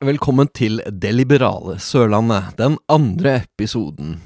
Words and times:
velkommen 0.00 0.48
til 0.56 0.80
Det 0.88 1.10
liberale 1.12 1.76
Sørlandet, 1.82 2.54
den 2.56 2.78
andre 2.88 3.42
episoden. 3.42 4.16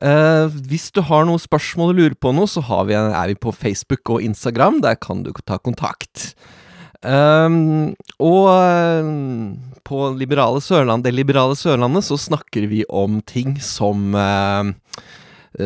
Eh, 0.00 0.48
hvis 0.70 0.88
du 0.94 1.02
har 1.04 1.26
noen 1.28 1.40
spørsmål 1.40 1.92
du 1.92 2.00
lurer 2.00 2.16
på 2.16 2.32
noe, 2.32 2.48
så 2.48 2.62
vi, 2.88 2.96
er 2.96 3.28
vi 3.28 3.36
på 3.36 3.52
Facebook 3.52 4.08
og 4.08 4.24
Instagram. 4.24 4.80
Der 4.80 4.96
kan 4.96 5.22
du 5.22 5.32
ta 5.44 5.58
kontakt. 5.60 6.32
Eh, 7.04 7.58
og 8.24 8.48
uh, 8.48 9.12
på 9.84 10.00
liberale 10.16 10.62
Sørland, 10.62 11.04
Det 11.04 11.12
liberale 11.12 11.56
Sørlandet 11.58 12.06
så 12.06 12.16
snakker 12.16 12.68
vi 12.70 12.84
om 12.88 13.20
ting 13.26 13.56
som 13.58 14.14
eh, 14.14 14.70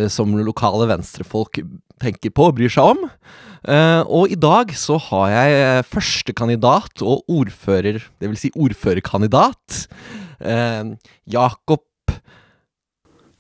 Som 0.08 0.32
lokale 0.40 0.88
venstrefolk 0.88 1.60
tenker 2.02 2.32
på 2.34 2.50
og 2.50 2.56
bryr 2.58 2.72
seg 2.72 2.94
om. 2.94 3.06
Uh, 3.66 4.02
og 4.06 4.30
i 4.30 4.38
dag 4.38 4.70
så 4.78 4.98
har 5.08 5.30
jeg 5.32 5.86
førstekandidat 5.90 7.02
og 7.02 7.24
ordfører, 7.26 7.98
det 7.98 8.30
vil 8.30 8.38
si 8.38 8.52
ordførerkandidat, 8.54 9.86
uh, 10.44 10.94
Jakob 11.26 11.82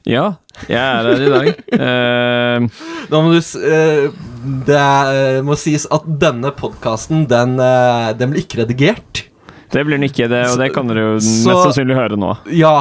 Ja, 0.06 0.38
jeg 0.70 0.78
er 0.78 1.06
her 1.06 1.22
i 1.22 1.30
dag. 1.30 1.48
uh, 1.78 2.82
Da 3.10 3.22
må 3.22 3.34
du 3.34 3.40
Det 4.66 4.80
er, 4.80 5.40
må 5.46 5.54
sies 5.58 5.86
at 5.94 6.06
denne 6.22 6.50
podkasten, 6.54 7.26
den, 7.30 7.54
den 8.18 8.32
blir 8.32 8.42
ikke 8.42 8.64
redigert. 8.64 9.25
Det 9.72 9.82
blir 9.86 9.98
den 9.98 10.06
ikke, 10.06 10.28
det, 10.30 10.42
og 10.52 10.60
det 10.60 10.68
kan 10.74 10.90
dere 10.90 11.02
jo 11.02 11.14
så, 11.18 11.48
mest 11.48 11.62
sannsynlig 11.68 11.96
høre 11.98 12.18
nå. 12.20 12.34
Ja, 12.54 12.76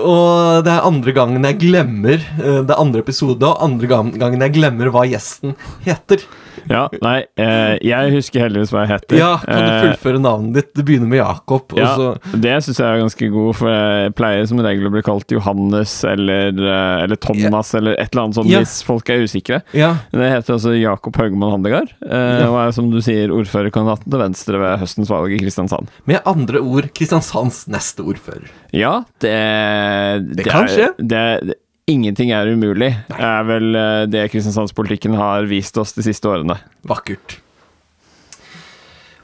og 0.00 0.64
det 0.66 0.74
er 0.74 0.88
andre 0.88 1.14
gangen 1.16 1.46
jeg 1.48 1.60
glemmer 1.62 2.20
Det 2.20 2.68
er 2.68 2.80
andre 2.80 3.00
episode, 3.04 3.40
og 3.46 3.62
andre 3.64 3.88
gangen 3.88 4.44
jeg 4.44 4.56
glemmer 4.58 4.92
hva 4.92 5.06
gjesten 5.08 5.56
heter. 5.86 6.24
Ja, 6.70 6.86
nei, 7.02 7.18
eh, 7.40 7.76
jeg 7.84 8.12
husker 8.14 8.46
heldigvis 8.46 8.72
hva 8.74 8.84
jeg 8.84 8.92
heter. 8.94 9.18
Ja, 9.18 9.32
Kan 9.42 9.62
du 9.62 9.70
eh, 9.70 9.80
fullføre 9.84 10.22
navnet 10.22 10.56
ditt? 10.58 10.70
Det 10.76 10.84
begynner 10.86 11.10
med 11.10 11.20
Jakob. 11.20 11.74
Ja, 11.78 11.92
det 12.32 12.54
syns 12.66 12.80
jeg 12.80 12.86
er 12.86 13.02
ganske 13.02 13.30
god, 13.32 13.50
for 13.60 13.72
jeg 13.72 14.14
pleier 14.18 14.48
som 14.50 14.62
regel 14.64 14.88
å 14.88 14.92
bli 14.94 15.04
kalt 15.06 15.34
Johannes 15.34 15.94
eller, 16.08 16.52
eh, 16.56 17.04
eller 17.04 17.20
Thomas 17.22 17.72
ja. 17.72 17.80
eller 17.80 17.98
et 18.00 18.10
eller 18.10 18.26
annet 18.26 18.40
sånt 18.40 18.52
ja. 18.52 18.62
hvis 18.64 18.78
folk 18.86 19.12
er 19.12 19.24
usikre. 19.26 19.60
Ja. 19.76 19.92
Det 20.10 20.30
heter 20.32 20.56
altså 20.56 20.74
Jakob 20.76 21.18
Haugmann 21.20 21.54
Handegard, 21.56 21.92
eh, 22.06 22.46
og 22.46 22.58
er 22.64 22.74
som 22.76 22.90
du 22.92 23.00
sier 23.04 23.34
ordførerkandidaten 23.34 24.10
til 24.10 24.22
Venstre 24.22 24.62
ved 24.62 24.80
høstens 24.82 25.12
valg 25.12 25.36
i 25.36 25.40
Kristiansand. 25.42 25.92
Med 26.08 26.22
andre 26.28 26.62
ord 26.62 26.90
Kristiansands 26.96 27.64
neste 27.72 28.06
ordfører. 28.06 28.50
Ja, 28.76 29.00
det 29.22 29.36
Det, 29.36 30.36
det 30.38 30.46
kan 30.48 30.68
skje. 30.70 30.90
Det, 30.98 31.22
det, 31.46 31.56
Ingenting 31.86 32.32
er 32.34 32.48
umulig, 32.50 32.88
er 33.14 33.44
vel 33.46 33.76
eh, 33.78 34.04
det 34.10 34.24
kristiansandspolitikken 34.32 35.14
har 35.14 35.46
vist 35.46 35.76
oss 35.78 35.94
de 35.94 36.02
siste 36.02 36.26
årene. 36.26 36.56
Vakkert. 36.82 37.36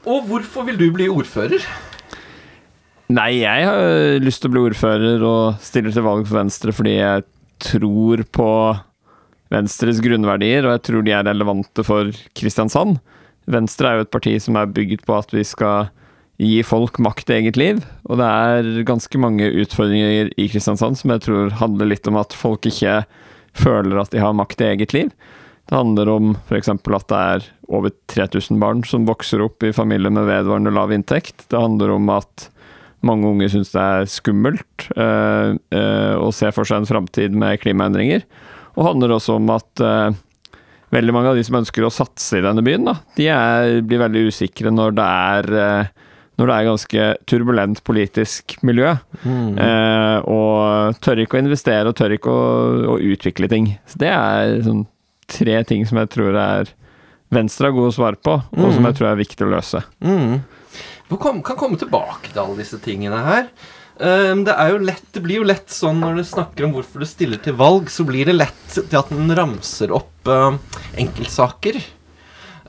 Og 0.07 0.23
hvorfor 0.29 0.63
vil 0.69 0.79
du 0.79 0.85
bli 0.95 1.09
ordfører? 1.11 1.65
Nei, 3.11 3.41
jeg 3.41 3.67
har 3.67 4.23
lyst 4.23 4.39
til 4.39 4.47
å 4.47 4.53
bli 4.55 4.63
ordfører 4.69 5.25
og 5.27 5.59
stiller 5.63 5.91
til 5.91 6.05
valg 6.07 6.23
for 6.29 6.39
Venstre 6.39 6.71
fordi 6.75 6.95
jeg 7.01 7.25
tror 7.63 8.23
på 8.31 8.49
Venstres 9.53 9.99
grunnverdier, 10.03 10.63
og 10.63 10.77
jeg 10.77 10.85
tror 10.87 11.03
de 11.03 11.13
er 11.13 11.27
relevante 11.27 11.83
for 11.85 12.15
Kristiansand. 12.31 12.95
Venstre 13.43 13.91
er 13.91 13.99
jo 13.99 14.07
et 14.07 14.13
parti 14.15 14.37
som 14.39 14.55
er 14.55 14.71
bygget 14.71 15.03
på 15.03 15.19
at 15.19 15.35
vi 15.35 15.43
skal 15.45 15.91
gi 16.43 16.63
folk 16.65 16.99
makt 17.03 17.31
i 17.31 17.39
eget 17.39 17.59
liv. 17.59 17.81
Og 18.09 18.19
det 18.19 18.27
er 18.27 18.87
ganske 18.87 19.19
mange 19.21 19.49
utfordringer 19.63 20.31
i 20.37 20.49
Kristiansand 20.51 20.99
som 20.99 21.13
jeg 21.13 21.25
tror 21.27 21.53
handler 21.61 21.91
litt 21.93 22.09
om 22.09 22.19
at 22.21 22.35
folk 22.37 22.67
ikke 22.69 23.01
føler 23.57 24.01
at 24.01 24.13
de 24.13 24.21
har 24.21 24.35
makt 24.37 24.63
i 24.63 24.71
eget 24.73 24.95
liv. 24.95 25.11
Det 25.69 25.77
handler 25.79 26.09
om 26.11 26.33
f.eks. 26.49 26.69
at 26.69 27.07
det 27.09 27.19
er 27.19 27.45
over 27.71 27.93
3000 28.11 28.59
barn 28.59 28.83
som 28.87 29.07
vokser 29.07 29.43
opp 29.45 29.63
i 29.63 29.73
familier 29.75 30.11
med 30.11 30.27
vedvarende 30.27 30.73
lav 30.73 30.91
inntekt. 30.91 31.45
Det 31.47 31.59
handler 31.59 31.95
om 31.95 32.11
at 32.13 32.49
mange 33.03 33.27
unge 33.27 33.49
syns 33.51 33.71
det 33.73 33.83
er 33.83 34.09
skummelt 34.11 34.87
øh, 34.95 35.55
øh, 35.55 36.15
å 36.19 36.29
se 36.35 36.51
for 36.55 36.67
seg 36.67 36.81
en 36.83 36.89
framtid 36.89 37.35
med 37.35 37.59
klimaendringer. 37.63 38.23
Og 38.75 38.87
handler 38.89 39.15
også 39.15 39.37
om 39.39 39.51
at 39.53 39.83
øh, 39.83 40.15
veldig 40.93 41.15
mange 41.15 41.31
av 41.31 41.39
de 41.39 41.43
som 41.47 41.59
ønsker 41.59 41.85
å 41.85 41.93
satse 41.93 42.39
i 42.39 42.45
denne 42.45 42.63
byen, 42.65 42.87
da, 42.87 42.97
de 43.17 43.27
er, 43.31 43.81
blir 43.87 44.03
veldig 44.03 44.27
usikre 44.31 44.71
når 44.73 44.95
det 44.99 45.09
er 45.09 45.51
når 46.39 46.49
det 46.49 46.55
er 46.55 46.67
ganske 46.69 47.07
turbulent 47.29 47.81
politisk 47.85 48.55
miljø. 48.65 48.95
Mm. 49.21 49.59
Eh, 49.61 50.29
og 50.33 50.97
tør 51.03 51.21
ikke 51.23 51.37
å 51.37 51.43
investere 51.43 51.91
og 51.91 51.97
tør 51.99 52.15
ikke 52.15 52.33
å, 52.33 52.47
å 52.95 52.97
utvikle 53.13 53.49
ting. 53.51 53.69
Så 53.89 54.01
det 54.01 54.09
er 54.13 54.55
sånn, 54.65 54.87
tre 55.29 55.59
ting 55.69 55.85
som 55.89 56.01
jeg 56.01 56.11
tror 56.15 56.39
er 56.39 56.73
Venstre 57.33 57.69
har 57.69 57.73
gode 57.73 57.93
svar 57.95 58.17
på, 58.21 58.35
og 58.37 58.65
mm. 58.65 58.73
som 58.75 58.85
jeg 58.85 58.97
tror 58.99 59.09
er 59.09 59.21
viktig 59.23 59.45
å 59.45 59.53
løse. 59.55 59.79
Mm. 60.05 60.43
Vi 61.09 61.17
kan 61.21 61.41
komme 61.45 61.79
tilbake 61.81 62.29
til 62.29 62.43
alle 62.43 62.59
disse 62.61 62.77
tingene 62.81 63.21
her. 63.25 63.47
Um, 63.93 64.41
det, 64.45 64.53
er 64.57 64.71
jo 64.73 64.79
lett, 64.81 65.03
det 65.13 65.21
blir 65.21 65.41
jo 65.41 65.45
lett 65.45 65.69
sånn 65.69 65.99
når 66.01 66.17
du 66.17 66.23
snakker 66.25 66.65
om 66.65 66.71
hvorfor 66.73 67.03
du 67.03 67.07
stiller 67.09 67.41
til 67.41 67.57
valg, 67.59 67.91
så 67.93 68.05
blir 68.07 68.29
det 68.29 68.37
lett 68.37 68.63
til 68.73 68.97
at 68.97 69.11
den 69.13 69.29
ramser 69.37 69.93
opp 69.93 70.29
uh, 70.29 70.55
enkeltsaker. 70.97 71.77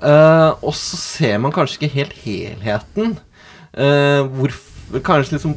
Uh, 0.05 0.53
og 0.61 0.75
så 0.77 0.99
ser 1.01 1.39
man 1.41 1.55
kanskje 1.55 1.81
ikke 1.81 1.95
helt 1.95 2.19
helheten. 2.27 3.17
Uh, 3.75 4.23
hvorfor, 4.39 5.01
kanskje 5.03 5.35
liksom, 5.35 5.57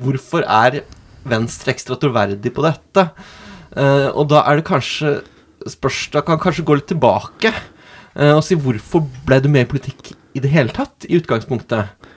hvorfor 0.00 0.46
er 0.48 0.80
Venstre 1.28 1.74
ekstra 1.74 1.98
troverdig 2.00 2.54
på 2.54 2.64
dette? 2.64 3.04
Uh, 3.76 4.08
og 4.16 4.30
da 4.32 4.42
er 4.48 4.60
det 4.60 4.68
kanskje 4.68 5.18
spørs 5.70 6.08
Da 6.12 6.20
kan 6.26 6.40
kanskje 6.42 6.64
gå 6.66 6.74
litt 6.76 6.88
tilbake 6.90 7.48
uh, 7.48 8.34
og 8.34 8.42
si 8.44 8.56
hvorfor 8.58 9.04
ble 9.28 9.38
du 9.40 9.46
med 9.52 9.64
i 9.64 9.70
politikk 9.70 10.10
i 10.32 10.40
det 10.42 10.50
hele 10.52 10.72
tatt, 10.72 11.04
i 11.08 11.18
utgangspunktet? 11.20 12.08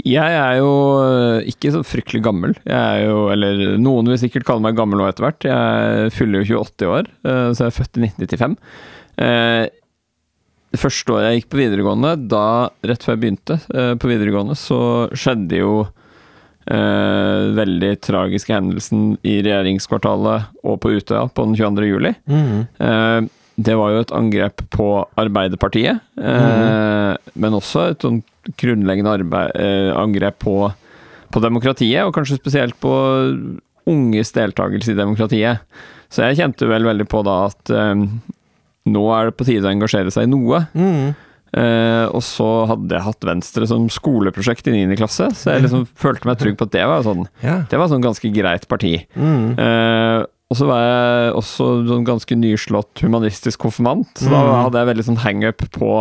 Jeg 0.00 0.36
er 0.38 0.56
jo 0.56 0.72
ikke 1.50 1.72
så 1.74 1.82
fryktelig 1.84 2.22
gammel. 2.24 2.54
Jeg 2.64 2.78
er 2.78 3.10
jo, 3.10 3.26
eller 3.34 3.76
Noen 3.82 4.08
vil 4.08 4.20
sikkert 4.22 4.46
kalle 4.48 4.64
meg 4.64 4.78
gammel 4.78 4.96
nå 4.96 5.08
etter 5.10 5.26
hvert. 5.26 5.44
Jeg 5.44 6.12
fyller 6.16 6.46
jo 6.48 6.62
28 6.62 6.88
år, 6.88 7.10
så 7.26 7.66
jeg 7.66 7.66
er 7.66 7.76
født 7.76 7.98
i 7.98 8.04
1995 8.06 8.56
det 10.72 10.80
første 10.80 11.12
året 11.12 11.28
jeg 11.28 11.42
gikk 11.42 11.50
på 11.52 11.60
videregående, 11.60 12.14
da, 12.32 12.46
rett 12.88 13.04
før 13.04 13.14
jeg 13.14 13.22
begynte 13.26 13.58
eh, 13.74 13.92
på 14.00 14.08
videregående, 14.08 14.56
så 14.56 14.78
skjedde 15.12 15.60
jo 15.60 15.74
eh, 15.84 17.52
veldig 17.58 17.92
tragiske 18.00 18.54
hendelsen 18.56 19.12
i 19.20 19.36
regjeringskvartalet 19.44 20.64
og 20.64 20.80
på 20.80 20.94
Utøya 20.96 21.26
på 21.28 21.46
den 21.48 21.58
22. 21.60 21.88
juli. 21.90 22.14
Mm. 22.24 22.64
Eh, 22.88 23.18
det 23.62 23.76
var 23.76 23.92
jo 23.92 24.00
et 24.00 24.14
angrep 24.16 24.64
på 24.72 24.86
Arbeiderpartiet, 25.20 26.00
mm. 26.16 27.18
men 27.36 27.56
også 27.58 27.82
et 27.90 28.02
sånn 28.02 28.22
grunnleggende 28.58 29.12
arbeid, 29.12 29.58
angrep 29.92 30.38
på, 30.40 30.54
på 31.28 31.42
demokratiet, 31.44 32.00
og 32.00 32.14
kanskje 32.16 32.40
spesielt 32.40 32.78
på 32.80 32.94
unges 33.92 34.32
deltakelse 34.32 34.94
i 34.94 34.98
demokratiet. 34.98 35.68
Så 36.08 36.24
jeg 36.24 36.40
kjente 36.40 36.70
vel 36.70 36.88
veldig 36.88 37.06
på 37.12 37.20
da 37.28 37.36
at 37.50 37.74
nå 38.88 39.02
er 39.14 39.28
det 39.28 39.36
på 39.38 39.46
tide 39.46 39.68
å 39.68 39.72
engasjere 39.72 40.12
seg 40.14 40.26
i 40.26 40.32
noe. 40.32 40.64
Mm. 40.74 41.12
Uh, 41.52 42.08
og 42.16 42.22
så 42.24 42.46
hadde 42.70 42.96
jeg 42.96 43.04
hatt 43.04 43.26
Venstre 43.28 43.66
som 43.68 43.84
skoleprosjekt 43.92 44.70
i 44.70 44.76
9. 44.86 44.96
klasse, 44.96 45.28
så 45.36 45.52
jeg 45.52 45.66
liksom 45.66 45.84
følte 46.00 46.30
meg 46.30 46.38
trygg 46.40 46.56
på 46.56 46.64
at 46.64 46.72
det 46.72 46.86
var 46.88 47.04
sånn 47.04 47.26
yeah. 47.44 47.66
Det 47.68 47.76
var 47.76 47.90
sånn 47.92 48.04
ganske 48.04 48.30
greit 48.32 48.64
parti. 48.70 48.94
Mm. 49.12 49.52
Uh, 49.60 50.24
og 50.52 50.58
så 50.58 50.68
var 50.68 50.82
jeg 50.84 51.36
også 51.40 51.68
sånn 51.88 52.08
ganske 52.08 52.36
nyslått 52.36 53.04
humanistisk 53.04 53.60
konfirmant, 53.64 54.10
så 54.16 54.28
mm. 54.28 54.34
da 54.34 54.58
hadde 54.66 54.80
jeg 54.80 54.90
veldig 54.90 55.06
sånn 55.10 55.22
hangup 55.22 55.64
på 55.76 55.92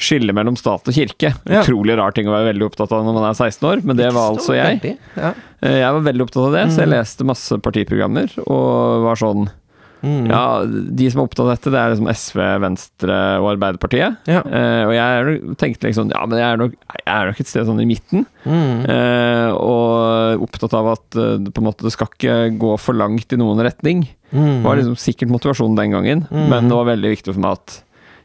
skille 0.00 0.32
mellom 0.32 0.56
stat 0.56 0.88
og 0.88 0.96
kirke. 0.96 1.34
Ja. 1.44 1.60
Utrolig 1.60 1.96
rar 2.00 2.16
ting 2.16 2.28
å 2.28 2.32
være 2.32 2.50
veldig 2.54 2.70
opptatt 2.70 2.92
av 2.96 3.04
når 3.04 3.16
man 3.18 3.28
er 3.28 3.36
16 3.36 3.68
år, 3.68 3.82
men 3.84 4.00
det 4.00 4.08
var 4.16 4.32
altså 4.32 4.56
jeg. 4.56 4.96
Ja. 5.12 5.34
Uh, 5.60 5.76
jeg 5.76 5.96
var 5.96 6.06
veldig 6.08 6.24
opptatt 6.24 6.46
av 6.46 6.56
det, 6.56 6.66
så 6.72 6.86
jeg 6.86 6.88
mm. 6.88 6.94
leste 6.96 7.28
masse 7.28 7.60
partiprogrammer 7.68 8.36
og 8.46 9.08
var 9.10 9.20
sånn 9.20 9.50
Mm. 10.00 10.30
Ja, 10.30 10.44
De 10.64 11.08
som 11.12 11.20
er 11.20 11.28
opptatt 11.28 11.44
av 11.44 11.50
dette, 11.52 11.72
det 11.72 11.80
er 11.80 11.92
liksom 11.92 12.10
SV, 12.12 12.40
Venstre 12.64 13.18
og 13.40 13.50
Arbeiderpartiet. 13.52 14.20
Ja. 14.30 14.40
Eh, 14.44 14.84
og 14.86 14.94
jeg 14.96 15.56
tenkte 15.60 15.90
liksom 15.90 16.14
Ja, 16.14 16.24
men 16.26 16.40
jeg 16.40 16.46
er 16.46 16.62
nok, 16.62 16.78
jeg 16.96 17.04
er 17.16 17.30
nok 17.30 17.42
et 17.42 17.50
sted 17.50 17.68
sånn 17.68 17.82
i 17.82 17.88
midten. 17.88 18.24
Mm. 18.44 18.86
Eh, 18.94 19.50
og 19.56 20.46
opptatt 20.46 20.76
av 20.78 20.94
at 20.94 21.20
eh, 21.20 21.36
på 21.50 21.62
en 21.62 21.68
måte 21.68 21.86
det 21.86 21.94
skal 21.96 22.10
ikke 22.12 22.40
gå 22.60 22.72
for 22.80 22.96
langt 22.96 23.34
i 23.34 23.40
noen 23.40 23.60
retning. 23.66 24.06
Mm. 24.30 24.60
Det 24.60 24.66
var 24.66 24.80
liksom 24.80 24.98
sikkert 25.00 25.32
motivasjonen 25.34 25.78
den 25.78 25.96
gangen, 25.96 26.26
mm. 26.30 26.44
men 26.52 26.70
det 26.70 26.76
var 26.78 26.92
veldig 26.92 27.14
viktig 27.16 27.34
for 27.34 27.44
meg 27.44 27.58
at 27.58 27.80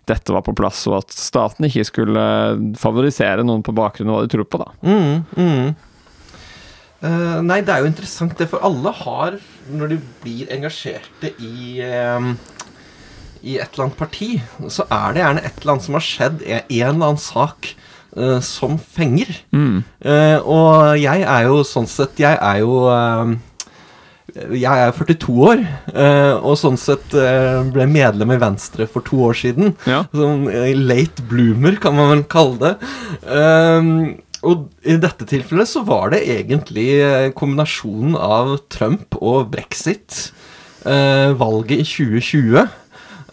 dette 0.06 0.34
var 0.34 0.44
på 0.46 0.54
plass, 0.54 0.84
og 0.86 1.00
at 1.00 1.14
staten 1.14 1.66
ikke 1.66 1.88
skulle 1.88 2.24
favorisere 2.78 3.46
noen 3.46 3.64
på 3.66 3.74
bakgrunn 3.76 4.12
av 4.12 4.20
hva 4.20 4.28
de 4.28 4.34
tror 4.36 4.46
på, 4.46 4.60
da. 4.62 4.68
Mm, 4.86 5.24
mm. 5.34 5.72
Uh, 7.06 7.40
nei, 7.46 7.60
det 7.62 7.74
er 7.74 7.84
jo 7.84 7.92
interessant 7.92 8.34
det, 8.40 8.48
for 8.50 8.64
alle 8.66 8.92
har, 9.04 9.38
når 9.70 9.94
de 9.94 10.02
blir 10.24 10.52
engasjerte 10.54 11.36
i 11.38 11.82
um, 11.86 12.36
i 13.46 13.60
et 13.62 13.76
eller 13.76 13.84
annet 13.86 14.00
parti, 14.00 14.30
så 14.74 14.88
er 14.90 15.12
det 15.14 15.22
gjerne 15.22 15.42
et 15.46 15.60
eller 15.60 15.76
annet 15.76 15.86
som 15.86 15.98
har 16.00 16.06
skjedd, 16.06 16.40
en 16.50 16.64
eller 16.72 16.96
annen 16.96 17.22
sak 17.22 17.68
uh, 18.18 18.40
som 18.42 18.80
fenger. 18.80 19.36
Mm. 19.54 19.84
og 20.50 20.96
jeg 20.98 21.28
er 21.30 21.46
jo 21.46 21.60
sånn 21.68 21.86
sett 21.90 22.18
Jeg 22.20 22.40
er 22.40 22.64
jo 22.64 22.88
jeg 24.36 24.82
er 24.82 24.92
42 24.92 25.34
år, 25.48 25.62
og 26.44 26.58
sånn 26.60 26.76
sett 26.82 27.14
ble 27.72 27.86
medlem 27.88 28.34
i 28.34 28.40
Venstre 28.42 28.88
for 28.90 29.06
to 29.06 29.22
år 29.30 29.38
siden. 29.40 29.76
Ja. 29.88 30.02
Sånn 30.12 30.50
late 30.82 31.24
bloomer, 31.30 31.78
kan 31.80 31.96
man 31.96 32.12
vel 32.12 32.26
kalle 32.34 32.58
det. 32.66 32.74
Og 34.46 34.68
i 34.86 34.96
dette 35.02 35.26
tilfellet 35.30 35.68
så 35.72 35.82
var 35.88 36.12
det 36.14 36.24
egentlig 36.30 36.88
eh, 37.02 37.30
kombinasjonen 37.38 38.16
av 38.20 38.56
Trump 38.70 39.18
og 39.22 39.50
brexit. 39.54 40.28
Eh, 40.86 41.32
valget 41.40 41.82
i 41.82 41.88
2020. 41.88 42.68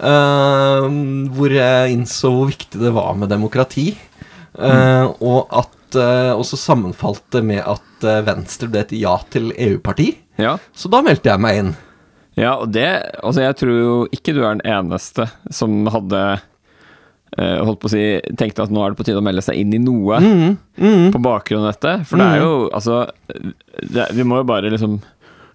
eh, 0.03 0.87
hvor 1.37 1.53
jeg 1.55 1.93
innså 1.99 2.31
hvor 2.33 2.49
viktig 2.51 2.81
det 2.81 2.93
var 2.97 3.15
med 3.19 3.29
demokrati. 3.33 3.91
eh, 4.59 5.07
Og 5.21 5.47
at 5.53 5.97
eh, 6.01 6.33
også 6.33 6.57
sammenfalt 6.59 7.23
det 7.37 7.45
med 7.45 7.61
at 7.65 8.05
eh, 8.09 8.23
Venstre 8.27 8.69
ble 8.73 8.81
et 8.87 8.95
ja 8.97 9.19
til 9.31 9.53
EU-parti. 9.53 10.15
Ja. 10.41 10.57
Så 10.75 10.89
da 10.89 11.03
meldte 11.05 11.29
jeg 11.31 11.41
meg 11.45 11.59
inn. 11.61 11.75
Ja, 12.41 12.55
og 12.57 12.71
det 12.73 12.87
Altså, 13.21 13.43
jeg 13.45 13.57
tror 13.61 13.75
jo 13.77 13.97
ikke 14.17 14.33
du 14.33 14.41
er 14.41 14.55
den 14.57 14.65
eneste 14.65 15.27
som 15.53 15.83
hadde 15.93 16.41
holdt 17.39 17.81
på 17.81 17.89
å 17.89 17.93
si 17.95 18.03
tenkte 18.37 18.67
at 18.67 18.73
nå 18.75 18.83
er 18.85 18.93
det 18.93 18.99
på 19.01 19.07
tide 19.09 19.21
å 19.23 19.25
melde 19.25 19.41
seg 19.45 19.57
inn 19.63 19.73
i 19.73 19.81
noe 19.81 20.19
på 21.15 21.21
bakgrunn 21.25 21.65
av 21.65 21.73
dette. 21.73 21.95
For 22.09 22.21
det 22.21 22.27
er 22.29 22.43
jo 22.43 22.53
Altså, 22.73 23.07
det, 23.83 24.11
vi 24.19 24.25
må 24.29 24.43
jo 24.43 24.49
bare 24.51 24.69
liksom 24.73 24.99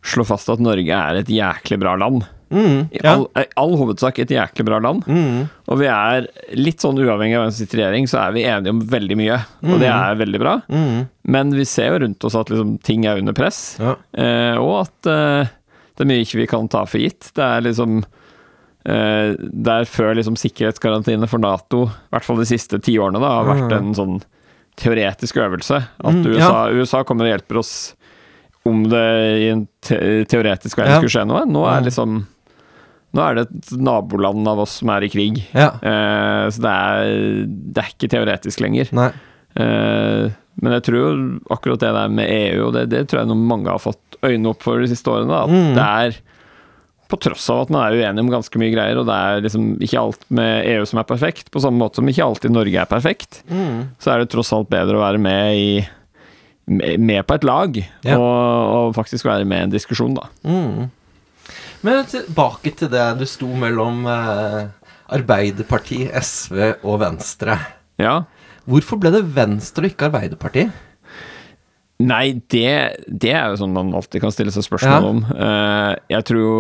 slå 0.08 0.24
fast 0.26 0.50
at 0.50 0.62
Norge 0.64 0.90
er 0.94 1.20
et 1.20 1.30
jæklig 1.30 1.78
bra 1.82 1.96
land. 2.00 2.24
Mm, 2.48 2.88
I 2.96 3.02
ja. 3.04 3.12
all, 3.12 3.26
i 3.36 3.44
all 3.60 3.74
hovedsak 3.76 4.22
et 4.24 4.30
jæklig 4.32 4.64
bra 4.70 4.78
land. 4.80 5.04
Mm, 5.06 5.50
Og 5.68 5.82
vi 5.82 5.90
er 5.92 6.30
litt 6.56 6.80
sånn 6.80 6.96
uavhengig 6.98 7.36
av 7.36 7.44
hvem 7.44 7.52
som 7.52 7.60
sitter 7.60 7.82
i 7.82 7.84
regjering, 7.84 8.08
så 8.08 8.22
er 8.24 8.32
vi 8.38 8.46
enige 8.48 8.72
om 8.72 8.80
veldig 8.88 9.18
mye. 9.20 9.40
Og 9.68 9.82
det 9.84 9.90
er 9.92 10.16
veldig 10.22 10.40
bra. 10.40 10.54
mm, 10.72 11.02
Men 11.28 11.52
vi 11.58 11.66
ser 11.68 11.92
jo 11.92 12.00
rundt 12.06 12.24
oss 12.24 12.38
at 12.40 12.50
liksom, 12.54 12.78
ting 12.88 13.04
er 13.06 13.20
under 13.20 13.36
press. 13.36 13.76
ja. 13.84 13.98
Eh, 14.16 14.56
og 14.64 14.86
at 14.86 15.12
eh, 15.12 15.52
det 15.98 16.06
er 16.06 16.10
mye 16.14 16.24
ikke 16.24 16.40
vi 16.40 16.48
kan 16.48 16.70
ta 16.72 16.86
for 16.88 17.04
gitt. 17.04 17.34
Det 17.36 17.44
er 17.44 17.66
liksom 17.68 18.00
eh, 18.06 18.17
Der 18.88 19.84
før 19.92 20.14
liksom 20.16 20.38
sikkerhetsgarantine 20.40 21.28
for 21.28 21.42
Nato, 21.44 21.86
i 21.90 22.14
hvert 22.16 22.24
fall 22.24 22.38
de 22.40 22.46
siste 22.48 22.80
ti 22.82 22.94
årene, 22.98 23.20
da, 23.20 23.34
har 23.42 23.50
vært 23.50 23.74
en 23.76 23.90
sånn 23.98 24.22
teoretisk 24.80 25.40
øvelse. 25.44 25.82
At 26.00 26.14
Mm, 26.14 26.24
USA, 26.32 26.70
USA 26.72 27.02
kommer 27.04 27.26
og 27.28 27.34
hjelper 27.34 27.60
oss 27.60 27.74
om 28.66 28.84
det 28.88 29.04
i 29.42 29.50
en 29.52 29.68
te 29.82 29.98
teoretisk 30.30 30.78
verden 30.78 31.02
skulle 31.02 31.16
skje 31.18 31.28
noe. 31.28 31.44
Nå 31.50 31.66
er 31.68 31.82
Mm. 31.82 31.86
liksom 31.90 32.18
Nå 33.16 33.22
er 33.24 33.36
det 33.36 33.44
et 33.48 33.70
naboland 33.80 34.46
av 34.48 34.60
oss 34.60 34.80
som 34.82 34.90
er 34.90 35.02
i 35.04 35.10
krig. 35.10 35.38
ja. 35.56 35.70
Eh, 35.82 36.48
så 36.52 36.60
det 36.62 36.74
er, 36.74 37.46
det 37.48 37.78
er 37.84 37.92
ikke 37.96 38.10
teoretisk 38.12 38.60
lenger. 38.62 38.90
Eh, 39.56 40.30
men 40.62 40.74
jeg 40.74 40.84
tror 40.84 40.98
jo 41.00 41.40
akkurat 41.50 41.80
det 41.80 41.94
der 41.96 42.10
med 42.10 42.30
EU, 42.30 42.68
og 42.68 42.74
det, 42.74 42.90
det 42.90 43.08
tror 43.08 43.24
jeg 43.26 43.38
mange 43.38 43.70
har 43.72 43.80
fått 43.80 44.20
øynene 44.22 44.50
opp 44.52 44.62
for 44.62 44.80
de 44.84 44.88
siste 44.92 45.08
årene, 45.10 45.30
da, 45.32 45.44
at 45.44 45.50
Mm. 45.50 45.74
det 45.76 45.86
er 45.88 46.20
på 47.08 47.20
tross 47.24 47.46
av 47.54 47.62
at 47.66 47.70
man 47.74 47.86
er 47.88 47.98
uenig 48.00 48.20
om 48.26 48.30
ganske 48.32 48.60
mye 48.60 48.74
greier, 48.74 48.98
og 49.00 49.06
det 49.08 49.16
er 49.16 49.42
liksom 49.46 49.68
ikke 49.84 50.00
alt 50.02 50.26
med 50.30 50.66
EU 50.74 50.86
som 50.90 51.00
er 51.00 51.08
perfekt, 51.08 51.52
på 51.54 51.62
samme 51.64 51.80
måte 51.80 52.02
som 52.02 52.08
ikke 52.12 52.26
alltid 52.26 52.52
Norge 52.56 52.82
er 52.82 52.86
perfekt, 52.92 53.44
Mm. 53.50 53.90
så 54.00 54.12
er 54.14 54.20
det 54.26 54.30
tross 54.34 54.52
alt 54.54 54.70
bedre 54.70 54.98
å 55.00 55.06
være 55.06 55.20
med 55.20 55.56
i 55.56 55.70
med 56.68 57.24
på 57.26 57.34
et 57.38 57.44
lag, 57.48 57.78
Ja. 58.04 58.18
og, 58.20 58.90
og 58.90 58.96
faktisk 58.98 59.24
være 59.26 59.46
med 59.48 59.60
i 59.62 59.64
en 59.70 59.72
diskusjon, 59.72 60.14
da. 60.18 60.26
Mm. 60.44 60.90
Men 61.88 62.04
tilbake 62.12 62.74
til 62.76 62.90
det 62.92 63.06
du 63.20 63.26
sto 63.26 63.48
mellom 63.56 64.02
eh, 64.12 64.66
Arbeiderpartiet, 65.16 66.12
SV 66.20 66.74
og 66.84 67.00
Venstre. 67.00 67.56
Ja. 68.02 68.24
Hvorfor 68.68 69.00
ble 69.00 69.14
det 69.16 69.24
Venstre 69.36 69.86
og 69.88 69.94
ikke 69.94 70.10
Arbeiderpartiet? 70.10 70.74
Nei, 72.04 72.34
det, 72.52 72.68
det 73.10 73.32
er 73.34 73.48
jo 73.54 73.62
sånn 73.64 73.72
man 73.74 73.94
alltid 73.98 74.22
kan 74.22 74.34
stille 74.36 74.52
seg 74.54 74.68
spørsmål 74.68 75.06
Ja. 75.08 75.14
om. 75.14 75.24
Eh, 75.34 75.94
jeg 76.14 76.28
tror 76.28 76.42
jo 76.44 76.58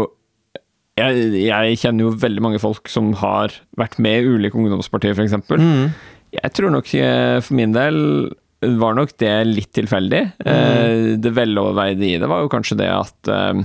jeg, 0.97 1.29
jeg 1.45 1.79
kjenner 1.81 2.07
jo 2.07 2.17
veldig 2.17 2.43
mange 2.43 2.61
folk 2.61 2.89
som 2.91 3.11
har 3.21 3.53
vært 3.79 3.97
med 4.01 4.23
i 4.23 4.35
ulike 4.37 4.57
ungdomspartier, 4.57 5.13
f.eks. 5.13 5.37
Mm. 5.49 5.91
Jeg 6.37 6.53
tror 6.57 6.73
nok 6.73 6.89
eh, 6.97 7.37
for 7.43 7.57
min 7.57 7.75
del 7.75 7.99
var 8.81 8.97
nok 8.97 9.13
det 9.21 9.33
litt 9.51 9.71
tilfeldig. 9.77 10.23
Eh, 10.41 11.13
det 11.21 11.33
veloverveide 11.37 12.07
i 12.07 12.17
det 12.17 12.29
var 12.29 12.41
jo 12.43 12.51
kanskje 12.51 12.79
det 12.81 12.89
at 12.89 13.31
eh, 13.31 13.61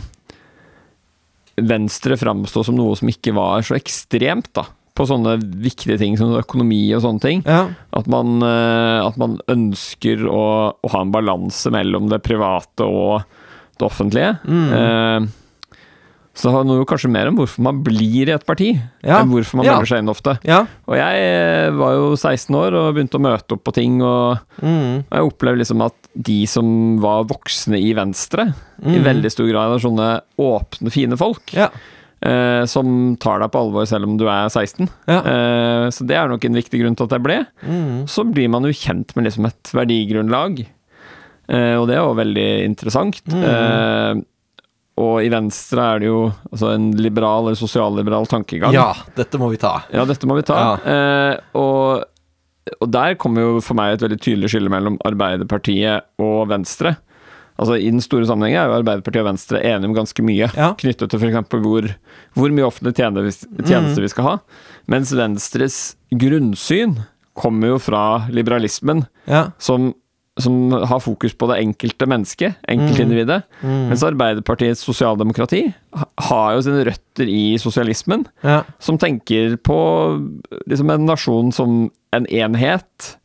Venstre 1.63 2.17
framsto 2.21 2.63
som 2.65 2.77
noe 2.77 2.95
som 2.99 3.11
ikke 3.13 3.35
var 3.37 3.65
så 3.65 3.77
ekstremt, 3.77 4.53
da. 4.57 4.67
På 4.93 5.07
sånne 5.09 5.39
viktige 5.41 5.97
ting 6.01 6.19
som 6.21 6.35
økonomi 6.37 6.85
og 6.93 7.01
sånne 7.05 7.25
ting. 7.25 7.45
Ja. 7.49 7.63
At 7.97 8.09
man, 8.13 8.45
at 8.45 9.17
man 9.21 9.39
ønsker 9.49 10.27
å, 10.29 10.43
å 10.77 10.91
ha 10.93 11.01
en 11.01 11.15
balanse 11.15 11.73
mellom 11.73 12.11
det 12.13 12.21
private 12.25 12.85
og 12.85 13.23
det 13.81 13.87
offentlige. 13.89 14.35
Mm. 14.45 14.73
Eh, 14.77 15.31
så 16.35 16.49
det 16.49 16.55
handler 16.57 16.79
jo 16.81 16.87
kanskje 16.89 17.11
mer 17.13 17.29
om 17.29 17.37
hvorfor 17.37 17.61
man 17.67 17.83
blir 17.85 18.29
i 18.29 18.33
et 18.33 18.47
parti, 18.47 18.71
Ja. 19.05 19.21
enn 19.21 19.29
hvorfor 19.31 19.57
man 19.61 19.67
Ja. 19.67 19.73
melder 19.77 19.87
seg 19.91 19.99
inn 19.99 20.09
ofte. 20.09 20.39
ja. 20.45 20.67
Og 20.89 20.97
jeg 20.97 21.15
eh, 21.21 21.71
var 21.71 21.93
jo 21.95 22.13
16 22.17 22.55
år 22.57 22.73
og 22.75 22.95
begynte 22.95 23.19
å 23.21 23.25
møte 23.27 23.53
opp 23.53 23.65
på 23.65 23.73
ting, 23.75 24.01
og 24.03 24.39
Mm. 24.63 25.05
jeg 25.11 25.21
opplevde 25.33 25.59
liksom 25.61 25.85
at 25.85 25.95
de 26.17 26.47
som 26.47 26.99
var 27.01 27.25
voksne 27.25 27.77
i 27.81 27.93
Venstre, 27.95 28.55
i 28.85 28.99
Mm. 28.99 29.05
veldig 29.05 29.31
stor 29.31 29.49
grad 29.51 29.75
er 29.75 29.89
sånne 29.89 30.21
åpne, 30.39 30.91
fine 30.91 31.17
folk. 31.17 31.53
Ja. 31.53 31.69
Eh, 32.25 32.65
som 32.67 33.17
tar 33.17 33.41
deg 33.41 33.51
på 33.51 33.59
alvor 33.59 33.85
selv 33.85 34.05
om 34.05 34.17
du 34.17 34.29
er 34.29 34.49
16. 34.49 34.89
Ja. 35.09 35.19
Eh, 35.27 35.89
så 35.91 36.07
det 36.07 36.15
er 36.17 36.29
nok 36.29 36.45
en 36.45 36.55
viktig 36.55 36.81
grunn 36.81 36.95
til 36.97 37.05
at 37.05 37.11
jeg 37.11 37.23
ble. 37.23 37.47
Mm. 37.67 38.05
Så 38.07 38.23
blir 38.33 38.49
man 38.49 38.63
jo 38.63 38.71
kjent 38.71 39.17
med 39.17 39.25
liksom 39.27 39.45
et 39.47 39.63
verdigrunnlag, 39.75 40.65
eh, 41.49 41.75
og 41.75 41.89
det 41.89 41.97
er 41.97 42.05
jo 42.05 42.15
veldig 42.15 42.65
interessant. 42.65 43.21
Mm. 43.27 44.25
Og 45.03 45.25
i 45.25 45.31
Venstre 45.33 45.85
er 45.95 46.03
det 46.03 46.09
jo 46.11 46.19
altså 46.53 46.73
en 46.77 46.91
liberal 47.01 47.49
eller 47.49 47.59
sosialliberal 47.59 48.29
tankegang. 48.31 48.75
ja, 48.77 48.91
dette 49.19 49.41
må 49.41 49.49
vi 49.53 49.61
ta. 49.63 49.79
Ja, 49.95 50.05
dette 50.09 50.29
må 50.29 50.37
vi 50.39 50.45
ta. 50.47 50.59
Eh, 50.85 51.37
og, 51.59 52.05
og 52.79 52.91
der 52.93 53.17
kommer 53.21 53.47
jo 53.47 53.63
for 53.65 53.79
meg 53.79 53.97
et 53.97 54.05
veldig 54.05 54.21
tydelig 54.23 54.53
skille 54.53 54.73
mellom 54.73 55.01
Arbeiderpartiet 55.09 56.07
og 56.23 56.45
Venstre. 56.53 56.97
Altså 57.61 57.77
I 57.79 57.91
den 57.93 58.03
store 58.03 58.27
sammenhengen 58.27 58.59
er 58.63 58.71
jo 58.71 58.77
Arbeiderpartiet 58.81 59.23
og 59.25 59.29
Venstre 59.31 59.61
enige 59.63 59.91
om 59.91 59.97
ganske 59.97 60.25
mye, 60.25 60.49
Ja. 60.57 60.73
knyttet 60.81 61.11
til 61.13 61.21
f.eks. 61.21 61.49
Hvor, 61.63 61.89
hvor 62.39 62.55
mye 62.55 62.67
offentlig 62.69 62.95
tjeneste, 62.97 63.49
mm. 63.53 64.03
vi 64.03 64.13
skal 64.13 64.29
ha. 64.29 64.37
Mens 64.91 65.13
Venstres 65.15 65.81
grunnsyn 66.13 66.97
kommer 67.39 67.75
jo 67.75 67.79
fra 67.81 68.27
liberalismen, 68.33 69.07
Ja. 69.31 69.51
som, 69.59 69.93
som 70.41 70.73
har 70.73 71.01
fokus 71.05 71.35
på 71.37 71.47
det 71.51 71.59
enkelte 71.61 72.07
mennesket, 72.09 72.55
enkeltindividet. 72.73 73.43
Mm. 73.61 73.89
Mens 73.91 74.05
Arbeiderpartiets 74.07 74.81
sosialdemokrati 74.87 75.67
har 76.29 76.55
jo 76.57 76.63
sine 76.65 76.87
røtter 76.89 77.29
i 77.29 77.59
sosialismen 77.61 78.25
Ja. 78.43 78.63
som 78.81 78.97
tenker 78.99 79.59
på 79.61 79.77
liksom 80.67 80.91
en 80.91 81.05
nasjon 81.07 81.53
som 81.53 81.91
en 82.13 82.27
enhet. 82.27 83.17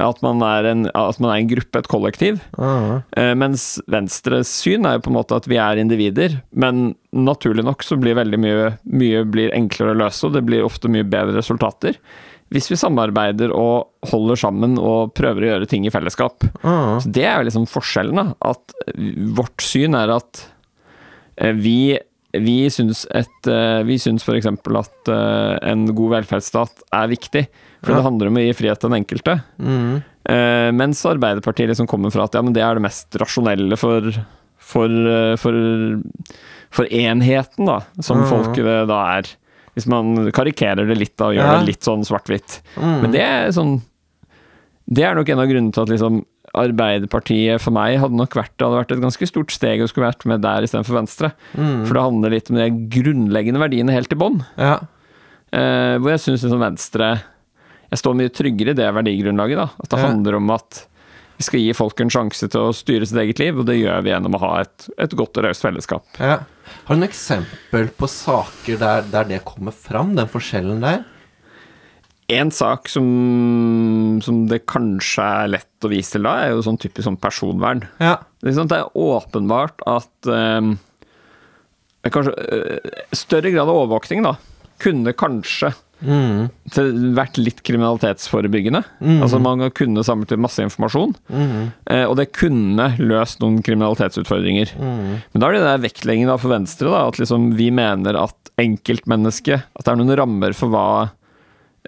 At 0.00 0.22
man 0.24 0.40
er 0.40 0.64
en, 0.70 0.86
at 0.96 1.18
man 1.20 1.34
er 1.34 1.42
en 1.42 1.48
gruppe, 1.50 1.78
et 1.82 1.88
kollektiv. 1.90 2.38
Eh, 2.56 3.34
mens 3.36 3.78
Venstres 3.92 4.48
syn 4.48 4.86
er 4.88 4.96
jo 4.96 5.02
på 5.04 5.10
en 5.12 5.18
måte 5.18 5.36
at 5.36 5.44
vi 5.50 5.58
er 5.60 5.76
individer. 5.82 6.38
Men 6.54 6.94
naturlig 7.12 7.66
nok 7.66 7.84
så 7.84 7.98
blir 8.00 8.16
veldig 8.16 8.38
mye, 8.40 8.70
mye 8.88 9.24
blir 9.28 9.52
enklere 9.52 9.92
å 9.92 9.98
løse, 10.06 10.24
og 10.24 10.32
det 10.32 10.46
blir 10.48 10.64
ofte 10.64 10.88
mye 10.88 11.04
bedre 11.04 11.36
resultater. 11.36 11.98
Hvis 12.52 12.68
vi 12.70 12.76
samarbeider 12.76 13.52
og 13.56 13.88
holder 14.10 14.36
sammen 14.36 14.78
og 14.78 15.14
prøver 15.16 15.42
å 15.46 15.50
gjøre 15.54 15.68
ting 15.70 15.86
i 15.88 15.92
fellesskap. 15.94 16.44
Ah. 16.62 16.98
Så 17.00 17.08
det 17.12 17.24
er 17.24 17.38
jo 17.40 17.48
liksom 17.48 17.66
forskjellen, 17.70 18.18
da. 18.18 18.34
At 18.52 18.74
vårt 19.38 19.64
syn 19.64 19.94
er 19.98 20.12
at 20.18 20.42
eh, 21.38 21.52
vi 21.56 21.98
vi 22.32 22.62
syns, 22.72 23.02
et, 23.12 23.44
eh, 23.46 23.82
vi 23.84 23.98
syns 24.00 24.22
f.eks. 24.24 24.46
at 24.48 25.08
eh, 25.12 25.58
en 25.68 25.82
god 25.92 26.14
velferdsstat 26.14 26.80
er 26.96 27.10
viktig, 27.10 27.42
for 27.84 27.92
Ja. 27.92 27.98
det 27.98 28.04
handler 28.06 28.30
om 28.30 28.38
å 28.40 28.44
gi 28.46 28.54
frihet 28.56 28.80
til 28.80 28.88
den 28.88 29.02
enkelte. 29.02 29.34
Mm. 29.60 30.02
Mens 30.78 31.00
Arbeiderpartiet 31.04 31.68
liksom 31.68 31.88
kommer 31.90 32.12
fra 32.14 32.24
at 32.28 32.36
ja, 32.38 32.40
men 32.46 32.54
det 32.54 32.62
er 32.62 32.78
det 32.78 32.84
mest 32.84 33.10
rasjonelle 33.20 33.76
for, 33.76 34.06
for, 34.56 34.88
for, 35.42 35.56
for 36.70 36.86
enheten, 36.94 37.66
da, 37.66 37.80
som 38.00 38.22
Mhm. 38.22 38.28
folket 38.30 38.88
da 38.88 39.00
er. 39.18 39.28
Hvis 39.74 39.86
man 39.88 40.30
karikerer 40.32 40.86
det 40.86 40.98
litt 40.98 41.16
da, 41.16 41.26
og 41.30 41.34
gjør 41.34 41.46
Ja. 41.48 41.58
det 41.60 41.66
litt 41.70 41.80
sånn 41.86 42.04
svart-hvitt. 42.04 42.60
Mm. 42.76 43.00
Men 43.02 43.10
det 43.10 43.20
er 43.22 43.48
sånn 43.52 43.80
Det 44.92 45.04
er 45.04 45.14
nok 45.14 45.28
en 45.30 45.38
av 45.38 45.46
grunnene 45.48 45.72
til 45.72 45.82
at 45.82 45.88
liksom 45.88 46.24
Arbeiderpartiet 46.54 47.60
for 47.62 47.72
meg 47.72 47.96
hadde 47.98 48.16
nok 48.18 48.34
vært 48.36 48.52
Det 48.58 48.66
hadde 48.66 48.80
vært 48.82 48.92
et 48.92 49.00
ganske 49.00 49.28
stort 49.30 49.50
steg 49.54 49.80
å 49.80 49.88
skulle 49.88 50.10
vært 50.10 50.26
med 50.28 50.42
der 50.44 50.62
istedenfor 50.66 50.98
Venstre. 51.00 51.32
Mm. 51.56 51.86
For 51.86 51.94
det 51.96 52.02
handler 52.02 52.30
litt 52.34 52.50
om 52.52 52.56
de 52.60 52.66
grunnleggende 52.92 53.62
verdiene 53.62 53.94
helt 53.94 54.12
i 54.12 54.18
bånn. 54.20 54.42
Ja. 54.58 54.74
Eh, 55.52 55.96
hvor 55.98 56.10
jeg 56.12 56.20
syns 56.24 56.42
liksom 56.44 56.60
Venstre 56.60 57.22
Jeg 57.92 58.00
står 58.00 58.14
mye 58.16 58.32
tryggere 58.32 58.70
i 58.72 58.78
det 58.78 58.88
verdigrunnlaget. 58.96 59.56
da 59.56 59.68
At 59.80 59.88
det 59.90 59.98
Ja. 60.00 60.06
handler 60.08 60.36
om 60.36 60.50
at 60.50 60.86
vi 61.38 61.46
skal 61.46 61.62
gi 61.62 61.72
folk 61.76 62.00
en 62.02 62.12
sjanse 62.12 62.48
til 62.52 62.68
å 62.68 62.74
styre 62.76 63.08
sitt 63.08 63.20
eget 63.22 63.40
liv, 63.42 63.58
og 63.58 63.68
det 63.68 63.78
gjør 63.80 64.04
vi 64.04 64.12
gjennom 64.12 64.36
å 64.38 64.42
ha 64.44 64.52
et, 64.62 64.88
et 65.00 65.16
godt 65.18 65.40
og 65.40 65.48
raust 65.48 65.64
fellesskap. 65.64 66.06
ja. 66.20 66.42
Har 66.86 66.96
du 66.96 67.02
noen 67.02 67.10
eksempel 67.10 67.90
på 67.98 68.08
saker 68.08 68.78
der, 68.80 69.02
der 69.12 69.26
det 69.28 69.42
kommer 69.44 69.74
fram, 69.76 70.14
den 70.16 70.30
forskjellen 70.30 70.80
der? 70.82 71.02
En 72.32 72.52
sak 72.54 72.88
som, 72.88 74.20
som 74.24 74.44
det 74.48 74.62
kanskje 74.70 75.26
er 75.42 75.50
lett 75.52 75.84
å 75.84 75.90
vise 75.92 76.14
til 76.14 76.24
da, 76.24 76.36
er 76.40 76.54
jo 76.54 76.62
sånn 76.64 76.80
typisk 76.80 77.04
sånn 77.08 77.20
personvern. 77.20 77.84
Ja. 78.00 78.16
Liksom, 78.46 78.70
det 78.70 78.78
er 78.78 78.96
åpenbart 78.96 79.84
at 79.90 80.30
um, 80.30 80.76
kanskje 82.08 82.32
uh, 82.32 82.92
større 83.14 83.52
grad 83.52 83.66
av 83.66 83.82
overvåkning 83.82 84.24
da, 84.24 84.36
kunne 84.82 85.12
kanskje 85.18 85.74
Mm. 86.02 86.50
til 86.74 86.92
vært 87.14 87.38
litt 87.38 87.62
kriminalitetsforebyggende. 87.62 88.82
Mm. 89.00 89.22
Altså 89.22 89.40
Man 89.42 89.62
kunne 89.70 90.04
samlet 90.04 90.34
masse 90.38 90.62
informasjon, 90.64 91.14
Mm. 91.30 91.72
eh, 91.86 92.04
og 92.04 92.16
det 92.16 92.32
kunne 92.32 92.96
løst 92.98 93.40
noen 93.40 93.62
kriminalitetsutfordringer. 93.62 94.74
Mm. 94.76 95.22
Men 95.32 95.40
da 95.40 95.48
er 95.48 95.52
det 95.52 95.62
der 95.62 95.84
vektleggingen 95.88 96.38
for 96.38 96.50
Venstre, 96.50 96.90
da, 96.90 97.06
at 97.08 97.18
liksom 97.18 97.52
vi 97.56 97.70
mener 97.70 98.16
at 98.18 98.34
enkeltmennesket 98.58 99.62
At 99.78 99.84
det 99.86 99.92
er 99.92 99.96
noen 99.96 100.16
rammer 100.18 100.52
for 100.54 100.68
hva 100.68 101.10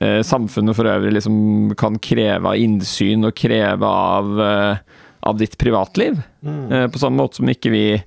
eh, 0.00 0.22
samfunnet 0.26 0.74
for 0.74 0.88
øvrig 0.90 1.12
liksom 1.14 1.74
kan 1.78 1.98
kreve 2.02 2.48
av 2.50 2.56
innsyn 2.58 3.26
og 3.28 3.34
kreve 3.38 3.84
av, 3.84 4.40
eh, 4.40 4.76
av 5.22 5.38
ditt 5.38 5.56
privatliv. 5.58 6.22
Mm. 6.44 6.72
Eh, 6.72 6.86
på 6.88 6.98
samme 6.98 7.20
måte 7.20 7.36
som 7.36 7.46
ikke 7.48 7.70
vi 7.70 8.02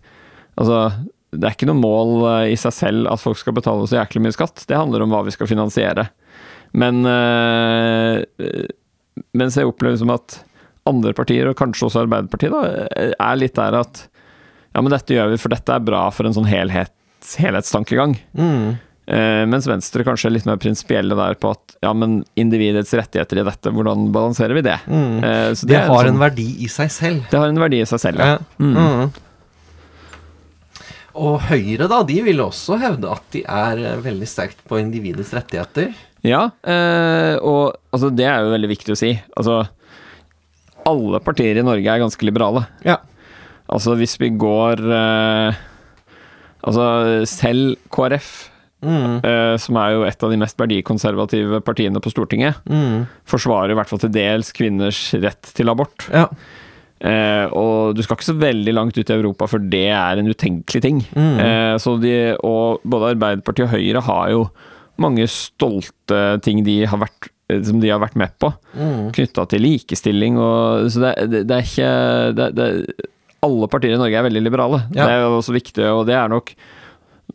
Altså, 0.58 0.92
det 1.36 1.44
er 1.44 1.56
ikke 1.56 1.68
noe 1.70 1.82
mål 1.82 2.12
eh, 2.32 2.54
i 2.54 2.58
seg 2.60 2.74
selv 2.74 3.10
at 3.12 3.20
folk 3.24 3.38
skal 3.42 3.54
betale 3.58 3.88
så 3.90 4.00
jæklig 4.00 4.22
mye 4.24 4.36
skatt. 4.36 4.64
Det 4.70 4.78
handler 4.78 5.04
om 5.04 5.12
hva 5.12 5.24
vi 5.28 5.34
skal 5.36 5.50
finansiere. 5.50 6.08
Men 6.78 7.04
eh, 7.06 8.24
Mens 9.38 9.56
jeg 9.58 9.66
opplever 9.68 9.98
som 9.98 10.12
at 10.14 10.40
andre 10.88 11.12
partier, 11.18 11.48
og 11.50 11.58
kanskje 11.60 11.88
også 11.90 12.04
Arbeiderpartiet, 12.06 12.54
da, 12.54 13.14
er 13.18 13.40
litt 13.42 13.56
der 13.58 13.76
at 13.82 14.04
ja, 14.08 14.82
men 14.84 14.94
dette 14.94 15.16
gjør 15.16 15.32
vi 15.34 15.40
for 15.42 15.50
dette 15.52 15.74
er 15.74 15.82
bra 15.84 16.04
for 16.14 16.28
en 16.30 16.36
sånn 16.38 16.48
helhet, 16.48 16.94
helhetstankegang. 17.42 18.14
Mm. 18.38 18.78
Eh, 19.08 19.42
mens 19.50 19.66
Venstre 19.68 20.06
kanskje 20.06 20.30
er 20.30 20.36
litt 20.36 20.46
mer 20.48 20.60
prinsipielle 20.62 21.16
der 21.18 21.36
på 21.42 21.50
at 21.56 21.76
ja, 21.84 21.92
men 21.98 22.20
individets 22.40 22.94
rettigheter 22.96 23.42
i 23.42 23.46
dette, 23.48 23.72
hvordan 23.74 24.10
balanserer 24.16 24.54
vi 24.60 24.64
det? 24.70 24.78
Mm. 24.86 25.18
Eh, 25.24 25.52
så 25.58 25.68
Det 25.68 25.80
er 25.82 25.88
har 25.90 26.04
sånn- 26.06 26.14
en 26.14 26.20
verdi 26.22 26.48
i 26.64 26.70
seg 26.72 26.92
selv. 26.94 27.26
det 27.32 27.40
har 27.42 27.48
en 27.50 27.60
verdi 27.66 27.82
i 27.82 27.90
seg 27.90 28.00
selv, 28.06 28.20
ja. 28.22 28.38
Ja. 28.38 28.40
Mm. 28.64 29.12
Og 31.18 31.40
Høyre, 31.50 31.88
da, 31.90 32.02
de 32.06 32.20
vil 32.26 32.42
også 32.44 32.78
hevde 32.82 33.10
at 33.10 33.26
de 33.34 33.42
er 33.50 33.82
eh, 33.94 34.02
veldig 34.06 34.28
sterkt 34.30 34.60
på 34.70 34.78
individets 34.82 35.34
rettigheter. 35.34 35.94
Ja, 36.26 36.48
eh, 36.66 37.36
og 37.42 37.78
altså, 37.94 38.12
det 38.14 38.26
er 38.30 38.44
jo 38.46 38.54
veldig 38.54 38.70
viktig 38.74 38.94
å 38.96 39.00
si. 39.00 39.12
Altså, 39.38 39.64
alle 40.88 41.20
partier 41.26 41.58
i 41.60 41.66
Norge 41.66 41.90
er 41.94 42.04
ganske 42.04 42.26
liberale. 42.28 42.66
Ja. 42.86 43.00
Altså, 43.68 43.96
hvis 44.00 44.14
vi 44.22 44.30
går 44.40 44.84
eh, 45.02 45.64
Altså, 46.68 46.86
selv 47.30 47.76
KrF, 47.94 48.30
Mm. 48.84 49.22
eh, 49.26 49.56
som 49.58 49.78
er 49.82 49.94
jo 49.96 50.04
et 50.06 50.22
av 50.24 50.30
de 50.30 50.38
mest 50.38 50.58
verdikonservative 50.60 51.62
partiene 51.66 51.98
på 52.04 52.12
Stortinget, 52.14 52.60
Mm. 52.70 53.08
forsvarer 53.26 53.72
i 53.72 53.78
hvert 53.78 53.90
fall 53.90 54.00
til 54.04 54.12
dels 54.14 54.52
kvinners 54.54 55.00
rett 55.18 55.42
til 55.56 55.70
abort. 55.70 56.06
Ja. 56.14 56.28
Eh, 57.00 57.46
og 57.54 57.94
du 57.96 58.02
skal 58.02 58.18
ikke 58.18 58.26
så 58.32 58.38
veldig 58.42 58.74
langt 58.74 58.98
ut 58.98 59.10
i 59.10 59.14
Europa 59.14 59.46
før 59.52 59.62
det 59.70 59.84
er 59.94 60.18
en 60.22 60.32
utenkelig 60.32 60.82
ting. 60.82 61.04
Mm. 61.14 61.36
Eh, 61.44 61.76
så 61.84 61.94
de, 62.02 62.16
og 62.42 62.82
både 62.88 63.14
Arbeiderpartiet 63.16 63.68
og 63.68 63.74
Høyre 63.76 64.02
har 64.08 64.32
jo 64.34 64.48
mange 64.98 65.28
stolte 65.30 66.22
ting 66.42 66.64
de 66.66 66.80
har 66.90 66.98
vært, 67.04 67.30
eh, 67.52 67.62
som 67.68 67.78
de 67.84 67.92
har 67.94 68.02
vært 68.02 68.16
med 68.18 68.34
på, 68.42 68.50
Mm. 68.78 69.12
knytta 69.14 69.46
til 69.50 69.62
likestilling 69.62 70.38
og 70.42 70.90
Så 70.90 71.02
det, 71.02 71.30
det, 71.30 71.44
det 71.48 71.56
er 71.58 71.70
ikke 71.70 72.56
det, 72.58 72.96
Alle 73.46 73.68
partier 73.70 73.94
i 73.94 73.98
Norge 74.02 74.18
er 74.18 74.26
veldig 74.26 74.42
liberale. 74.44 74.80
Ja. 74.96 75.06
Det 75.06 75.14
er 75.14 75.22
jo 75.22 75.38
også 75.38 75.54
viktig, 75.54 75.86
og 75.86 76.06
det 76.08 76.16
er 76.18 76.28
nok 76.28 76.56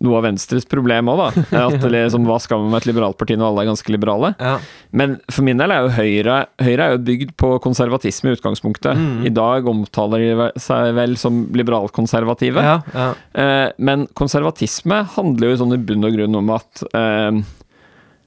noe 0.00 0.18
av 0.18 0.24
Venstres 0.24 0.64
problem 0.68 1.10
òg, 1.12 1.20
da. 1.20 1.44
At 1.66 1.84
liksom, 1.84 2.24
hva 2.28 2.38
skal 2.42 2.62
man 2.62 2.72
med 2.72 2.82
et 2.82 2.88
liberalt 2.88 3.18
parti 3.20 3.36
når 3.36 3.50
alle 3.50 3.64
er 3.64 3.70
ganske 3.70 3.92
liberale? 3.92 4.32
Ja. 4.40 4.54
Men 4.96 5.18
for 5.28 5.46
min 5.46 5.60
del 5.60 5.74
er 5.74 5.84
jo 5.84 5.92
Høyre 5.96 6.38
Høyre 6.62 6.86
er 6.86 6.96
jo 6.96 7.02
bygd 7.06 7.34
på 7.40 7.52
konservatisme 7.64 8.32
i 8.32 8.36
utgangspunktet. 8.38 8.98
Mm. 8.98 9.26
I 9.28 9.34
dag 9.36 9.68
omtaler 9.68 10.24
de 10.24 10.50
seg 10.62 10.94
vel 10.96 11.16
som 11.20 11.44
liberalkonservative. 11.56 12.64
Ja, 12.64 12.78
ja. 12.96 13.08
Eh, 13.36 13.68
men 13.78 14.08
konservatisme 14.18 15.02
handler 15.16 15.52
jo 15.52 15.62
sånn 15.62 15.76
i 15.76 15.82
bunn 15.82 16.08
og 16.08 16.16
grunn 16.16 16.40
om 16.42 16.54
at 16.58 16.86
eh, 16.92 17.42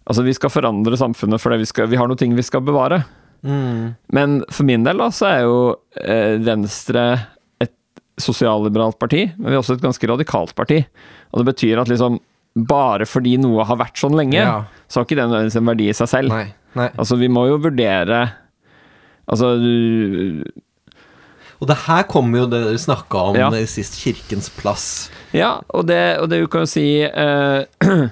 Altså, 0.05 0.22
vi 0.22 0.36
skal 0.38 0.51
forandre 0.53 0.98
samfunnet 1.01 1.41
fordi 1.41 1.63
vi, 1.63 1.65
skal, 1.65 1.88
vi 1.89 1.98
har 1.98 2.05
noen 2.05 2.19
ting 2.19 2.36
vi 2.38 2.43
skal 2.45 2.62
bevare. 2.62 3.00
Mm. 3.41 3.95
Men 4.13 4.36
for 4.53 4.67
min 4.67 4.84
del 4.86 5.01
da, 5.01 5.07
så 5.10 5.29
er 5.31 5.39
jo 5.48 5.55
eh, 5.98 6.38
Venstre 6.45 7.05
sosialliberalt 8.22 8.98
parti, 9.00 9.25
men 9.38 9.50
vi 9.51 9.55
er 9.57 9.62
også 9.62 9.75
et 9.75 9.81
ganske 9.84 10.07
radikalt 10.07 10.53
parti. 10.55 10.86
Og 11.34 11.41
det 11.43 11.50
betyr 11.53 11.81
at 11.81 11.89
liksom 11.91 12.19
bare 12.55 13.03
fordi 13.05 13.36
noe 13.38 13.65
har 13.67 13.75
vært 13.81 14.00
sånn 14.00 14.15
lenge, 14.15 14.39
Ja. 14.39 14.63
så 14.88 15.00
har 15.01 15.05
ikke 15.05 15.17
det 15.19 15.25
nødvendigvis 15.27 15.57
en 15.60 15.65
verdi 15.65 15.89
i 15.89 15.93
seg 15.93 16.07
selv. 16.07 16.29
Nei. 16.29 16.53
Nei. 16.75 16.89
Altså, 16.98 17.17
vi 17.19 17.27
må 17.31 17.48
jo 17.48 17.57
vurdere 17.57 18.31
Altså 19.27 19.57
du- 19.57 20.43
Og 21.62 21.67
det 21.67 21.77
her 21.88 22.03
kommer 22.03 22.39
jo 22.43 22.45
det 22.48 22.63
dere 22.63 22.77
snakka 22.77 23.15
om 23.31 23.36
Ja. 23.36 23.50
sist, 23.65 23.95
Kirkens 24.03 24.50
plass. 24.55 25.10
Ja, 25.34 25.62
og 25.74 25.88
det, 25.88 26.19
og 26.22 26.29
det 26.29 26.41
du 26.41 26.48
kan 26.48 26.62
jo 26.62 26.65
si 26.67 27.01
eh, 27.01 27.65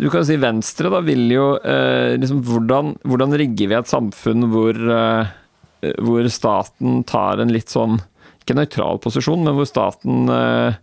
Du 0.00 0.08
kan 0.08 0.20
jo 0.22 0.24
si 0.24 0.36
Venstre, 0.36 0.88
da, 0.88 1.00
vil 1.04 1.28
jo 1.30 1.56
eh, 1.58 2.16
liksom 2.16 2.40
hvordan, 2.46 2.96
hvordan 3.04 3.34
rigger 3.36 3.68
vi 3.68 3.74
et 3.74 3.90
samfunn 3.90 4.46
hvor, 4.50 4.72
eh, 4.72 5.92
hvor 6.00 6.24
staten 6.30 7.04
tar 7.04 7.40
en 7.42 7.52
litt 7.52 7.68
sånn 7.68 7.98
Ikke 8.44 8.58
nøytral 8.58 9.00
posisjon, 9.00 9.44
men 9.46 9.56
hvor 9.56 9.68
staten 9.68 10.28
eh, 10.32 10.76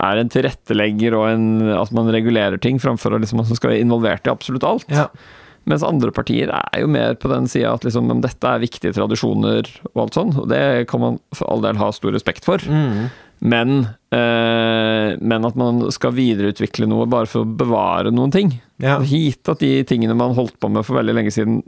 er 0.00 0.20
en 0.20 0.32
tilrettelegger 0.32 1.16
og 1.18 1.28
en, 1.28 1.46
at 1.76 1.92
man 1.96 2.08
regulerer 2.12 2.60
ting, 2.62 2.80
framfor 2.80 3.14
at 3.14 3.24
liksom, 3.24 3.42
man 3.42 3.52
skal 3.52 3.74
være 3.74 3.84
involvert 3.84 4.26
i 4.26 4.32
absolutt 4.32 4.66
alt. 4.66 4.88
Ja. 4.92 5.10
Mens 5.68 5.84
andre 5.84 6.08
partier 6.14 6.48
er 6.56 6.80
jo 6.80 6.88
mer 6.90 7.18
på 7.20 7.28
den 7.30 7.48
sida 7.50 7.74
at 7.76 7.84
liksom, 7.84 8.08
dette 8.24 8.48
er 8.48 8.62
viktige 8.62 8.96
tradisjoner 8.96 9.68
og 9.92 10.06
alt 10.06 10.16
sånn, 10.16 10.32
og 10.40 10.48
det 10.50 10.62
kan 10.90 11.02
man 11.02 11.18
for 11.36 11.50
all 11.52 11.60
del 11.64 11.80
ha 11.80 11.90
stor 11.94 12.16
respekt 12.16 12.48
for. 12.48 12.64
Mm. 12.64 13.10
Men, 13.40 13.76
eh, 14.12 15.16
men 15.20 15.46
at 15.48 15.56
man 15.60 15.84
skal 15.92 16.16
videreutvikle 16.16 16.88
noe 16.88 17.06
bare 17.08 17.28
for 17.28 17.44
å 17.44 17.52
bevare 17.60 18.12
noen 18.12 18.32
ting. 18.34 18.56
Ja. 18.80 18.98
Hit 19.04 19.48
at 19.52 19.62
de 19.64 19.80
tingene 19.88 20.16
man 20.16 20.36
holdt 20.36 20.58
på 20.60 20.72
med 20.72 20.84
for 20.88 21.00
veldig 21.00 21.16
lenge 21.16 21.32
siden, 21.36 21.62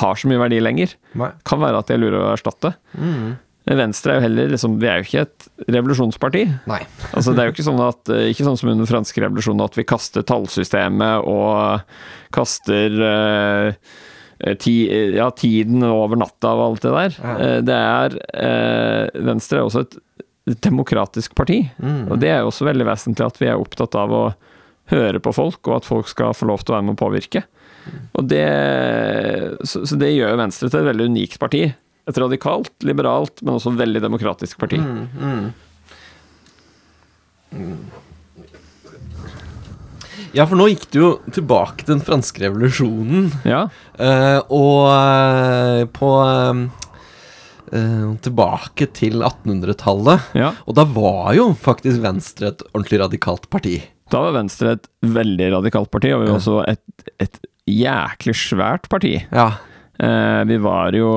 har 0.00 0.16
så 0.18 0.28
mye 0.28 0.40
verdi 0.40 0.60
lenger. 0.60 0.96
Nei. 1.16 1.30
Kan 1.46 1.60
være 1.62 1.80
at 1.80 1.88
de 1.88 1.96
er 1.96 2.02
lure 2.02 2.20
å 2.20 2.30
erstatte. 2.32 2.72
Mm. 2.96 3.36
Venstre 3.66 4.12
er 4.12 4.20
jo 4.20 4.26
heller 4.28 4.50
liksom, 4.52 4.76
Vi 4.78 4.86
er 4.86 5.00
jo 5.00 5.06
ikke 5.08 5.22
et 5.24 5.46
revolusjonsparti. 5.74 6.44
Nei. 6.70 6.82
Altså, 7.16 7.32
det 7.32 7.42
er 7.42 7.48
jo 7.48 7.54
ikke 7.56 7.66
sånn, 7.66 7.82
at, 7.82 8.12
eh, 8.12 8.28
ikke 8.30 8.46
sånn 8.46 8.58
som 8.60 8.70
under 8.70 8.84
den 8.84 8.90
franske 8.90 9.22
revolusjonen 9.24 9.64
at 9.64 9.78
vi 9.78 9.86
kaster 9.88 10.26
tallsystemet 10.26 11.26
og 11.26 11.86
kaster 12.34 12.98
uh, 13.00 13.94
ti, 14.60 14.74
ja, 15.16 15.30
tiden 15.34 15.86
over 15.88 16.18
natta 16.20 16.52
og 16.54 16.64
alt 16.66 16.84
det 16.84 16.92
der. 16.94 17.16
Ja. 17.22 17.36
Eh, 17.40 17.60
det 17.66 17.78
er 17.78 18.18
uh, 18.20 19.22
Venstre 19.30 19.62
er 19.62 19.70
også 19.70 19.86
et 19.86 19.98
demokratisk 20.62 21.34
parti. 21.38 21.64
Mm. 21.82 22.12
Og 22.12 22.20
det 22.22 22.30
er 22.30 22.44
jo 22.44 22.52
også 22.52 22.68
veldig 22.68 22.86
vesentlig 22.86 23.26
at 23.26 23.40
vi 23.42 23.50
er 23.50 23.58
opptatt 23.58 23.96
av 23.98 24.14
å 24.14 24.24
høre 24.92 25.18
på 25.18 25.32
folk, 25.34 25.64
og 25.66 25.80
at 25.80 25.88
folk 25.88 26.06
skal 26.10 26.36
få 26.36 26.46
lov 26.52 26.62
til 26.62 26.74
å 26.74 26.78
være 26.78 26.86
med 26.86 26.94
å 26.94 27.00
påvirke. 27.00 27.42
Og 28.18 28.28
det, 28.30 28.46
så, 29.66 29.82
så 29.86 29.98
det 29.98 30.12
gjør 30.14 30.38
Venstre 30.38 30.70
til 30.70 30.82
et 30.82 30.88
veldig 30.92 31.08
unikt 31.10 31.40
parti. 31.42 31.64
Et 32.06 32.18
radikalt, 32.22 32.72
liberalt, 32.86 33.42
men 33.42 33.56
også 33.56 33.74
veldig 33.74 34.02
demokratisk 34.04 34.60
parti. 34.62 34.78
Mm, 34.78 35.08
mm. 35.18 35.46
Ja, 40.36 40.44
for 40.44 40.58
nå 40.58 40.68
gikk 40.70 40.88
du 40.92 40.98
jo 41.00 41.10
tilbake 41.32 41.84
til 41.84 41.96
den 41.96 42.04
franske 42.06 42.46
revolusjonen. 42.46 43.30
Ja, 43.48 43.66
Uh, 43.96 44.42
og 44.52 44.80
uh, 44.92 45.86
på 45.88 46.08
eh, 46.20 46.58
eh, 47.72 48.02
Tilbake 48.26 48.90
til 48.92 49.22
1800-tallet. 49.24 50.26
ja. 50.36 50.50
Og 50.68 50.76
da 50.76 50.84
var 50.84 51.30
jo 51.32 51.46
faktisk 51.56 52.02
Venstre 52.04 52.50
et 52.52 52.60
ordentlig 52.74 53.00
radikalt 53.00 53.48
parti. 53.48 53.78
Da 54.12 54.20
var 54.26 54.36
Venstre 54.36 54.74
et 54.76 54.84
veldig 55.00 55.48
radikalt 55.54 55.88
parti, 55.94 56.12
og 56.12 56.26
vi 56.26 56.28
var 56.28 56.36
også 56.36 56.58
et, 56.68 57.08
et 57.24 57.40
jæklig 57.72 58.36
svært 58.36 58.84
parti. 58.92 59.14
Ja. 59.32 59.48
Eh, 59.96 60.42
vi 60.52 60.60
var 60.60 60.92
jo 61.00 61.08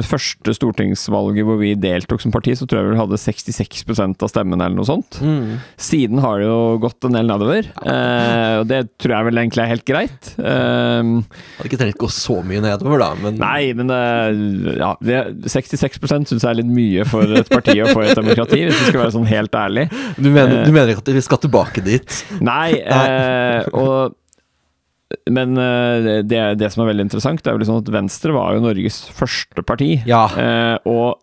Det 0.00 0.06
første 0.08 0.54
stortingsvalget 0.56 1.44
hvor 1.46 1.58
vi 1.60 1.74
deltok 1.78 2.22
som 2.24 2.32
parti, 2.32 2.54
så 2.56 2.66
tror 2.68 2.80
jeg 2.80 2.94
vi 2.94 3.00
hadde 3.00 3.18
66% 3.20 4.24
av 4.24 4.30
stemmene, 4.32 4.64
eller 4.66 4.78
noe 4.80 4.88
sånt. 4.88 5.18
Mm. 5.20 5.58
Siden 5.80 6.22
har 6.24 6.40
det 6.40 6.46
jo 6.48 6.78
gått 6.82 7.04
en 7.08 7.16
del 7.18 7.28
nedover, 7.28 7.68
eh, 7.84 8.54
og 8.62 8.66
det 8.70 8.82
tror 9.00 9.14
jeg 9.18 9.28
vel 9.28 9.40
egentlig 9.42 9.64
er 9.64 9.70
helt 9.74 9.86
greit. 9.88 10.30
Eh, 10.40 11.10
Hadde 11.60 11.68
ikke 11.68 11.80
trengt 11.82 12.00
gå 12.00 12.08
så 12.14 12.38
mye 12.46 12.62
nedover, 12.64 13.02
da, 13.02 13.10
men 13.20 13.38
nei, 13.40 13.72
men 13.76 13.92
eh, 13.94 14.78
ja, 14.80 14.92
det, 15.04 15.20
66 15.52 16.00
syns 16.00 16.32
jeg 16.40 16.48
er 16.50 16.60
litt 16.62 16.70
mye 16.72 17.04
for 17.08 17.28
et 17.40 17.50
parti 17.52 17.76
og 17.84 17.92
for 17.92 18.06
et 18.06 18.16
demokrati, 18.18 18.62
hvis 18.66 18.80
vi 18.80 18.88
skal 18.92 19.02
være 19.04 19.14
sånn 19.18 19.28
helt 19.30 19.60
ærlig. 19.60 19.88
du 20.16 20.30
mener, 20.30 20.60
Eh. 20.60 20.64
du 20.66 20.72
mener 20.72 20.90
ikke 20.94 21.04
at 21.04 21.12
vi 21.14 21.22
skal 21.24 21.38
tilbake 21.44 21.84
dit? 21.84 22.16
Nei, 22.40 22.72
eh, 22.80 23.66
og 23.76 24.16
men 25.30 25.56
eh, 25.58 26.20
det, 26.22 26.40
det 26.60 26.68
som 26.72 26.84
er 26.84 26.90
veldig 26.92 27.06
interessant, 27.08 27.42
det 27.42 27.50
er 27.52 27.58
vel 27.58 27.66
sånn 27.68 27.80
at 27.82 27.90
Venstre 27.94 28.34
var 28.36 28.54
jo 28.54 28.62
Norges 28.64 29.02
første 29.16 29.64
parti. 29.66 29.96
Ja. 30.06 30.26
Eh, 30.38 30.76
og 30.90 31.18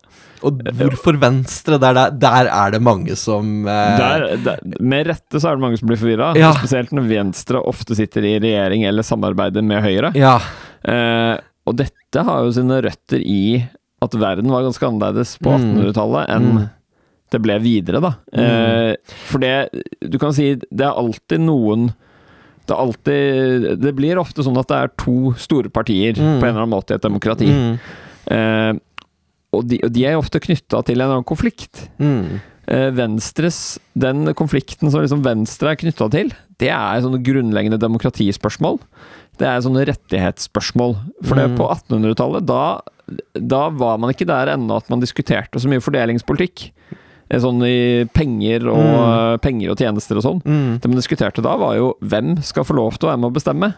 Og 0.46 0.60
hvorfor 0.78 1.16
Venstre? 1.18 1.80
Der, 1.82 1.96
der, 1.96 2.12
der 2.22 2.46
er 2.52 2.70
det 2.76 2.78
mange 2.84 3.16
som 3.18 3.66
eh, 3.66 3.98
der, 3.98 4.60
med 4.78 5.08
rette 5.10 5.40
så 5.42 5.50
er 5.50 5.56
det 5.58 5.64
mange 5.64 5.80
som 5.80 5.88
blir 5.90 5.98
forvirra. 5.98 6.28
Ja. 6.38 6.52
Spesielt 6.60 6.92
når 6.94 7.08
Venstre 7.10 7.58
ofte 7.66 7.96
sitter 7.98 8.22
i 8.28 8.36
regjering 8.44 8.84
eller 8.86 9.02
samarbeider 9.02 9.64
med 9.66 9.82
Høyre. 9.82 10.12
Ja. 10.14 10.36
Eh, 10.86 11.34
og 11.68 11.76
dette 11.80 12.22
har 12.24 12.44
jo 12.46 12.52
sine 12.54 12.78
røtter 12.86 13.20
i 13.24 13.64
at 14.00 14.14
verden 14.14 14.52
var 14.54 14.62
ganske 14.62 14.86
annerledes 14.86 15.34
på 15.42 15.50
Mm. 15.58 15.72
1800-tallet 15.74 16.30
enn 16.36 16.46
Mm. 16.54 16.68
det 17.34 17.40
ble 17.42 17.56
videre, 17.60 18.00
da. 18.00 18.12
Mm. 18.32 18.44
Eh, 18.44 19.16
for 19.28 19.42
det 19.42 19.56
Du 20.08 20.18
kan 20.22 20.32
si 20.32 20.52
det 20.54 20.86
er 20.86 20.94
alltid 20.94 21.40
noen 21.42 21.90
Det, 22.68 22.76
alltid, 22.76 23.68
det 23.80 23.94
blir 23.96 24.18
ofte 24.20 24.44
sånn 24.44 24.58
at 24.60 24.68
det 24.68 24.76
er 24.84 24.90
to 25.00 25.32
store 25.40 25.70
partier 25.72 26.12
Mm. 26.18 26.36
på 26.38 26.44
en 26.44 26.50
eller 26.52 26.62
annen 26.66 26.74
måte 26.76 26.92
i 26.92 26.98
et 26.98 27.06
demokrati. 27.06 27.48
Mm. 27.48 27.78
Eh, 28.36 28.72
og, 29.56 29.64
de, 29.70 29.78
og 29.86 29.92
de 29.96 30.04
er 30.04 30.18
ofte 30.20 30.40
knytta 30.44 30.82
til 30.84 30.94
en 30.98 31.00
eller 31.00 31.14
annen 31.18 31.24
konflikt. 31.28 31.86
Mm. 31.98 32.40
Eh, 32.68 32.90
Venstres 32.92 33.78
Den 33.96 34.26
konflikten 34.36 34.90
som 34.92 35.00
liksom 35.00 35.22
Venstre 35.24 35.72
er 35.72 35.80
knytta 35.80 36.10
til, 36.12 36.34
det 36.60 36.68
er 36.68 37.00
sånne 37.00 37.22
grunnleggende 37.24 37.78
demokratispørsmål. 37.80 38.76
Det 39.40 39.46
er 39.48 39.62
sånne 39.64 39.86
rettighetsspørsmål. 39.88 40.96
For 41.24 41.34
det 41.40 41.48
Mm. 41.50 41.56
på 41.56 41.70
1800-tallet, 41.72 42.44
da, 42.44 42.80
da 43.34 43.68
var 43.70 43.96
man 43.98 44.10
ikke 44.12 44.26
der 44.28 44.52
ennå 44.56 44.76
at 44.76 44.90
man 44.90 45.00
diskuterte 45.00 45.56
så 45.62 45.68
mye 45.70 45.80
fordelingspolitikk. 45.80 46.70
Eh, 47.30 47.38
Sånn 47.40 47.60
i 47.66 48.04
penger 48.14 48.68
og, 48.68 48.78
Mm. 48.78 49.34
eh, 49.34 49.36
penger 49.38 49.70
og 49.70 49.76
tjenester 49.78 50.16
og 50.16 50.22
sånn. 50.24 50.42
Mm. 50.44 50.80
Det 50.80 50.88
man 50.88 50.96
diskuterte 51.00 51.42
da, 51.42 51.56
var 51.56 51.76
jo 51.76 51.94
hvem 52.02 52.42
skal 52.42 52.64
få 52.64 52.74
lov 52.76 52.98
til 52.98 53.08
å 53.08 53.12
være 53.12 53.20
med 53.20 53.30
å 53.30 53.36
bestemme. 53.36 53.74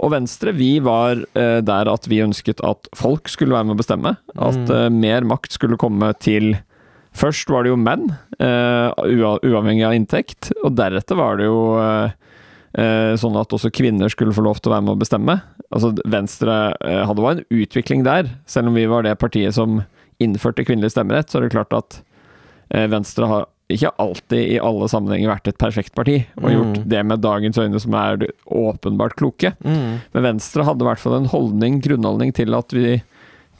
Og 0.00 0.10
Venstre, 0.12 0.52
vi 0.56 0.78
var 0.80 1.16
eh, 1.34 1.60
der 1.60 1.88
at 1.92 2.06
vi 2.08 2.20
ønsket 2.24 2.62
at 2.64 2.88
folk 2.96 3.28
skulle 3.28 3.52
være 3.52 3.66
med 3.66 3.76
å 3.76 3.82
bestemme. 3.82 4.16
At 4.38 4.56
Mm. 4.56 4.70
eh, 4.70 4.88
mer 4.88 5.20
makt 5.22 5.52
skulle 5.58 5.76
komme 5.76 6.14
til 6.18 6.58
Først 7.12 7.48
var 7.50 7.64
det 7.64 7.70
jo 7.72 7.76
menn, 7.76 8.16
eh, 8.38 8.92
uavhengig 9.42 9.84
av 9.84 9.92
inntekt. 9.98 10.52
Og 10.62 10.76
deretter 10.76 11.16
var 11.16 11.36
det 11.38 11.46
jo 11.46 11.76
eh, 11.76 13.16
sånn 13.18 13.34
at 13.40 13.48
også 13.50 13.72
kvinner 13.74 14.08
skulle 14.08 14.32
få 14.32 14.44
lov 14.44 14.60
til 14.62 14.70
å 14.70 14.76
være 14.76 14.84
med 14.86 14.94
å 14.94 15.00
bestemme. 15.00 15.42
Altså 15.74 15.90
Venstre 16.06 16.72
hadde 16.80 17.20
var 17.20 17.32
en 17.32 17.44
utvikling 17.50 18.04
der, 18.04 18.30
selv 18.46 18.68
om 18.68 18.74
vi 18.74 18.86
var 18.86 19.02
det 19.02 19.18
partiet 19.18 19.52
som 19.54 19.82
innførte 20.20 20.64
kvinnelig 20.64 20.92
stemmerett, 20.94 21.26
så 21.30 21.38
er 21.40 21.48
det 21.48 21.52
klart 21.56 21.72
at 21.76 22.00
Venstre 22.70 23.26
har 23.26 23.46
ikke 23.70 23.92
alltid 24.02 24.50
i 24.56 24.58
alle 24.58 24.88
sammenhenger 24.90 25.30
vært 25.30 25.48
et 25.52 25.58
perfekt 25.58 25.94
parti, 25.94 26.16
og 26.38 26.48
Mm. 26.50 26.54
gjort 26.56 26.88
det 26.90 27.02
med 27.06 27.20
dagens 27.22 27.56
øyne 27.58 27.80
som 27.80 27.94
er 27.94 28.26
åpenbart 28.50 29.14
kloke. 29.14 29.52
Mm. 29.64 30.00
Men 30.12 30.22
Venstre 30.26 30.64
hadde 30.66 30.82
i 30.82 30.88
hvert 30.88 30.98
fall 30.98 31.14
en 31.20 31.28
holdning, 31.30 31.80
grunnholdning 31.82 32.32
til 32.34 32.54
at 32.54 32.68
vi 32.72 33.02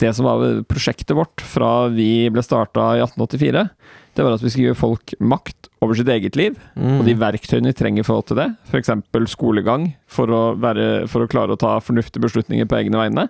Det 0.01 0.15
som 0.15 0.25
var 0.25 0.63
prosjektet 0.65 1.13
vårt 1.15 1.39
fra 1.45 1.87
vi 1.93 2.27
ble 2.33 2.41
starta 2.41 2.97
i 2.97 3.01
1884, 3.05 3.69
det 4.15 4.23
var 4.25 4.33
at 4.33 4.41
vi 4.41 4.49
skulle 4.49 4.73
gi 4.73 4.79
folk 4.79 5.13
makt 5.21 5.67
over 5.79 5.93
sitt 5.93 6.07
eget 6.09 6.35
liv, 6.35 6.55
Mm. 6.75 6.99
og 6.99 7.05
de 7.05 7.13
verktøyene 7.13 7.69
de 7.69 7.73
trenger 7.73 8.03
for 8.03 8.17
å 8.19 8.25
til 8.25 8.35
det. 8.37 8.47
F.eks. 8.71 8.89
skolegang, 9.29 9.93
for 10.07 10.25
å, 10.25 10.57
være, 10.57 11.07
for 11.07 11.21
å 11.21 11.29
klare 11.29 11.53
å 11.53 11.59
ta 11.59 11.77
fornuftige 11.79 12.19
beslutninger 12.23 12.65
på 12.65 12.79
egne 12.81 12.97
vegne. 12.97 13.29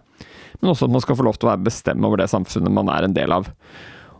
Men 0.61 0.71
også 0.71 0.85
at 0.85 0.91
man 0.91 1.01
skal 1.01 1.17
få 1.17 1.25
lov 1.25 1.37
til 1.37 1.49
å 1.49 1.57
bestemme 1.61 2.05
over 2.07 2.15
det 2.23 2.29
samfunnet 2.29 2.71
man 2.71 2.87
er 2.87 3.03
en 3.03 3.13
del 3.13 3.29
av. 3.33 3.49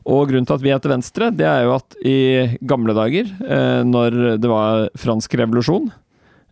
Og 0.09 0.27
grunnen 0.31 0.47
til 0.49 0.55
at 0.57 0.63
vi 0.63 0.71
er 0.73 0.79
til 0.81 0.91
venstre, 0.95 1.29
det 1.35 1.45
er 1.45 1.65
jo 1.67 1.75
at 1.77 1.97
i 2.01 2.57
gamle 2.65 2.95
dager, 2.97 3.27
eh, 3.45 3.81
når 3.85 4.39
det 4.41 4.49
var 4.49 4.87
fransk 4.97 5.35
revolusjon, 5.37 5.91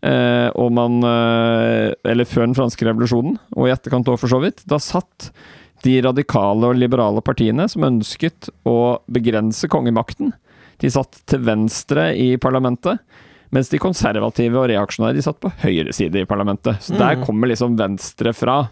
eh, 0.06 0.48
og 0.54 0.70
man 0.72 1.00
eh, 1.02 1.94
Eller 2.04 2.24
før 2.24 2.46
den 2.46 2.54
franske 2.54 2.86
revolusjonen, 2.86 3.38
og 3.56 3.66
i 3.66 3.72
etterkant 3.74 4.06
òg, 4.08 4.18
for 4.22 4.30
så 4.30 4.40
vidt, 4.40 4.62
da 4.70 4.78
satt 4.78 5.32
de 5.82 5.96
radikale 6.04 6.68
og 6.70 6.76
liberale 6.76 7.22
partiene 7.24 7.66
som 7.68 7.82
ønsket 7.88 8.50
å 8.68 9.00
begrense 9.10 9.66
kongemakten, 9.72 10.32
de 10.80 10.88
satt 10.92 11.22
til 11.26 11.40
venstre 11.44 12.10
i 12.16 12.36
parlamentet. 12.40 13.00
Mens 13.50 13.68
de 13.68 13.80
konservative 13.82 14.54
og 14.60 14.68
reaksjonære 14.70 15.16
de 15.16 15.22
satt 15.26 15.40
på 15.42 15.50
høyre 15.64 15.92
side 15.92 16.20
i 16.22 16.28
parlamentet. 16.28 16.78
Så 16.80 16.94
der 16.96 17.16
Mm. 17.16 17.24
kommer 17.26 17.48
liksom 17.48 17.76
Venstre 17.76 18.32
fra. 18.32 18.70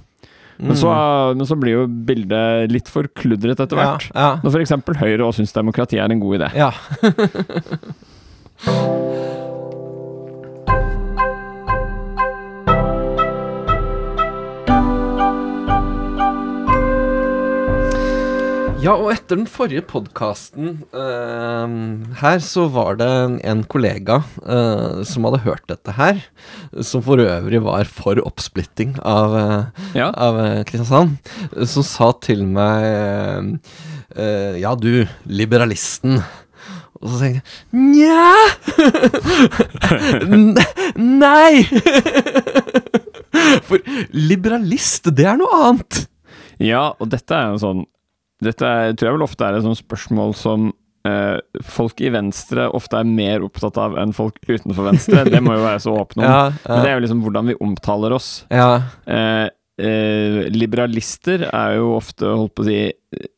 Men 0.59 0.75
så, 0.79 0.91
men 1.39 1.47
så 1.47 1.55
blir 1.59 1.73
jo 1.77 1.85
bildet 1.87 2.71
litt 2.73 2.89
for 2.91 3.07
kludret 3.15 3.61
etter 3.63 3.79
hvert. 3.79 4.09
Ja, 4.11 4.19
ja. 4.19 4.31
Når 4.43 4.51
f.eks. 4.59 4.75
Høyre 4.99 5.23
òg 5.29 5.35
syns 5.39 5.55
demokrati 5.55 5.97
er 6.03 6.11
en 6.11 6.23
god 6.23 6.35
idé. 6.41 6.49
ja. 6.59 6.73
Ja, 18.79 18.93
og 18.95 19.09
etter 19.11 19.35
den 19.41 19.49
forrige 19.51 19.83
podkasten 19.91 20.77
her, 20.95 22.39
så 22.45 22.67
var 22.71 22.95
det 23.01 23.09
en 23.51 23.65
kollega 23.71 24.21
eh, 24.47 25.01
som 25.09 25.27
hadde 25.27 25.41
hørt 25.43 25.65
dette 25.71 25.95
her, 25.97 26.21
som 26.87 27.03
for 27.05 27.19
øvrig 27.25 27.59
var 27.67 27.91
for 27.91 28.21
oppsplitting 28.23 28.95
av, 29.03 29.35
eh, 29.41 29.65
Ja. 29.99 30.13
av 30.15 30.39
eh, 30.45 30.61
Kristiansand, 30.69 31.19
som 31.67 31.83
sa 31.87 32.13
til 32.23 32.45
meg 32.47 32.87
eh, 32.87 33.43
eh, 34.15 34.61
Ja, 34.63 34.77
du, 34.79 35.07
liberalisten. 35.27 36.23
Og 37.03 37.11
så 37.13 37.19
tenkte 37.23 37.43
jeg 37.43 37.45
Nja 37.79 38.33
Nei! 41.27 41.63
For 43.69 43.79
liberalist, 44.15 45.11
det 45.15 45.27
er 45.31 45.37
noe 45.39 45.61
annet. 45.69 46.05
Ja, 46.63 46.89
og 46.99 47.07
dette 47.13 47.37
er 47.39 47.53
jo 47.53 47.61
sånn 47.63 47.85
Dette 48.45 48.67
er, 48.69 48.93
tror 48.95 49.11
jeg 49.11 49.17
vel 49.19 49.25
ofte 49.27 49.47
er 49.49 49.57
et 49.59 49.65
sånt 49.67 49.81
spørsmål 49.81 50.35
som 50.39 50.69
eh, 51.09 51.39
folk 51.67 51.99
i 52.05 52.11
Venstre 52.15 52.69
ofte 52.77 53.01
er 53.01 53.09
mer 53.09 53.43
opptatt 53.47 53.79
av 53.83 53.97
enn 53.99 54.13
folk 54.15 54.39
utenfor 54.47 54.87
Venstre. 54.93 55.25
Det 55.27 55.41
må 55.43 55.57
jo 55.57 55.65
være 55.65 55.81
så 55.83 55.95
åpne 55.99 56.23
om. 56.23 56.29
Ja, 56.39 56.45
Men 56.69 56.85
det 56.85 56.91
er 56.91 56.99
jo 56.99 57.05
liksom 57.07 57.23
hvordan 57.27 57.51
vi 57.51 57.57
omtaler 57.67 58.15
oss. 58.19 58.29
ja. 58.55 58.69
Eh, 59.11 59.49
eh, 59.79 60.39
liberalister 60.55 61.45
er 61.49 61.77
jo 61.79 61.93
ofte, 61.97 62.27
holdt 62.27 62.55
på 62.59 62.65
å 62.65 62.69
si 62.69 62.79
eh, 62.91 63.29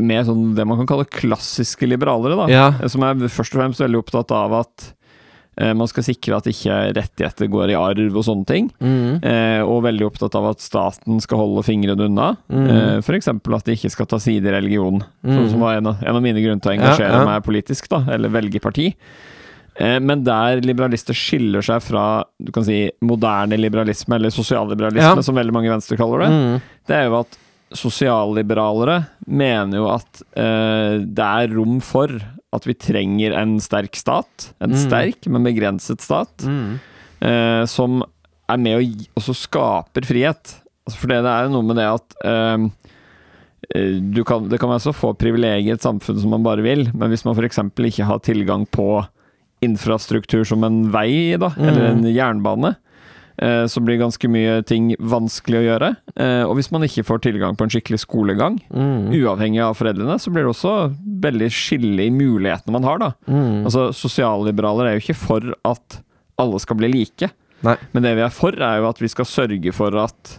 mer 0.00 0.24
sånn 0.28 0.54
det 0.56 0.64
man 0.68 0.80
kan 0.80 0.88
kalle 0.88 1.04
klassiske 1.08 1.88
liberalere, 1.88 2.36
da. 2.36 2.48
ja. 2.52 2.88
Som 2.88 3.04
er 3.04 3.20
først 3.28 3.52
og 3.56 3.60
fremst 3.62 3.80
veldig 3.84 4.00
opptatt 4.00 4.32
av 4.32 4.56
at 4.62 4.86
man 5.76 5.88
skal 5.90 6.04
sikre 6.06 6.36
at 6.38 6.46
ikke 6.50 6.76
rettigheter 6.96 7.48
går 7.52 7.72
i 7.72 7.78
arv 7.78 8.16
og 8.16 8.24
sånne 8.26 8.46
ting. 8.48 8.70
Mm. 8.80 9.18
Eh, 9.22 9.60
og 9.64 9.82
veldig 9.84 10.06
opptatt 10.06 10.36
av 10.38 10.50
at 10.52 10.62
staten 10.64 11.20
skal 11.20 11.42
holde 11.42 11.64
fingrene 11.66 12.06
unna. 12.08 12.30
Mm. 12.48 12.68
Eh, 12.70 12.94
F.eks. 13.02 13.28
at 13.28 13.66
de 13.68 13.76
ikke 13.76 13.90
skal 13.92 14.08
ta 14.10 14.18
side 14.22 14.48
i 14.48 14.54
religion. 14.54 15.02
Mm. 15.26 15.34
Sånn 15.36 15.50
som 15.52 15.60
var 15.66 15.76
en 15.80 15.90
av, 15.92 16.00
en 16.06 16.16
av 16.16 16.24
mine 16.24 16.40
grunner 16.40 16.62
til 16.64 16.72
å 16.72 16.78
engasjere 16.78 17.20
ja. 17.20 17.26
meg 17.28 17.44
politisk, 17.44 17.90
da, 17.92 18.04
eller 18.14 18.32
velge 18.32 18.62
parti. 18.64 18.88
Eh, 19.80 19.98
men 20.00 20.24
der 20.26 20.60
liberalister 20.64 21.16
skiller 21.16 21.64
seg 21.64 21.82
fra 21.84 22.06
du 22.40 22.50
kan 22.52 22.64
si, 22.66 22.82
moderne 23.04 23.56
liberalisme, 23.60 24.16
eller 24.16 24.32
sosialliberalisme, 24.34 25.20
Ja. 25.20 25.22
som 25.22 25.38
veldig 25.38 25.54
mange 25.56 25.70
Venstre 25.72 25.96
kaller 26.00 26.24
det, 26.26 26.32
Mm. 26.34 26.60
det 26.88 26.96
er 26.96 27.06
jo 27.08 27.20
at 27.20 27.38
sosialliberalere 27.70 28.96
mener 29.30 29.78
jo 29.78 29.88
at 29.92 30.22
eh, 30.34 30.98
det 31.06 31.26
er 31.26 31.52
rom 31.54 31.78
for 31.84 32.10
at 32.52 32.64
vi 32.66 32.74
trenger 32.74 33.32
en 33.38 33.58
sterk 33.62 33.94
stat. 33.94 34.52
En 34.60 34.70
Mm. 34.72 34.80
sterk, 34.88 35.26
men 35.30 35.44
begrenset 35.44 36.00
stat 36.02 36.42
Mm. 36.46 36.80
eh, 37.22 37.64
som 37.66 38.02
er 38.48 38.56
med 38.58 38.76
og 38.80 39.06
også 39.20 39.34
skaper 39.36 40.02
frihet. 40.04 40.56
Altså, 40.86 40.98
for 40.98 41.06
det, 41.08 41.22
det 41.22 41.30
er 41.30 41.48
noe 41.48 41.62
med 41.62 41.76
det 41.76 41.86
at 41.86 42.14
eh, 42.24 42.68
eh, 43.76 44.00
du 44.00 44.24
kan, 44.24 44.48
Det 44.48 44.58
kan 44.58 44.68
være 44.70 44.80
så 44.88 44.92
få 44.96 45.12
privilegier 45.16 45.68
i 45.70 45.74
et 45.76 45.80
samfunn 45.84 46.18
som 46.20 46.30
man 46.30 46.42
bare 46.42 46.62
vil, 46.62 46.90
men 46.92 47.10
hvis 47.10 47.24
man 47.24 47.36
f.eks. 47.36 47.58
ikke 47.78 48.04
har 48.04 48.18
tilgang 48.18 48.66
på 48.66 49.06
infrastruktur 49.62 50.44
som 50.48 50.64
en 50.64 50.90
vei, 50.90 51.36
da, 51.36 51.50
Mm. 51.50 51.68
eller 51.68 51.84
en 51.90 52.02
jernbane, 52.14 52.76
så 53.72 53.80
blir 53.80 53.96
ganske 54.02 54.28
mye 54.28 54.58
ting 54.68 54.90
vanskelig 55.00 55.60
å 55.60 55.64
gjøre. 55.64 55.88
Eh, 56.16 56.42
og 56.44 56.56
hvis 56.58 56.70
man 56.74 56.82
ikke 56.84 57.04
får 57.08 57.22
tilgang 57.24 57.56
på 57.56 57.64
en 57.64 57.72
skikkelig 57.72 58.02
skolegang, 58.02 58.58
Mm. 58.68 59.08
uavhengig 59.16 59.62
av 59.64 59.78
foreldrene, 59.78 60.18
så 60.20 60.28
blir 60.32 60.44
det 60.44 60.52
også 60.52 60.74
veldig 61.24 61.48
skille 61.50 62.04
i 62.04 62.10
mulighetene 62.12 62.72
man 62.76 62.84
har, 62.84 62.98
da. 62.98 63.12
Mm. 63.26 63.64
Altså, 63.64 63.88
Sosialliberaler 63.96 64.86
er 64.90 64.98
jo 64.98 65.04
ikke 65.06 65.16
for 65.16 65.54
at 65.64 66.00
alle 66.38 66.60
skal 66.60 66.76
bli 66.76 66.88
like. 66.92 67.30
Nei. 67.62 67.76
Men 67.92 68.02
det 68.02 68.14
vi 68.16 68.22
er 68.24 68.30
for, 68.32 68.52
er 68.52 68.78
jo 68.80 68.88
at 68.88 68.98
vi 69.00 69.08
skal 69.08 69.24
sørge 69.28 69.72
for 69.76 69.96
at 70.04 70.38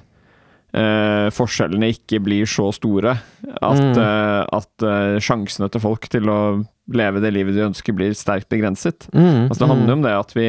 eh, 0.73 1.27
forskjellene 1.35 1.89
ikke 1.91 2.21
blir 2.23 2.45
så 2.47 2.69
store. 2.73 3.17
At, 3.61 3.81
Mm. 3.81 3.97
eh, 3.97 4.45
at 4.53 4.83
eh, 4.87 5.19
sjansene 5.19 5.69
til 5.69 5.81
folk 5.81 6.07
til 6.07 6.23
å 6.31 6.65
leve 6.91 7.19
det 7.21 7.33
livet 7.33 7.53
de 7.55 7.65
ønsker, 7.67 7.93
blir 7.93 8.13
sterkt 8.15 8.47
begrenset. 8.49 9.09
Mm. 9.13 9.49
Altså, 9.49 9.59
det 9.59 9.67
handler 9.67 9.87
jo 9.87 9.97
om 9.99 10.01
det 10.05 10.13
at 10.19 10.31
vi, 10.33 10.47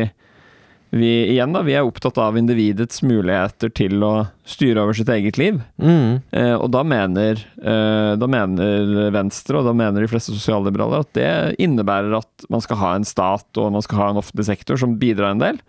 vi 0.93 1.09
igjen 1.33 1.55
da, 1.55 1.63
vi 1.65 1.73
er 1.73 1.87
opptatt 1.89 2.19
av 2.21 2.37
individets 2.37 3.01
muligheter 3.01 3.71
til 3.73 4.03
å 4.05 4.11
styre 4.45 4.83
over 4.85 4.97
sitt 4.99 5.09
eget 5.09 5.39
liv. 5.41 5.57
Mm. 5.81 6.19
Eh, 6.37 6.53
og 6.59 6.67
da 6.75 6.83
mener, 6.85 7.41
eh, 7.63 8.11
da 8.21 8.29
mener 8.29 9.09
Venstre, 9.15 9.57
og 9.63 9.65
da 9.71 9.73
mener 9.73 10.05
de 10.05 10.11
fleste 10.13 10.35
sosialliberale, 10.37 11.01
at 11.01 11.13
det 11.17 11.31
innebærer 11.65 12.19
at 12.19 12.45
man 12.53 12.61
skal 12.61 12.77
ha 12.83 12.91
en 12.99 13.09
stat 13.09 13.63
og 13.63 13.73
man 13.73 13.85
skal 13.87 14.03
ha 14.03 14.11
en 14.13 14.21
offentlig 14.21 14.45
sektor 14.51 14.77
som 14.77 14.99
bidrar 15.01 15.33
en 15.33 15.41
del, 15.41 15.63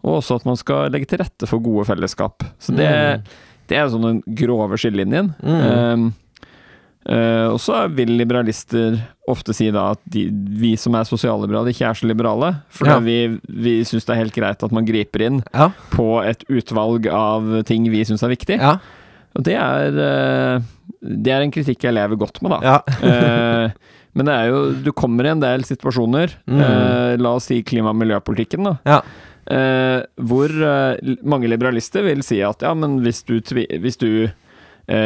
og 0.00 0.22
også 0.22 0.40
at 0.40 0.48
man 0.48 0.56
skal 0.56 0.88
legge 0.94 1.10
til 1.12 1.20
rette 1.20 1.46
for 1.50 1.60
gode 1.60 1.84
fellesskap. 1.90 2.40
Så 2.58 2.72
det, 2.74 2.88
Mm. 2.88 3.22
det 3.68 3.76
er 3.76 3.88
sånn 3.92 4.08
den 4.08 4.22
grove 4.34 4.80
skillelinjen. 4.80 5.34
Mm. 5.44 5.60
Eh, 5.60 6.10
eh, 7.08 7.46
og 7.48 7.58
så 7.62 7.84
vil 7.94 8.12
liberalister 8.18 8.98
ofte 9.30 9.54
si 9.54 9.68
da 9.70 9.92
at 9.94 10.00
de, 10.10 10.26
vi 10.60 10.72
som 10.80 10.94
er 10.98 11.04
sosialliberale, 11.06 11.70
ikke 11.72 11.86
er 11.88 11.94
så 11.94 12.08
liberale. 12.10 12.52
For 12.68 12.86
Ja. 12.90 12.98
vi, 12.98 13.38
vi 13.48 13.76
syns 13.86 14.04
det 14.04 14.16
er 14.16 14.22
helt 14.24 14.34
greit 14.34 14.62
at 14.66 14.72
man 14.74 14.84
griper 14.88 15.22
inn 15.28 15.42
Ja. 15.54 15.70
på 15.94 16.22
et 16.26 16.42
utvalg 16.50 17.06
av 17.06 17.62
ting 17.64 17.86
vi 17.90 18.02
syns 18.04 18.22
er 18.26 18.34
viktig. 18.34 18.58
Ja. 18.58 18.78
Og 19.38 19.44
det 19.46 19.54
er, 19.54 19.94
uh, 19.94 20.60
det 21.00 21.30
er 21.30 21.40
en 21.44 21.52
kritikk 21.54 21.84
jeg 21.86 21.94
lever 21.94 22.18
godt 22.18 22.42
med, 22.42 22.50
da. 22.58 22.80
Eh, 23.06 23.70
men 24.18 24.26
det 24.26 24.34
er 24.34 24.48
jo 24.50 24.60
Du 24.82 24.90
kommer 24.92 25.24
i 25.24 25.30
en 25.30 25.38
del 25.40 25.62
situasjoner. 25.62 26.32
Mm. 26.50 27.20
La 27.22 27.30
oss 27.36 27.44
si 27.46 27.60
klima- 27.62 27.92
og 27.94 27.96
miljøpolitikken, 28.00 28.64
da. 28.66 28.72
Ja. 28.84 29.00
Hvor 30.18 30.50
mange 31.22 31.46
liberalister 31.50 32.02
vil 32.02 32.22
si 32.26 32.40
at 32.42 32.62
ja, 32.66 32.74
men 32.74 32.98
hvis 33.04 33.22
du, 33.26 33.38
hvis 33.40 33.96
du 34.02 34.28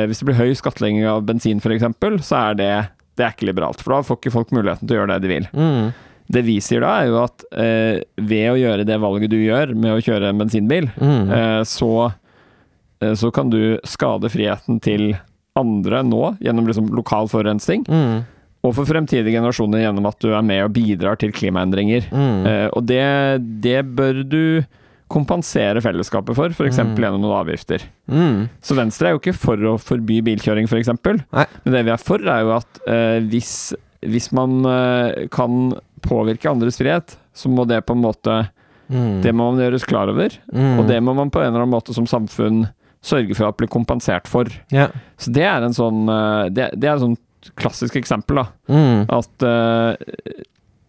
Hvis 0.08 0.20
det 0.22 0.26
blir 0.30 0.38
høy 0.38 0.54
skattlegging 0.56 1.04
av 1.10 1.22
bensin 1.28 1.60
f.eks., 1.60 1.84
så 2.26 2.38
er 2.50 2.54
det 2.60 2.72
det 3.14 3.22
er 3.28 3.30
ikke 3.36 3.46
liberalt. 3.46 3.78
For 3.84 3.94
da 3.94 4.00
får 4.02 4.16
ikke 4.18 4.32
folk 4.34 4.50
muligheten 4.56 4.88
til 4.88 4.96
å 4.96 5.00
gjøre 5.02 5.14
det 5.14 5.22
de 5.22 5.28
vil. 5.30 5.44
Mm. 5.54 5.92
Det 6.34 6.40
vi 6.46 6.56
sier 6.64 6.80
da, 6.82 6.94
er 7.02 7.10
jo 7.12 7.18
at 7.20 7.44
eh, 7.52 8.00
ved 8.16 8.46
å 8.50 8.56
gjøre 8.58 8.86
det 8.88 8.96
valget 9.02 9.30
du 9.30 9.36
gjør 9.38 9.74
med 9.76 9.92
å 9.94 10.00
kjøre 10.02 10.30
en 10.32 10.40
bensinbil, 10.40 10.88
Mm. 10.98 11.30
eh, 11.36 11.60
så, 11.68 11.90
eh, 13.04 13.12
så 13.14 13.30
kan 13.30 13.50
du 13.52 13.78
skade 13.86 14.30
friheten 14.32 14.80
til 14.82 15.12
andre 15.54 16.00
nå 16.02 16.32
gjennom 16.42 16.66
liksom 16.66 16.88
lokal 16.96 17.28
forurensning, 17.30 17.84
Mm. 17.86 18.24
og 18.64 18.74
for 18.74 18.84
fremtidige 18.88 19.36
generasjoner 19.36 19.84
gjennom 19.84 20.08
at 20.10 20.18
du 20.24 20.32
er 20.34 20.42
med 20.42 20.64
og 20.64 20.72
bidrar 20.74 21.16
til 21.20 21.30
klimaendringer. 21.30 22.08
Mm. 22.10 22.46
Eh, 22.50 22.68
og 22.74 22.86
det, 22.88 23.60
det 23.62 23.84
bør 23.94 24.24
du 24.26 24.64
kompensere 25.14 25.82
fellesskapet 25.84 26.36
for, 26.36 26.52
f.eks. 26.52 26.80
Mm. 26.82 26.94
gjennom 26.98 27.22
noen 27.22 27.38
avgifter. 27.38 27.86
Mm. 28.10 28.44
Så 28.64 28.76
Venstre 28.78 29.08
er 29.08 29.16
jo 29.16 29.22
ikke 29.22 29.36
for 29.38 29.70
å 29.70 29.76
forby 29.80 30.20
bilkjøring, 30.26 30.68
f.eks. 30.68 30.92
Nei. 31.06 31.46
Men 31.64 31.76
det 31.78 31.84
vi 31.86 31.94
er 31.94 32.02
for, 32.02 32.22
er 32.22 32.44
jo 32.44 32.54
at 32.58 32.82
eh, 32.90 33.20
hvis, 33.30 33.54
hvis 34.04 34.30
man 34.36 34.60
eh, 34.68 35.24
kan 35.34 35.72
påvirke 36.04 36.50
andres 36.50 36.80
frihet, 36.82 37.16
så 37.34 37.50
må 37.50 37.64
det 37.70 37.84
på 37.86 37.96
en 37.96 38.04
måte 38.04 38.42
Mm. 38.88 39.22
Det 39.22 39.32
må 39.32 39.50
man 39.50 39.60
gjøres 39.62 39.86
klar 39.88 40.10
over. 40.12 40.34
Mm. 40.52 40.78
Og 40.80 40.88
det 40.88 41.00
må 41.04 41.14
man 41.16 41.30
på 41.32 41.42
en 41.42 41.50
eller 41.50 41.64
annen 41.64 41.74
måte 41.74 41.94
som 41.96 42.08
samfunn 42.08 42.66
sørge 43.04 43.36
for 43.36 43.48
at 43.48 43.58
blir 43.60 43.70
kompensert 43.72 44.28
for. 44.30 44.48
Ja. 44.72 44.88
Så 45.20 45.32
det 45.34 45.44
er 45.48 45.64
en 45.64 45.76
sånn 45.76 46.08
eh, 46.08 46.50
Det, 46.54 46.70
det 46.80 46.88
er 46.88 46.96
et 46.96 47.04
sånt 47.04 47.52
klassisk 47.60 47.98
eksempel, 48.00 48.40
da. 48.40 48.46
Mm. 48.72 49.00
At 49.12 49.44
eh, 49.44 50.44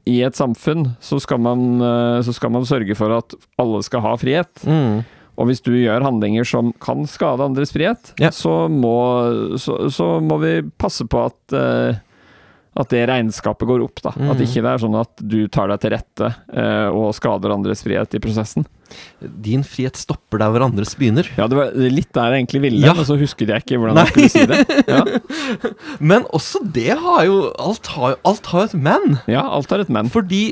i 0.06 0.20
et 0.26 0.38
samfunn 0.38 0.92
så 1.02 1.18
skal, 1.24 1.40
man, 1.42 1.82
eh, 1.82 2.22
så 2.26 2.34
skal 2.36 2.52
man 2.54 2.66
sørge 2.70 2.96
for 2.98 3.14
at 3.18 3.34
alle 3.62 3.82
skal 3.84 4.04
ha 4.06 4.16
frihet. 4.22 4.52
Mm. 4.68 5.04
Og 5.36 5.50
hvis 5.50 5.60
du 5.66 5.72
gjør 5.76 6.06
handlinger 6.06 6.46
som 6.48 6.70
kan 6.80 7.04
skade 7.10 7.44
andres 7.44 7.74
frihet, 7.76 8.14
Ja. 8.22 8.30
så, 8.32 8.70
må, 8.72 8.94
så, 9.60 9.90
så 9.92 10.20
må 10.24 10.38
vi 10.40 10.62
passe 10.80 11.04
på 11.12 11.26
at 11.28 11.56
eh, 11.58 11.98
at 12.76 12.90
det 12.92 13.06
regnskapet 13.08 13.68
går 13.70 13.84
opp. 13.86 14.02
da. 14.04 14.12
Mm. 14.20 14.30
At 14.34 14.42
ikke 14.44 14.62
det 14.66 14.72
er 14.74 14.82
sånn 14.84 14.98
at 15.00 15.22
du 15.24 15.38
tar 15.48 15.70
deg 15.72 15.80
til 15.84 15.94
rette 15.96 16.28
eh, 16.52 16.88
og 16.92 17.14
skader 17.16 17.54
andres 17.56 17.84
frihet 17.86 18.18
i 18.18 18.20
prosessen. 18.20 18.66
Din 19.20 19.64
frihet 19.66 19.96
stopper 19.98 20.42
der 20.44 20.52
hvor 20.54 20.66
andres 20.68 20.92
begynner. 21.00 21.30
Ja, 21.40 21.48
det 21.52 21.56
var 21.58 21.72
litt 21.74 22.12
der 22.14 22.36
jeg 22.36 22.44
egentlig 22.44 22.62
ville, 22.68 22.84
Ja. 22.86 22.94
men 22.98 23.08
så 23.08 23.16
husket 23.20 23.48
jeg 23.54 23.64
ikke 23.64 23.80
hvordan 23.80 23.96
Nei. 23.96 24.06
jeg 24.06 24.12
skulle 24.12 24.34
si 24.36 24.46
det. 24.52 24.84
Ja, 24.92 25.04
Men 26.12 26.28
også 26.36 26.62
det 26.76 26.92
har 27.00 27.24
jo 27.26 27.40
Alt 27.64 27.88
har 27.96 28.14
jo, 28.16 28.20
alt 28.28 28.46
har 28.52 28.68
et 28.68 28.74
men. 28.78 29.18
ja 29.32 29.42
alt 29.48 29.72
har 29.72 29.80
et 29.86 29.90
men. 29.90 30.12
Fordi 30.12 30.44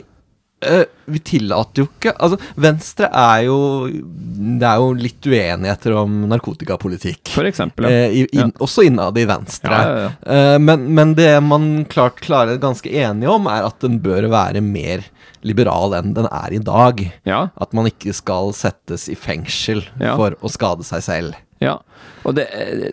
vi 1.06 1.19
tillater 1.19 1.84
jo 1.84 1.88
ikke 1.89 2.13
Altså, 2.15 2.38
Venstre 2.63 3.10
er 3.12 3.41
jo 3.47 3.58
Det 3.91 4.67
er 4.67 4.80
jo 4.80 4.91
litt 4.95 5.28
uenigheter 5.28 5.97
om 5.99 6.21
narkotikapolitikk. 6.32 7.34
For 7.34 7.47
eksempel. 7.49 7.88
Ja. 7.89 8.06
Eh, 8.08 8.17
i, 8.21 8.26
ja. 8.38 8.47
Også 8.63 8.86
innad 8.88 9.17
i 9.19 9.26
Venstre. 9.30 9.80
Ja, 9.80 10.06
ja. 10.06 10.12
Eh, 10.36 10.58
men, 10.63 10.88
men 10.95 11.15
det 11.19 11.32
man 11.43 11.86
klart 11.91 12.21
klarer 12.23 12.62
ganske 12.62 12.89
enige 12.89 13.32
om, 13.32 13.49
er 13.52 13.67
at 13.67 13.80
den 13.84 13.99
bør 14.04 14.30
være 14.32 14.63
mer 14.63 15.04
liberal 15.43 15.95
enn 15.97 16.13
den 16.15 16.28
er 16.30 16.56
i 16.56 16.62
dag. 16.63 17.02
At 17.28 17.76
man 17.76 17.89
ikke 17.89 18.15
skal 18.15 18.54
settes 18.56 19.10
i 19.12 19.17
fengsel 19.19 19.84
for 19.99 20.38
å 20.39 20.52
skade 20.52 20.88
seg 20.88 21.04
selv. 21.04 21.41
Ja, 21.63 21.78
og 22.28 22.36
det, 22.36 22.47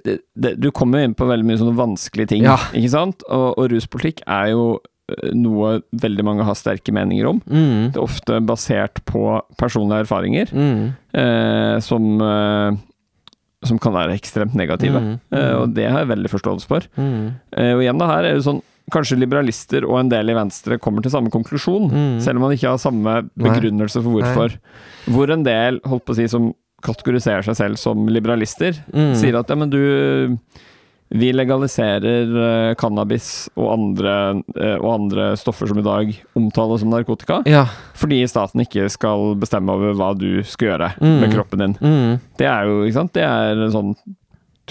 det, 0.05 0.17
det, 0.39 0.55
du 0.63 0.71
kommer 0.75 1.01
jo 1.01 1.09
inn 1.09 1.17
på 1.19 1.27
veldig 1.29 1.47
mye 1.47 1.59
sånne 1.61 1.79
vanskelige 1.79 2.33
ting, 2.35 2.47
ikke 2.47 2.93
sant? 2.93 3.25
Og, 3.31 3.49
og 3.59 3.71
ruspolitikk 3.73 4.23
er 4.27 4.53
jo 4.53 4.65
eh, 4.77 4.90
noe 5.35 5.81
veldig 5.93 6.25
mange 6.25 6.45
har 6.45 6.55
sterke 6.59 6.93
meninger 6.93 7.27
om. 7.29 7.41
Mm. 7.49 7.93
Det 7.93 7.97
er 7.99 8.05
ofte 8.05 8.41
basert 8.47 9.03
på 9.05 9.25
personlige 9.61 10.05
erfaringer 10.07 10.53
Mm. 10.53 10.95
eh, 11.15 11.79
som, 11.81 12.21
eh, 12.21 12.77
som 13.65 13.79
kan 13.79 13.93
være 13.93 14.17
ekstremt 14.17 14.55
negative. 14.55 15.01
Mm. 15.01 15.21
Eh, 15.33 15.55
og 15.61 15.75
det 15.75 15.91
har 15.91 16.01
jeg 16.05 16.09
veldig 16.17 16.31
forståelse 16.33 16.67
for. 16.67 16.81
Mm. 16.97 17.35
Eh, 17.57 17.73
og 17.75 17.83
igjen 17.85 17.99
da 17.99 18.07
her 18.07 18.25
er 18.25 18.35
det 18.35 18.45
sånn 18.45 18.63
Kanskje 18.91 19.21
liberalister 19.21 19.85
og 19.87 20.01
en 20.01 20.09
del 20.11 20.31
i 20.31 20.35
Venstre 20.35 20.77
kommer 20.83 21.01
til 21.01 21.13
samme 21.13 21.31
konklusjon, 21.31 21.93
Mm. 21.93 22.21
selv 22.21 22.37
om 22.41 22.43
man 22.43 22.51
ikke 22.57 22.71
har 22.73 22.77
samme 22.83 23.31
begrunnelse 23.39 24.03
for 24.03 24.11
hvorfor. 24.11 24.57
Hvor 25.07 25.31
en 25.31 25.45
del, 25.45 25.79
holdt 25.87 26.05
på 26.07 26.11
å 26.13 26.17
si, 26.17 26.27
som 26.27 26.53
kategoriserer 26.83 27.45
seg 27.45 27.55
selv 27.55 27.79
som 27.79 28.09
liberalister, 28.09 28.75
Mm. 28.93 29.15
sier 29.15 29.39
at 29.39 29.47
ja, 29.49 29.55
men 29.55 29.71
du 29.71 30.37
Vi 31.11 31.33
legaliserer 31.35 32.31
eh, 32.71 32.75
cannabis 32.79 33.49
og 33.59 33.73
andre, 33.75 34.13
eh, 34.55 34.77
og 34.79 34.93
andre 34.95 35.33
stoffer 35.37 35.67
som 35.67 35.79
i 35.81 35.83
dag 35.83 36.13
omtales 36.39 36.81
som 36.85 36.91
narkotika, 36.93 37.41
Ja. 37.51 37.65
fordi 37.99 38.21
staten 38.31 38.63
ikke 38.63 38.89
skal 38.95 39.35
bestemme 39.43 39.71
over 39.75 39.93
hva 39.99 40.13
du 40.17 40.43
skal 40.47 40.69
gjøre 40.69 40.93
Mm. 41.01 41.21
med 41.21 41.33
kroppen 41.35 41.59
din. 41.59 41.75
Mm. 41.81 42.21
Det 42.39 42.47
er 42.47 42.65
jo, 42.65 42.85
ikke 42.87 42.95
sant, 43.01 43.13
det 43.13 43.25
er 43.27 43.57
sånn 43.75 43.97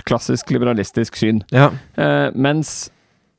klassisk 0.07 0.47
liberalistisk 0.55 1.15
syn. 1.19 1.43
Ja. 1.51 1.71
Eh, 1.97 2.31
mens 2.33 2.89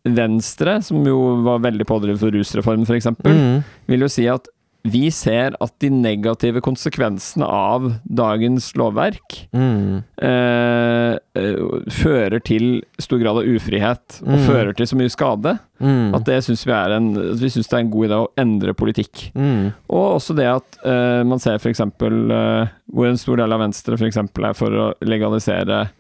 Venstre, 0.05 0.83
som 0.83 1.05
jo 1.05 1.43
var 1.45 1.59
veldig 1.61 1.85
pådriver 1.87 2.19
for 2.19 2.31
rusreform 2.33 2.83
f.eks., 2.87 3.07
Mm. 3.25 3.65
vil 3.89 4.01
jo 4.01 4.09
si 4.09 4.27
at 4.29 4.47
vi 4.83 5.11
ser 5.13 5.55
at 5.61 5.73
de 5.83 5.91
negative 5.93 6.61
konsekvensene 6.65 7.45
av 7.45 7.91
dagens 8.09 8.71
lovverk 8.81 9.47
Mm. 9.53 10.03
eh, 10.23 11.19
eh, 11.37 11.57
fører 11.91 12.41
til 12.43 12.83
stor 12.99 13.19
grad 13.21 13.37
av 13.43 13.45
ufrihet, 13.45 14.21
og 14.23 14.39
Mm. 14.39 14.47
fører 14.47 14.77
til 14.77 14.87
så 14.87 14.97
mye 14.97 15.11
skade, 15.11 15.59
Mm. 15.81 16.15
at 16.15 16.25
det 16.25 16.43
syns 16.45 16.65
vi, 16.65 16.73
er 16.73 16.93
en- 16.97 17.15
vi 17.37 17.49
synes 17.49 17.69
det 17.69 17.73
er 17.75 17.81
en 17.81 17.91
god 17.91 18.09
idé 18.09 18.17
å 18.21 18.29
endre 18.39 18.73
politikk. 18.75 19.33
Mm. 19.35 19.73
Og 19.91 20.17
også 20.21 20.35
det 20.37 20.47
at 20.47 20.79
eh, 20.85 21.23
man 21.25 21.39
ser 21.39 21.55
f.eks. 21.59 21.81
Eh, 21.81 22.69
hvor 22.93 23.07
en 23.09 23.17
stor 23.17 23.37
del 23.37 23.53
av 23.53 23.61
Venstre 23.61 23.97
for 23.99 24.07
er 24.45 24.55
for 24.55 24.71
å 24.71 24.95
legalisere 25.03 25.91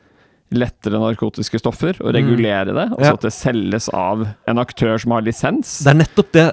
lettere 0.52 0.98
narkotiske 0.98 1.60
stoffer 1.62 1.94
og 2.02 2.14
regulere 2.16 2.72
det. 2.74 2.86
Altså 2.90 3.06
så 3.06 3.18
at 3.18 3.26
det 3.26 3.32
selges 3.36 3.88
av 3.94 4.24
en 4.50 4.58
aktør 4.58 4.96
som 4.98 5.12
har 5.14 5.22
lisens. 5.22 5.76
Det 5.84 5.92
er 5.92 5.98
nettopp 6.00 6.32
det. 6.34 6.46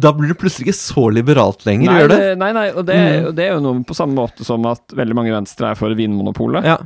Da 0.00 0.12
blir 0.16 0.32
det 0.32 0.38
plutselig 0.40 0.68
ikke 0.70 0.78
så 0.78 1.04
liberalt 1.12 1.66
lenger, 1.68 1.90
Nei, 1.90 1.98
gjør 2.00 2.08
det? 2.14 2.20
nei, 2.40 2.52
nei, 2.56 2.68
og 2.72 2.86
det, 2.88 2.96
Mm. 2.96 3.26
og 3.28 3.34
det 3.36 3.44
er 3.44 3.52
jo 3.54 3.60
noe 3.60 3.84
på 3.84 3.94
samme 3.98 4.14
måte 4.16 4.44
som 4.44 4.64
at 4.66 4.80
veldig 4.96 5.14
mange 5.18 5.34
Venstre 5.36 5.70
er 5.70 5.74
for 5.76 5.92
Vinmonopolet. 5.94 6.64
Ja. 6.64 6.78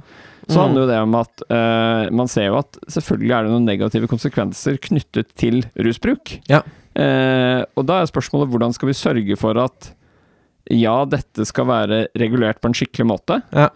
Så 0.50 0.56
Mm. 0.56 0.62
handler 0.64 0.80
jo 0.82 0.88
det 0.90 0.98
om 0.98 1.14
at 1.14 1.42
uh, 1.50 2.10
man 2.10 2.26
ser 2.26 2.46
jo 2.48 2.58
at 2.58 2.78
selvfølgelig 2.90 3.30
er 3.36 3.42
det 3.44 3.52
noen 3.52 3.64
negative 3.68 4.08
konsekvenser 4.10 4.78
knyttet 4.82 5.28
til 5.38 5.62
rusbruk. 5.78 6.40
Ja. 6.50 6.62
Uh, 6.98 7.62
og 7.78 7.86
da 7.86 8.00
er 8.02 8.10
spørsmålet 8.10 8.50
hvordan 8.50 8.74
skal 8.74 8.88
vi 8.90 8.94
sørge 8.98 9.36
for 9.38 9.54
at 9.62 9.92
ja, 10.70 11.04
dette 11.04 11.46
skal 11.46 11.66
være 11.66 12.08
regulert 12.18 12.60
på 12.60 12.66
en 12.66 12.74
skikkelig 12.74 13.06
måte, 13.06 13.42
Ja. 13.54 13.68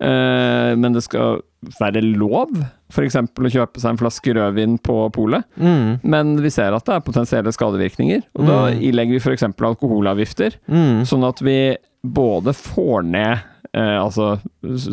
uh, 0.00 0.74
men 0.76 0.92
det 0.94 1.02
skal 1.04 1.42
være 1.80 2.02
lov 2.04 2.50
f.eks. 2.92 3.16
å 3.16 3.50
kjøpe 3.50 3.80
seg 3.82 3.90
en 3.94 3.98
flaske 4.00 4.34
rødvin 4.36 4.76
på 4.84 4.96
polet. 5.14 5.42
Mm. 5.56 6.00
Men 6.02 6.34
vi 6.44 6.50
ser 6.54 6.76
at 6.76 6.84
det 6.86 6.94
er 6.94 7.04
potensielle 7.06 7.52
skadevirkninger, 7.54 8.22
og 8.38 8.46
da 8.46 8.58
Mm. 8.70 8.80
ilegger 8.90 9.16
vi 9.16 9.22
f.eks. 9.24 9.42
alkoholavgifter. 9.70 10.58
Mm. 10.68 11.02
Sånn 11.08 11.26
at 11.28 11.40
vi 11.42 11.58
både 12.04 12.52
får 12.52 13.04
ned 13.08 13.38
eh, 13.74 13.96
Altså 13.98 14.38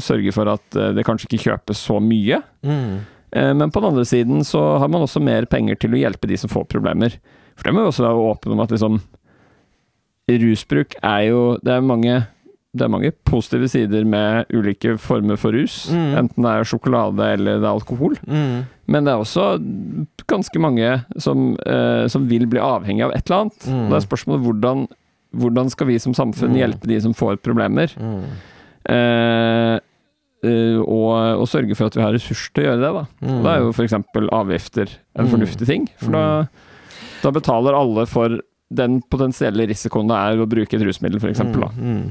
sørger 0.02 0.32
for 0.34 0.48
at 0.48 0.76
eh, 0.80 0.94
det 0.96 1.04
kanskje 1.06 1.28
ikke 1.30 1.44
kjøpes 1.52 1.78
så 1.86 2.00
mye. 2.02 2.40
Mm. 2.66 3.00
Eh, 3.36 3.54
men 3.54 3.70
på 3.72 3.80
den 3.84 3.92
andre 3.92 4.06
siden 4.08 4.42
så 4.48 4.78
har 4.80 4.88
man 4.90 5.04
også 5.06 5.22
mer 5.22 5.46
penger 5.46 5.76
til 5.78 5.94
å 5.94 6.00
hjelpe 6.02 6.28
de 6.28 6.38
som 6.40 6.50
får 6.50 6.66
problemer. 6.72 7.20
For 7.56 7.68
det 7.68 7.74
må 7.76 7.84
vi 7.84 7.92
også 7.92 8.08
være 8.08 8.26
åpne 8.32 8.56
om 8.56 8.64
at 8.64 8.72
liksom 8.74 9.02
Rusbruk 10.32 10.96
er 11.04 11.26
jo 11.28 11.58
Det 11.62 11.74
er 11.76 11.82
mange 11.84 12.14
det 12.74 12.86
er 12.86 12.92
mange 12.94 13.10
positive 13.28 13.68
sider 13.68 14.06
med 14.08 14.46
ulike 14.56 14.94
former 14.98 15.36
for 15.36 15.52
rus. 15.52 15.90
Mm. 15.92 16.14
Enten 16.22 16.46
det 16.46 16.52
er 16.54 16.64
sjokolade 16.70 17.26
eller 17.34 17.58
det 17.60 17.68
er 17.68 17.74
alkohol. 17.76 18.16
Mm. 18.24 18.62
Men 18.88 19.04
det 19.08 19.12
er 19.12 19.20
også 19.20 19.48
ganske 20.32 20.60
mange 20.64 20.94
som, 21.20 21.58
eh, 21.66 22.08
som 22.08 22.30
vil 22.30 22.46
bli 22.48 22.60
avhengig 22.64 23.04
av 23.04 23.12
et 23.12 23.26
eller 23.28 23.42
annet. 23.42 23.68
Mm. 23.68 23.82
Og 23.84 23.92
det 23.92 23.98
er 24.00 24.08
spørsmålet 24.08 24.46
hvordan, 24.48 24.86
hvordan 25.36 25.70
skal 25.74 25.88
vi 25.92 26.00
som 26.00 26.14
samfunn 26.16 26.52
Mm. 26.56 26.60
hjelpe 26.62 26.88
de 26.88 27.02
som 27.04 27.14
får 27.14 27.42
problemer? 27.44 27.92
Mm. 28.00 28.24
Eh, 28.90 29.76
eh, 30.48 30.80
og, 30.82 31.42
og 31.44 31.48
sørge 31.52 31.76
for 31.78 31.92
at 31.92 31.96
vi 32.00 32.04
har 32.06 32.16
ressurser 32.16 32.54
til 32.56 32.64
å 32.64 32.68
gjøre 32.72 32.82
det. 32.82 32.94
Da, 32.96 33.06
Mm. 33.28 33.44
da 33.44 33.50
er 33.56 33.60
jo 33.66 33.74
f.eks. 33.76 33.94
avgifter 34.32 34.96
en 35.20 35.28
fornuftig 35.28 35.68
ting. 35.68 35.90
For 36.00 36.12
da, 36.16 36.24
da 37.22 37.32
betaler 37.36 37.76
alle 37.78 38.08
for 38.10 38.40
den 38.72 39.00
potensielle 39.12 39.66
risikoen 39.70 40.10
det 40.10 40.18
er 40.18 40.42
å 40.42 40.48
bruke 40.50 40.78
et 40.78 40.84
rusmiddel, 40.88 41.20
f.eks. 41.20 41.44
Mm, 41.44 41.64
mm. 41.76 42.04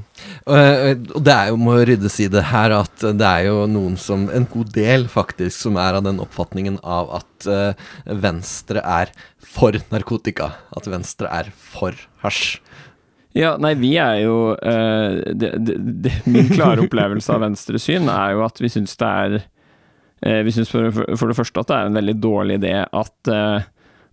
Eh, 0.52 0.90
Og 1.16 1.22
det 1.24 1.34
er 1.34 1.50
jo, 1.50 1.58
må 1.60 1.78
ryddes 1.88 2.18
i 2.20 2.28
det 2.32 2.44
her, 2.50 2.74
at 2.76 3.06
det 3.16 3.26
er 3.26 3.48
jo 3.48 3.64
noen 3.70 3.96
som, 4.00 4.28
en 4.28 4.48
god 4.50 4.72
del 4.76 5.06
faktisk, 5.10 5.56
som 5.56 5.78
er 5.80 5.98
av 5.98 6.04
den 6.06 6.20
oppfatningen 6.22 6.80
av 6.84 7.14
at 7.20 7.48
eh, 7.48 7.86
Venstre 8.22 8.84
er 8.84 9.14
for 9.40 9.78
narkotika. 9.92 10.52
At 10.76 10.90
Venstre 10.90 11.32
er 11.40 11.48
for 11.56 11.96
hasj. 12.24 12.58
Ja, 13.36 13.54
nei, 13.62 13.76
vi 13.78 13.92
er 14.02 14.24
jo 14.24 14.36
uh, 14.58 15.18
det, 15.38 15.52
det, 15.62 15.76
det, 16.02 16.14
Min 16.26 16.48
klare 16.50 16.82
opplevelse 16.82 17.30
av 17.30 17.44
Venstres 17.44 17.84
syn 17.86 18.10
er 18.10 18.34
jo 18.34 18.42
at 18.42 18.58
vi 18.58 18.70
syns 18.72 18.96
det 18.98 19.10
er 19.10 19.36
uh, 19.38 20.40
Vi 20.48 20.54
syns 20.56 20.72
for, 20.72 20.90
for 20.90 21.30
det 21.30 21.36
første 21.38 21.62
at 21.62 21.70
det 21.70 21.76
er 21.76 21.92
en 21.92 22.00
veldig 22.00 22.16
dårlig 22.18 22.58
idé 22.58 22.74
at 22.82 23.30
eh, 23.30 23.68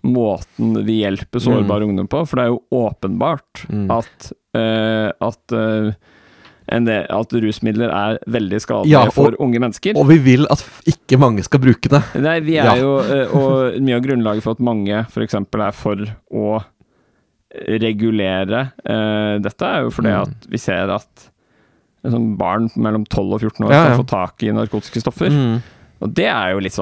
måten 0.08 0.76
vi 0.88 1.02
hjelper 1.04 1.40
sårbar 1.44 1.84
ungdom 1.86 2.08
på 2.10 2.22
For 2.28 2.40
det 2.40 2.46
er 2.46 2.52
jo 2.54 2.62
åpenbart 2.74 3.66
Mm. 3.70 3.88
at, 3.92 4.32
uh, 4.58 5.12
at 5.28 5.54
uh, 5.54 5.92
det 6.84 6.98
at 7.10 7.32
rusmidler 7.32 7.90
er 7.96 8.18
veldig 8.28 8.60
skadelige 8.60 8.92
Ja, 8.92 9.06
for 9.10 9.36
unge 9.40 9.60
mennesker. 9.60 9.96
Og 9.96 10.08
vi 10.10 10.18
vil 10.20 10.48
at 10.52 10.64
ikke 10.86 11.18
mange 11.20 11.44
skal 11.48 11.62
bruke 11.64 11.88
det. 11.94 12.02
Nei, 12.20 12.40
vi 12.44 12.58
er 12.60 12.66
Ja. 12.66 12.76
jo 12.76 12.98
eh, 13.00 13.32
Og 13.32 13.78
mye 13.82 13.96
av 13.96 14.02
grunnlaget 14.04 14.44
for 14.44 14.52
at 14.52 14.60
mange 14.60 15.06
f.eks. 15.08 15.34
er 15.36 15.72
for 15.72 15.96
å 16.34 16.58
regulere 17.56 18.72
dette, 19.42 19.64
er 19.66 19.82
jo 19.86 19.90
fordi 19.96 20.12
Mm. 20.12 20.22
at 20.28 20.48
vi 20.52 20.58
ser 20.58 20.90
at 20.92 21.30
liksom, 22.04 22.38
barn 22.38 22.70
mellom 22.76 23.06
12 23.08 23.34
og 23.34 23.42
14 23.42 23.66
år 23.66 23.72
Ja, 23.72 23.86
kan 23.88 24.04
få 24.04 24.08
tak 24.08 24.44
i 24.44 24.52
narkotiske 24.52 25.02
stoffer. 25.02 25.30
Mm. 25.32 25.62
Og 26.02 26.14
det 26.14 26.26
er 26.28 26.52
jo 26.54 26.60
litt 26.60 26.74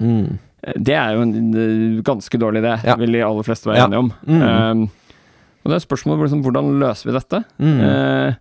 Mm. 0.00 0.38
Det 0.58 0.94
er 0.98 1.14
jo 1.14 1.22
en 1.22 2.02
ganske 2.02 2.38
dårlig 2.40 2.64
idé, 2.64 2.74
Ja. 2.84 2.96
vil 2.98 3.12
de 3.14 3.22
aller 3.22 3.46
fleste 3.46 3.70
være 3.70 3.78
Ja. 3.78 3.86
enige 3.86 3.98
om. 4.02 4.12
Mm. 4.26 4.42
Um, 4.42 4.90
og 5.62 5.70
det 5.70 5.76
er 5.78 5.86
spørsmålet 5.86 6.24
liksom, 6.26 6.42
hvordan 6.42 6.78
løser 6.80 7.06
vi 7.06 7.14
dette? 7.18 7.44
Mm. 7.60 7.80
Uh, 7.80 8.34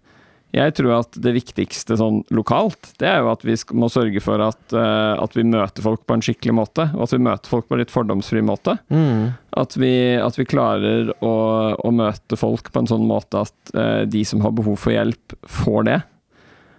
jeg 0.57 0.73
tror 0.73 0.99
at 0.99 1.11
det 1.21 1.33
viktigste 1.35 1.97
sånn 1.99 2.23
lokalt, 2.33 2.93
det 2.97 3.07
er 3.07 3.19
jo 3.21 3.29
at 3.29 3.43
vi 3.45 3.53
må 3.77 3.89
sørge 3.91 4.21
for 4.23 4.41
at, 4.41 4.57
uh, 4.73 5.21
at 5.21 5.35
vi 5.37 5.43
møter 5.43 5.83
folk 5.85 6.07
på 6.07 6.15
en 6.15 6.21
skikkelig 6.25 6.55
måte, 6.57 6.87
og 6.95 7.03
at 7.03 7.13
vi 7.13 7.21
møter 7.21 7.47
folk 7.53 7.67
på 7.67 7.75
en 7.75 7.79
litt 7.83 7.93
fordomsfri 7.93 8.41
måte. 8.41 8.79
Mm. 8.89 9.33
At 9.53 9.77
vi, 9.77 10.15
at 10.17 10.39
vi 10.39 10.45
klarer 10.45 11.11
å, 11.21 11.33
å 11.77 11.91
møte 11.93 12.35
folk 12.39 12.71
på 12.71 12.79
en 12.79 12.87
sånn 12.87 13.05
måte 13.05 13.45
at 13.45 13.75
uh, 13.75 14.05
de 14.09 14.23
som 14.25 14.41
har 14.41 14.51
behov 14.57 14.79
for 14.79 14.95
hjelp, 14.95 15.37
får 15.45 15.83
det. 15.85 16.01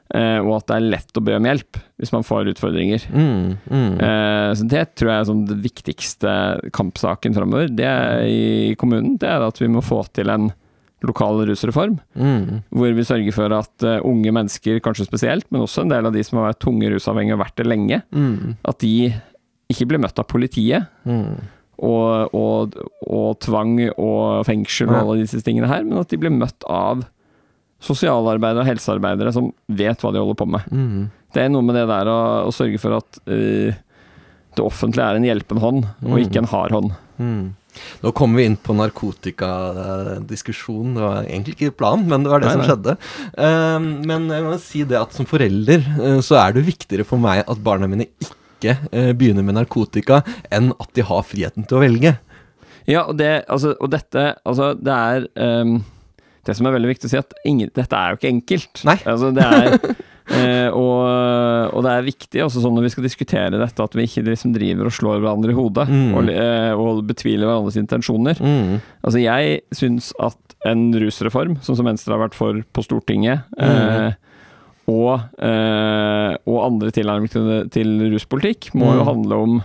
Og 0.09 0.55
at 0.57 0.66
det 0.70 0.77
er 0.79 0.87
lett 0.96 1.18
å 1.20 1.20
be 1.20 1.35
om 1.37 1.44
hjelp 1.44 1.77
hvis 1.98 2.12
man 2.14 2.22
får 2.26 2.52
utfordringer. 2.52 3.02
Mm. 3.11 3.56
Mm. 3.66 3.92
Eh, 3.98 4.52
så 4.54 4.66
Det 4.70 4.84
tror 4.94 5.11
jeg 5.11 5.20
er 5.20 5.28
sånn 5.32 5.44
den 5.48 5.61
viktigste 5.64 6.32
kampsaken 6.76 7.34
framover. 7.34 7.68
Det 7.74 7.87
er 7.88 8.22
i 8.30 8.74
kommunen. 8.78 9.16
Det 9.18 9.26
er 9.28 9.42
at 9.42 9.58
vi 9.58 9.66
må 9.72 9.82
få 9.82 10.04
til 10.14 10.30
en 10.30 10.52
lokal 11.02 11.44
rusreform. 11.46 11.98
Mm. 12.18 12.62
Hvor 12.74 12.94
vi 12.94 13.06
sørger 13.06 13.34
for 13.34 13.52
at 13.54 13.84
uh, 13.87 14.00
unge 14.06 14.32
mennesker, 14.34 14.80
kanskje 14.82 15.06
spesielt, 15.06 15.46
men 15.54 15.62
også 15.62 15.84
en 15.84 15.92
del 15.92 16.06
av 16.08 16.14
de 16.14 16.24
som 16.26 16.40
har 16.40 16.48
vært 16.48 16.62
tunge 16.64 16.90
rusavhengige 16.90 17.37
og 17.37 17.42
vært 17.44 17.61
det 17.61 17.68
lenge, 17.70 18.00
Mm. 18.11 18.56
at 18.66 18.78
de 18.82 19.12
ikke 19.70 19.87
blir 19.90 20.00
møtt 20.02 20.18
av 20.18 20.26
politiet. 20.26 20.88
Mm. 21.06 21.37
Og, 21.87 22.34
og, 22.34 22.74
og 23.06 23.38
tvang 23.44 23.76
og 23.94 24.42
fengsel 24.48 24.90
og 24.90 24.96
alle 24.98 25.20
disse 25.22 25.38
tingene 25.46 25.68
her, 25.70 25.84
men 25.87 26.00
at 26.00 26.11
de 26.11 26.18
blir 26.18 26.34
møtt 26.34 26.66
av 26.66 27.04
sosialarbeidere 27.78 28.64
og 28.64 28.70
helsearbeidere 28.72 29.32
som 29.34 29.52
vet 29.70 30.02
hva 30.02 30.11
de 30.14 30.18
holder 30.18 30.38
på 30.40 30.48
med. 30.50 30.66
Det 31.34 31.42
er 31.44 31.48
noe 31.52 31.62
med 31.66 31.74
det 31.76 31.86
der 31.90 32.06
å, 32.12 32.18
å 32.48 32.50
sørge 32.54 32.78
for 32.80 32.90
at 32.98 33.10
uh, 33.28 33.70
det 34.58 34.64
offentlige 34.64 35.06
er 35.06 35.14
en 35.20 35.26
hjelpende 35.28 35.62
hånd, 35.62 35.82
og 36.02 36.14
Mm. 36.16 36.22
ikke 36.24 36.40
en 36.42 36.48
hard 36.50 36.72
hånd. 36.74 36.90
Mm. 37.18 37.46
Nå 38.02 38.08
kommer 38.16 38.36
vi 38.40 38.44
inn 38.48 38.56
på 38.58 38.74
narkotikadiskusjon. 38.74 40.94
Det 40.96 41.02
var 41.04 41.18
egentlig 41.28 41.52
ikke 41.56 41.76
planen, 41.78 42.06
men 42.10 42.22
det 42.24 42.30
var 42.32 42.40
det 42.42 42.48
Nei, 42.48 42.54
som 42.56 42.62
nei. 42.62 42.68
skjedde. 42.70 42.92
Eh, 43.44 43.78
men 44.10 44.20
jeg 44.32 44.42
må 44.46 44.54
si 44.62 44.80
det 44.88 44.98
at 44.98 45.12
som 45.14 45.26
forelder 45.28 45.80
uh, 46.00 46.20
så 46.24 46.34
er 46.42 46.48
det 46.56 46.64
viktigere 46.66 47.04
for 47.06 47.18
meg 47.22 47.38
at 47.44 47.60
barna 47.64 47.86
mine 47.90 48.06
ikke 48.18 48.74
uh, 48.90 49.12
begynner 49.14 49.44
med 49.46 49.54
narkotika, 49.60 50.16
enn 50.50 50.72
at 50.80 50.90
de 50.96 51.02
har 51.06 51.22
friheten 51.28 51.62
til 51.68 51.76
å 51.78 51.82
velge. 51.84 52.12
Ja, 52.88 53.02
og, 53.04 53.14
det, 53.20 53.30
altså, 53.52 53.74
og 53.84 53.90
dette 53.92 54.30
Altså, 54.48 54.70
det 54.80 54.94
er 54.96 55.28
um, 55.60 55.74
Det 56.46 56.54
som 56.56 56.64
er 56.64 56.72
veldig 56.78 56.88
viktig 56.94 57.04
å 57.04 57.10
si, 57.12 57.20
at 57.20 57.36
ingen, 57.44 57.68
dette 57.76 57.92
er 57.98 58.08
jo 58.14 58.18
ikke 58.22 58.32
enkelt. 58.32 58.80
Nei. 58.88 58.96
Altså, 59.04 59.28
det 59.36 59.44
er 59.44 59.76
eh, 60.30 60.68
og, 60.70 61.72
og 61.74 61.82
det 61.84 61.92
er 61.94 62.06
viktig 62.08 62.42
også 62.44 62.60
sånn 62.64 62.74
når 62.76 62.86
vi 62.88 62.92
skal 62.94 63.06
diskutere 63.06 63.58
dette, 63.60 63.80
at 63.84 63.94
vi 63.96 64.04
ikke 64.08 64.24
liksom 64.26 64.52
driver 64.54 64.86
og 64.90 64.92
slår 64.96 65.20
hverandre 65.24 65.54
i 65.54 65.58
hodet 65.58 65.86
Mm. 65.88 66.14
og, 66.18 66.28
eh, 66.28 66.72
og 66.76 67.02
betviler 67.08 67.46
hverandres 67.48 67.76
intensjoner. 67.80 68.36
Mm. 68.40 68.80
Altså, 69.04 69.22
jeg 69.22 69.60
syns 69.72 70.12
at 70.20 70.36
en 70.66 70.92
rusreform, 70.92 71.58
sånn 71.62 71.76
som 71.78 71.86
Venstre 71.86 72.12
har 72.16 72.24
vært 72.28 72.34
for 72.34 72.62
på 72.74 72.82
Stortinget, 72.84 73.44
Mm. 73.56 73.68
eh, 73.68 74.12
og, 74.88 75.20
eh, 75.38 76.36
og 76.48 76.62
andre 76.64 76.90
tilnærminger 76.90 77.30
til, 77.30 77.68
til 77.68 78.12
ruspolitikk, 78.14 78.70
må 78.74 78.94
jo 78.96 79.04
Mm. 79.04 79.08
handle 79.10 79.34
om 79.42 79.62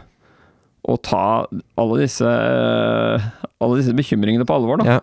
å 0.86 0.97
ta 1.02 1.45
alle 1.80 1.99
disse, 2.02 2.28
alle 3.62 3.78
disse 3.80 3.93
bekymringene 3.95 4.43
på 4.45 4.56
alvor, 4.58 4.82
da. 4.84 4.97
Ja. 4.97 4.99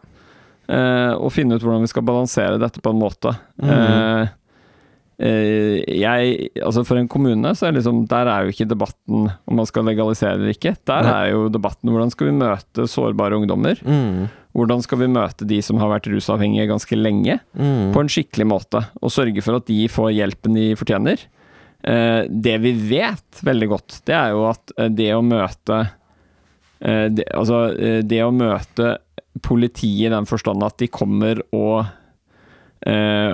Eh, 0.71 1.15
og 1.19 1.33
finne 1.33 1.57
ut 1.57 1.63
hvordan 1.65 1.81
vi 1.83 1.91
skal 1.91 2.05
balansere 2.07 2.61
dette 2.61 2.83
på 2.85 2.93
en 2.93 3.01
måte. 3.01 3.33
Mm. 3.61 3.71
Eh, 3.71 4.23
eh, 4.23 4.29
jeg, 5.21 6.49
altså 6.65 6.83
For 6.89 6.97
en 6.97 7.09
kommune 7.13 7.51
så 7.59 7.67
er 7.69 7.75
liksom, 7.77 8.05
der 8.09 8.29
er 8.33 8.47
jo 8.47 8.55
ikke 8.55 8.67
debatten 8.71 9.27
om 9.29 9.59
man 9.59 9.69
skal 9.69 9.85
legalisere 9.85 10.37
eller 10.39 10.55
ikke. 10.55 10.73
Der 10.89 11.03
Nei. 11.05 11.13
er 11.27 11.33
jo 11.35 11.49
debatten 11.53 11.91
hvordan 11.93 12.13
skal 12.15 12.31
vi 12.31 12.37
møte 12.41 12.87
sårbare 12.89 13.37
ungdommer. 13.37 13.81
Mm. 13.85 14.29
Hvordan 14.57 14.81
skal 14.83 14.99
vi 15.03 15.11
møte 15.13 15.47
de 15.47 15.61
som 15.63 15.79
har 15.79 15.93
vært 15.93 16.09
rusavhengige 16.11 16.67
ganske 16.73 16.97
lenge, 16.99 17.37
Mm. 17.55 17.93
på 17.95 18.01
en 18.01 18.09
skikkelig 18.11 18.47
måte. 18.51 18.81
Og 19.03 19.13
sørge 19.13 19.43
for 19.45 19.61
at 19.61 19.67
de 19.69 19.85
får 19.93 20.11
hjelpen 20.17 20.57
de 20.57 20.71
fortjener. 20.81 21.23
Eh, 21.85 22.25
det 22.29 22.57
vi 22.61 22.73
vet 22.73 23.45
veldig 23.47 23.69
godt, 23.69 24.01
det 24.09 24.15
er 24.17 24.31
jo 24.35 24.49
at 24.51 24.73
eh, 24.77 24.89
det 24.89 25.13
å 25.17 25.23
møte 25.25 25.79
eh, 26.81 27.07
det, 27.09 27.25
Altså, 27.35 27.61
eh, 27.79 28.01
det 28.03 28.21
å 28.25 28.33
møte 28.35 28.97
politiet 29.45 30.09
i 30.11 30.13
den 30.13 30.27
forstand 30.27 30.63
at 30.67 30.77
de 30.83 30.89
kommer 30.93 31.41
og 31.55 31.85
eh, 31.85 31.91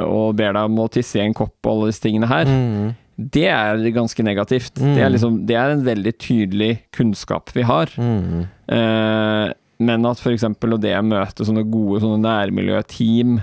og 0.06 0.35
ber 0.37 0.52
deg 0.56 0.64
om 0.64 0.78
å 0.82 0.88
tisse 0.90 1.16
i 1.20 1.24
en 1.26 1.35
kopp 1.35 1.54
og 1.64 1.72
alle 1.72 1.90
disse 1.92 2.02
tingene 2.02 2.26
her, 2.26 2.44
Mm. 2.50 2.94
det 3.18 3.46
er 3.48 3.76
ganske 3.94 4.22
negativt. 4.26 4.74
Mm. 4.80 4.94
Det, 4.94 5.02
er 5.02 5.11
liksom, 5.14 5.46
det 5.46 5.56
er 5.56 5.70
en 5.70 5.85
veldig 5.87 6.12
tydelig 6.18 6.72
kunnskap 6.92 7.52
vi 7.54 7.62
har. 7.62 7.87
Mm. 7.96 8.46
Eh, 8.68 9.52
men 9.78 10.06
at 10.09 10.18
f.eks. 10.18 10.42
det 10.80 10.94
å 10.96 11.04
møte 11.04 11.44
sånne 11.46 11.64
gode 11.70 12.00
sånne 12.02 12.22
nærmiljøteam, 12.24 13.38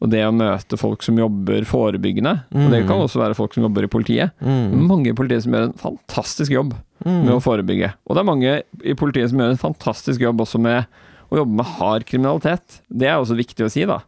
og 0.00 0.10
det 0.12 0.20
å 0.22 0.30
møte 0.34 0.76
folk 0.78 1.02
som 1.02 1.16
jobber 1.18 1.64
forebyggende, 1.66 2.36
og 2.54 2.70
det 2.70 2.84
kan 2.86 2.98
Mm. 3.00 3.04
også 3.08 3.18
være 3.18 3.34
folk 3.34 3.54
som 3.54 3.64
jobber 3.64 3.82
i 3.82 3.88
politiet 3.90 4.30
Mm. 4.40 4.86
Mange 4.86 5.08
i 5.10 5.12
politiet 5.12 5.42
som 5.42 5.52
gjør 5.52 5.64
en 5.64 5.72
fantastisk 5.72 6.52
jobb 6.52 6.74
med 7.04 7.30
å 7.34 7.40
forebygge. 7.42 7.94
Og 8.06 8.14
det 8.14 8.20
er 8.20 8.24
mange 8.30 8.62
i 8.84 8.94
politiet 8.94 9.30
som 9.30 9.38
gjør 9.38 9.50
en 9.50 9.56
fantastisk 9.74 10.20
jobb 10.20 10.38
også 10.40 10.60
med 10.60 10.86
å 11.32 11.36
jobbe 11.38 11.56
med 11.56 11.66
hard 11.66 12.04
kriminalitet. 12.06 12.80
Det 12.88 13.08
er 13.08 13.18
også 13.18 13.34
viktig 13.36 13.66
å 13.66 13.70
si, 13.70 13.84
da. 13.84 13.98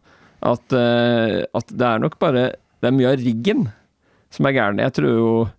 At, 0.41 0.73
eh, 0.73 1.43
at 1.53 1.67
det 1.69 1.85
er 1.85 1.99
nok 2.01 2.15
bare 2.19 2.47
Det 2.81 2.87
er 2.89 2.95
mye 2.97 3.11
av 3.13 3.19
riggen 3.21 3.67
som 4.33 4.45
er 4.47 4.53
gæren. 4.55 4.79
Jeg 4.81 4.93
tror 4.97 5.11
jo 5.17 5.49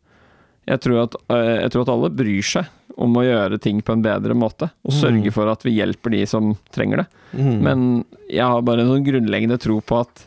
jeg 0.67 0.79
tror, 0.81 1.03
at, 1.03 1.15
eh, 1.31 1.61
jeg 1.63 1.71
tror 1.75 1.83
at 1.83 1.89
alle 1.91 2.09
bryr 2.15 2.43
seg 2.47 2.67
om 2.97 3.15
å 3.19 3.23
gjøre 3.25 3.59
ting 3.61 3.81
på 3.83 3.93
en 3.97 4.03
bedre 4.05 4.35
måte, 4.35 4.69
og 4.87 4.93
sørge 4.95 5.27
Mm. 5.27 5.33
for 5.33 5.49
at 5.51 5.63
vi 5.65 5.73
hjelper 5.75 6.11
de 6.11 6.21
som 6.27 6.53
trenger 6.71 6.99
det. 7.03 7.07
Mm. 7.35 7.61
Men 7.63 8.05
jeg 8.31 8.45
har 8.47 8.63
bare 8.63 8.81
en 8.81 8.89
sånn 8.93 9.05
grunnleggende 9.05 9.59
tro 9.59 9.81
på 9.81 10.01
at 10.01 10.27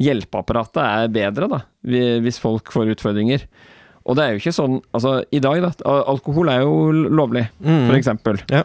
hjelpeapparatet 0.00 0.82
er 0.82 1.08
bedre, 1.12 1.48
da, 1.50 1.60
hvis 1.84 2.38
folk 2.40 2.70
får 2.72 2.94
utfordringer. 2.96 3.44
Og 4.06 4.16
det 4.16 4.24
er 4.24 4.32
jo 4.36 4.40
ikke 4.40 4.54
sånn 4.54 4.80
Altså, 4.94 5.24
i 5.34 5.40
dag, 5.40 5.60
da. 5.60 5.72
Alkohol 6.06 6.48
er 6.52 6.60
jo 6.62 6.92
lovlig, 7.10 7.48
Mm. 7.62 7.88
for 7.88 7.96
eksempel. 7.98 8.40
Ja. 8.50 8.62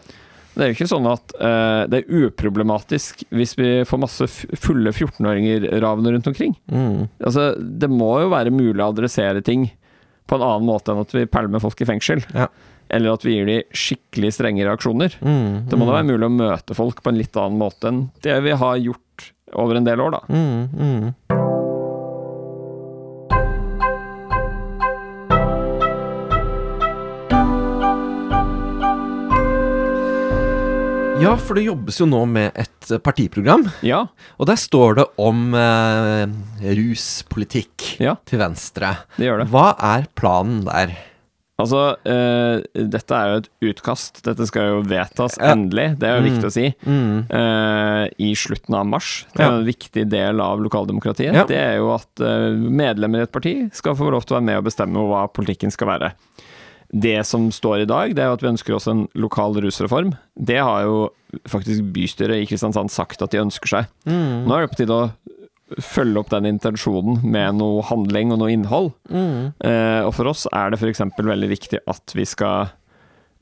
Det 0.52 0.64
er 0.64 0.72
jo 0.72 0.76
ikke 0.76 0.90
sånn 0.92 1.08
at 1.08 1.36
uh, 1.40 1.84
det 1.92 2.02
er 2.02 2.26
uproblematisk 2.28 3.24
hvis 3.32 3.56
vi 3.60 3.70
får 3.88 4.02
masse 4.02 4.28
fulle 4.60 4.92
14-åringer 4.92 5.70
ravende 5.84 6.16
rundt 6.16 6.28
omkring. 6.32 6.58
Mm. 6.72 7.08
Altså, 7.24 7.54
det 7.60 7.90
må 7.92 8.12
jo 8.24 8.34
være 8.34 8.54
mulig 8.54 8.82
å 8.84 8.90
adressere 8.92 9.44
ting 9.46 9.70
på 10.28 10.38
en 10.38 10.46
annen 10.48 10.68
måte 10.68 10.94
enn 10.94 11.02
at 11.04 11.16
vi 11.16 11.28
pælmer 11.28 11.64
folk 11.64 11.82
i 11.84 11.88
fengsel. 11.88 12.24
Ja. 12.36 12.50
Eller 12.92 13.16
at 13.16 13.24
vi 13.24 13.38
gir 13.38 13.48
de 13.48 13.62
skikkelig 13.72 14.34
strenge 14.36 14.68
reaksjoner. 14.68 15.16
Mm. 15.24 15.68
Det 15.72 15.80
må 15.80 15.88
da 15.88 15.98
være 16.00 16.10
mulig 16.12 16.28
å 16.28 16.36
møte 16.36 16.76
folk 16.76 17.00
på 17.04 17.14
en 17.14 17.20
litt 17.20 17.40
annen 17.40 17.60
måte 17.62 17.92
enn 17.92 18.06
det 18.24 18.36
vi 18.44 18.56
har 18.64 18.84
gjort 18.84 19.32
over 19.56 19.80
en 19.80 19.88
del 19.88 20.04
år, 20.04 20.20
da. 20.20 21.60
Ja, 31.22 31.36
for 31.38 31.56
det 31.58 31.66
jobbes 31.68 32.00
jo 32.02 32.08
nå 32.10 32.24
med 32.30 32.52
et 32.60 32.92
eh, 32.92 32.98
partiprogram, 33.04 33.68
Ja, 33.86 34.06
og 34.40 34.48
der 34.50 34.58
står 34.60 34.96
det 35.02 35.06
om 35.22 35.54
eh, 35.54 36.26
ruspolitikk 36.76 37.96
Ja. 38.02 38.16
til 38.26 38.40
Venstre. 38.42 38.98
det 39.18 39.28
gjør 39.30 39.44
det. 39.44 39.50
Hva 39.54 39.76
er 39.78 40.08
planen 40.18 40.64
der? 40.66 40.96
Altså, 41.62 41.96
eh, 42.10 42.64
dette 42.90 43.14
er 43.14 43.28
jo 43.30 43.38
et 43.44 43.50
utkast. 43.76 44.24
Dette 44.26 44.48
skal 44.50 44.64
jo 44.72 44.80
vedtas 44.82 45.36
Ja. 45.38 45.52
endelig, 45.54 46.00
det 46.00 46.08
er 46.10 46.16
jo 46.18 46.24
Mm. 46.24 46.30
viktig 46.32 46.48
å 46.50 46.52
si. 46.52 46.76
Mm. 46.88 47.26
eh, 47.30 48.10
I 48.18 48.34
slutten 48.34 48.74
av 48.74 48.86
mars. 48.88 49.26
Det 49.36 49.42
er 49.46 49.52
en 49.60 49.66
viktig 49.66 50.10
del 50.10 50.42
av 50.42 50.58
lokaldemokratiet. 50.60 51.48
Det 51.48 51.56
er 51.58 51.78
jo 51.78 51.94
at 51.94 52.08
eh, 52.20 52.50
medlemmer 52.58 53.20
i 53.20 53.24
et 53.24 53.32
parti 53.32 53.70
skal 53.74 53.94
få 53.94 54.10
lov 54.10 54.26
til 54.26 54.38
å 54.38 54.40
være 54.40 54.46
med 54.46 54.58
og 54.58 54.64
bestemme 54.66 55.06
hva 55.08 55.28
politikken 55.32 55.72
skal 55.72 55.88
være. 56.00 56.14
Det 56.91 57.21
som 57.23 57.47
står 57.56 57.86
i 57.86 57.89
dag, 57.89 58.15
det 58.15 58.23
er 58.23 58.32
jo 58.32 58.38
at 58.38 58.43
vi 58.43 58.51
ønsker 58.51 58.75
oss 58.75 58.89
en 58.91 59.06
lokal 59.15 59.56
rusreform. 59.63 60.12
Det 60.36 60.60
har 60.60 60.84
jo 60.84 61.06
faktisk 61.47 61.86
bystyret 61.95 62.41
i 62.41 62.47
Kristiansand 62.49 62.91
sagt 62.91 63.23
at 63.23 63.32
de 63.32 63.39
ønsker 63.39 63.71
seg. 63.71 63.93
Mm. 64.04 64.43
Nå 64.47 64.58
er 64.58 64.65
det 64.65 64.73
på 64.73 64.82
tide 64.82 64.97
å 64.97 65.12
følge 65.80 66.19
opp 66.19 66.32
den 66.34 66.49
intensjonen 66.49 67.21
med 67.23 67.62
noe 67.62 67.86
handling 67.88 68.34
og 68.34 68.41
noe 68.41 68.51
innhold. 68.51 68.91
Mm. 69.08 69.54
Eh, 69.63 70.01
og 70.04 70.12
for 70.17 70.32
oss 70.34 70.43
er 70.51 70.73
det 70.73 70.82
f.eks. 70.82 71.04
veldig 71.15 71.51
viktig 71.54 71.80
at 71.93 72.15
vi 72.17 72.27
skal 72.27 72.73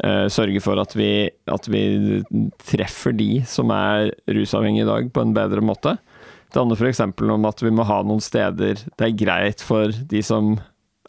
eh, 0.05 0.27
sørge 0.29 0.61
for 0.61 0.81
at 0.81 0.93
vi, 0.97 1.11
at 1.49 1.69
vi 1.73 1.83
treffer 2.69 3.17
de 3.17 3.31
som 3.49 3.73
er 3.73 4.13
rusavhengige 4.29 4.85
i 4.85 4.91
dag, 4.91 5.09
på 5.15 5.25
en 5.25 5.33
bedre 5.37 5.65
måte. 5.65 5.97
Det 6.49 6.61
handler 6.61 6.77
f.eks. 6.77 7.01
om 7.01 7.49
at 7.49 7.65
vi 7.65 7.73
må 7.73 7.85
ha 7.89 8.01
noen 8.05 8.21
steder 8.21 8.77
det 8.85 9.05
er 9.05 9.17
greit 9.17 9.65
for 9.65 9.93
de 10.13 10.21
som 10.25 10.57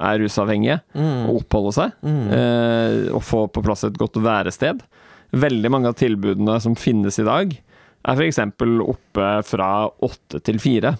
er 0.01 0.19
rusavhengige, 0.23 0.81
Mm. 0.97 1.27
å 1.29 1.37
oppholde 1.43 1.73
seg. 1.77 1.93
Mm. 2.03 2.31
Eh, 2.33 3.13
og 3.15 3.23
få 3.23 3.45
på 3.53 3.63
plass 3.65 3.85
et 3.85 3.99
godt 4.01 4.17
værested. 4.21 4.81
Veldig 5.33 5.71
mange 5.71 5.87
av 5.93 5.95
tilbudene 6.01 6.61
som 6.61 6.75
finnes 6.75 7.19
i 7.21 7.25
dag, 7.29 7.53
er 8.09 8.17
f.eks. 8.17 8.39
oppe 8.41 9.29
fra 9.45 9.91
åtte 10.03 10.41
til 10.43 10.59
fire. 10.59 10.97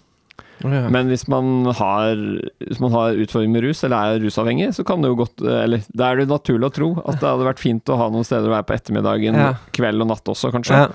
Ja. 0.61 0.91
Men 0.93 1.09
hvis 1.09 1.27
man 1.27 1.65
har, 1.73 2.17
hvis 2.61 2.81
man 2.85 2.93
har 2.93 3.17
utfordringer 3.17 3.55
med 3.55 3.63
rus, 3.65 3.81
eller 3.83 3.97
er 3.97 4.21
rusavhengig, 4.21 4.75
så 4.77 4.85
kan 4.85 5.01
det 5.01 5.09
jo 5.09 5.17
godt 5.23 5.41
Eller 5.41 5.81
da 5.97 6.11
er 6.13 6.17
det 6.21 6.29
naturlig 6.29 6.69
å 6.69 6.75
tro 6.77 6.91
at 7.01 7.17
det 7.19 7.25
hadde 7.31 7.47
vært 7.49 7.59
fint 7.63 7.89
å 7.89 7.97
ha 7.97 8.11
noen 8.13 8.27
steder 8.29 8.45
å 8.51 8.53
være 8.59 8.67
på 8.69 8.77
ettermiddagen, 8.77 9.35
Ja. 9.41 9.55
kveld 9.73 10.03
og 10.05 10.09
natt 10.13 10.25
også, 10.29 10.53
kanskje. 10.53 10.77
Ja. 10.77 10.89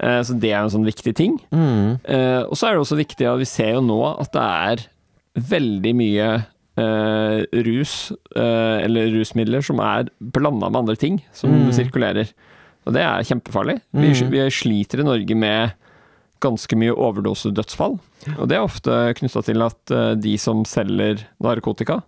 Eh, 0.00 0.22
så 0.24 0.32
det 0.40 0.50
er 0.50 0.62
en 0.64 0.70
sånn 0.72 0.86
viktig 0.88 1.14
ting. 1.14 1.38
Mm. 1.52 2.00
Eh, 2.08 2.42
og 2.48 2.56
så 2.56 2.68
er 2.68 2.72
det 2.72 2.80
også 2.86 2.96
viktig 2.96 3.28
at 3.28 3.38
vi 3.38 3.44
ser 3.44 3.74
jo 3.74 3.82
nå 3.84 4.00
at 4.18 4.32
det 4.32 4.40
er 4.40 4.86
veldig 5.38 5.94
mye 5.94 6.46
eh, 6.76 7.42
rus, 7.66 8.12
eh, 8.36 8.78
eller 8.86 9.10
rusmidler, 9.12 9.62
som 9.64 9.80
er 9.80 10.08
blanda 10.20 10.70
med 10.70 10.80
andre 10.84 10.96
ting, 10.96 11.20
som 11.32 11.50
Mm. 11.50 11.72
sirkulerer. 11.72 12.32
Og 12.86 12.92
det 12.94 13.02
er 13.02 13.22
kjempefarlig. 13.22 13.80
Vi, 13.92 14.08
Mm. 14.08 14.30
vi 14.30 14.38
sliter 14.50 15.00
i 15.00 15.04
Norge 15.04 15.34
med 15.36 15.72
ganske 16.40 16.74
mye 16.76 16.90
overdosedødsfall. 16.96 17.98
Og 18.38 18.48
det 18.48 18.56
er 18.56 18.64
ofte 18.64 19.14
knytta 19.14 19.42
til 19.44 19.62
at 19.62 19.90
eh, 19.90 20.14
de 20.14 20.36
som 20.38 20.64
selger 20.64 21.22
narkotika, 21.40 22.02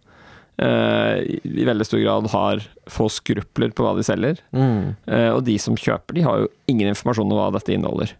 eh, 0.58 1.38
i 1.44 1.64
veldig 1.66 1.86
stor 1.86 2.02
grad 2.02 2.28
har 2.30 2.62
få 2.90 3.08
skrupler 3.10 3.70
på 3.74 3.84
hva 3.84 3.94
de 3.96 4.02
selger. 4.02 4.38
Mm. 4.52 4.96
Eh, 5.06 5.30
og 5.34 5.44
de 5.44 5.56
som 5.58 5.76
kjøper, 5.76 6.14
de 6.14 6.22
har 6.22 6.38
jo 6.42 6.48
ingen 6.68 6.88
informasjon 6.94 7.30
om 7.30 7.38
hva 7.38 7.52
dette 7.52 7.74
inneholder. 7.74 8.12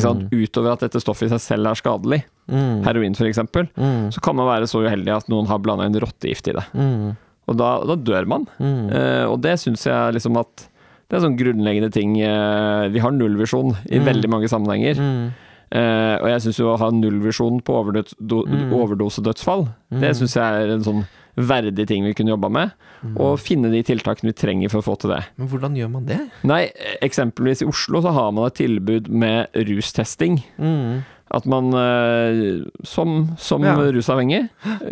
Sant? 0.00 0.28
Utover 0.32 0.72
at 0.72 0.80
dette 0.80 1.00
stoffet 1.00 1.26
i 1.28 1.32
seg 1.36 1.40
selv 1.40 1.66
er 1.70 1.74
skadelig, 1.78 2.24
Mm. 2.48 2.82
heroin 2.84 3.12
f.eks., 3.14 3.38
Mm. 3.76 4.08
så 4.10 4.20
kan 4.22 4.34
man 4.36 4.46
være 4.48 4.66
så 4.66 4.80
uheldig 4.82 5.14
at 5.16 5.28
noen 5.28 5.46
har 5.46 5.58
blanda 5.58 5.84
inn 5.86 5.94
rottegift 6.00 6.48
i 6.48 6.52
det. 6.56 6.64
Mm. 6.74 7.16
Og 7.48 7.56
da, 7.56 7.84
da 7.84 7.94
dør 7.96 8.26
man. 8.26 8.46
Mm. 8.58 8.90
Eh, 8.92 9.24
og 9.28 9.40
det 9.42 9.58
syns 9.60 9.84
jeg 9.86 10.14
liksom 10.14 10.36
at 10.40 10.68
det 11.08 11.16
er 11.16 11.24
sånn 11.24 11.38
grunnleggende 11.38 11.90
ting 11.92 12.18
eh, 12.20 12.88
Vi 12.92 12.98
har 13.00 13.10
nullvisjon 13.12 13.76
i 13.90 13.98
Mm. 13.98 14.04
veldig 14.04 14.28
mange 14.28 14.48
sammenhenger. 14.48 14.96
Mm. 14.96 15.32
Eh, 15.70 16.16
og 16.22 16.26
jeg 16.28 16.40
syns 16.40 16.58
jo 16.58 16.72
å 16.74 16.78
ha 16.78 16.90
nullvisjon 16.90 17.60
på 17.62 17.76
overdøds, 17.84 18.14
Mm. 18.20 18.72
overdosedødsfall, 18.72 19.68
det 19.92 20.16
syns 20.16 20.34
jeg 20.34 20.44
er 20.64 20.72
en 20.72 20.82
sånn 20.84 21.06
verdig 21.38 21.86
ting 21.86 22.04
vi 22.06 22.14
kunne 22.18 22.32
jobba 22.34 22.48
med. 22.50 22.72
Og 23.16 23.36
finne 23.38 23.70
de 23.70 23.82
tiltakene 23.86 24.32
vi 24.32 24.36
trenger 24.38 24.72
for 24.72 24.80
å 24.82 24.86
få 24.88 24.96
til 24.98 25.12
det. 25.14 25.20
Men 25.38 25.48
hvordan 25.52 25.76
gjør 25.78 25.90
man 25.92 26.06
det? 26.08 26.18
Nei, 26.48 26.64
eksempelvis 27.04 27.62
i 27.62 27.68
Oslo 27.70 28.00
så 28.02 28.12
har 28.16 28.32
man 28.34 28.48
et 28.50 28.58
tilbud 28.58 29.08
med 29.08 29.54
rustesting. 29.68 30.40
Mm. 30.58 31.04
At 31.30 31.44
man 31.46 31.68
eh, 31.76 32.64
som, 32.88 33.36
som 33.38 33.62
Ja. 33.62 33.74
rusavhengig 33.76 34.48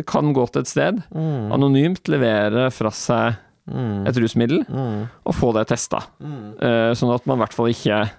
kan 0.06 0.34
gå 0.36 0.44
til 0.52 0.60
et 0.62 0.68
sted, 0.68 1.02
Mm. 1.14 1.50
anonymt 1.52 2.04
levere 2.12 2.70
fra 2.70 2.90
seg 2.90 3.36
Mm. 3.66 4.06
et 4.06 4.14
rusmiddel 4.14 4.60
Mm. 4.68 5.08
og 5.26 5.34
få 5.34 5.52
det 5.54 5.66
testa. 5.66 6.04
Mm. 6.22 6.54
Eh, 6.62 6.92
sånn 6.94 7.12
at 7.14 7.26
man 7.26 7.38
i 7.38 7.42
hvert 7.42 7.52
fall 7.56 7.66
ikke 7.72 8.10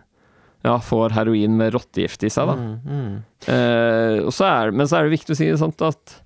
ja, 0.65 0.77
får 0.79 1.11
heroin 1.15 1.55
med 1.55 1.71
rottegift 1.73 2.23
i 2.23 2.27
seg. 2.33 2.47
Da. 2.47 2.55
Mm. 2.55 2.79
Mm. 2.83 3.23
Eh, 3.47 4.25
og 4.25 4.33
så 4.33 4.43
er, 4.49 4.71
men 4.71 4.87
så 4.87 4.97
er 4.97 5.07
det 5.07 5.13
viktig 5.19 5.31
å 5.31 5.37
si 5.37 5.47
sant, 5.55 5.81
at 5.81 6.17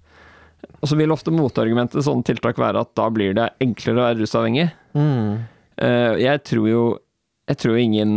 Og 0.82 0.90
så 0.90 0.98
vil 0.98 1.14
ofte 1.14 1.30
motargumentet 1.34 2.00
til 2.00 2.06
sånne 2.08 2.26
tiltak 2.26 2.58
være 2.62 2.82
at 2.82 2.92
da 2.98 3.06
blir 3.14 3.36
det 3.38 3.50
enklere 3.62 4.00
å 4.02 4.06
være 4.08 4.20
rusavhengig. 4.24 4.68
Mm. 4.98 5.36
Eh, 5.78 6.16
jeg 6.26 6.44
tror 6.50 6.68
jo 6.72 6.84
jeg 7.52 7.58
tror 7.60 7.76
ingen, 7.82 8.12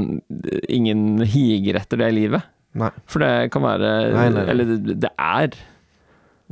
ingen 0.70 1.18
higer 1.26 1.76
etter 1.80 1.98
det 1.98 2.08
i 2.12 2.16
livet. 2.20 2.44
Nei. 2.78 2.90
For 3.10 3.22
det 3.24 3.50
kan 3.54 3.64
være 3.64 3.88
Nei, 4.14 4.26
nei. 4.34 4.44
Eller 4.52 4.74
det, 4.76 4.98
det 5.06 5.12
er 5.18 5.54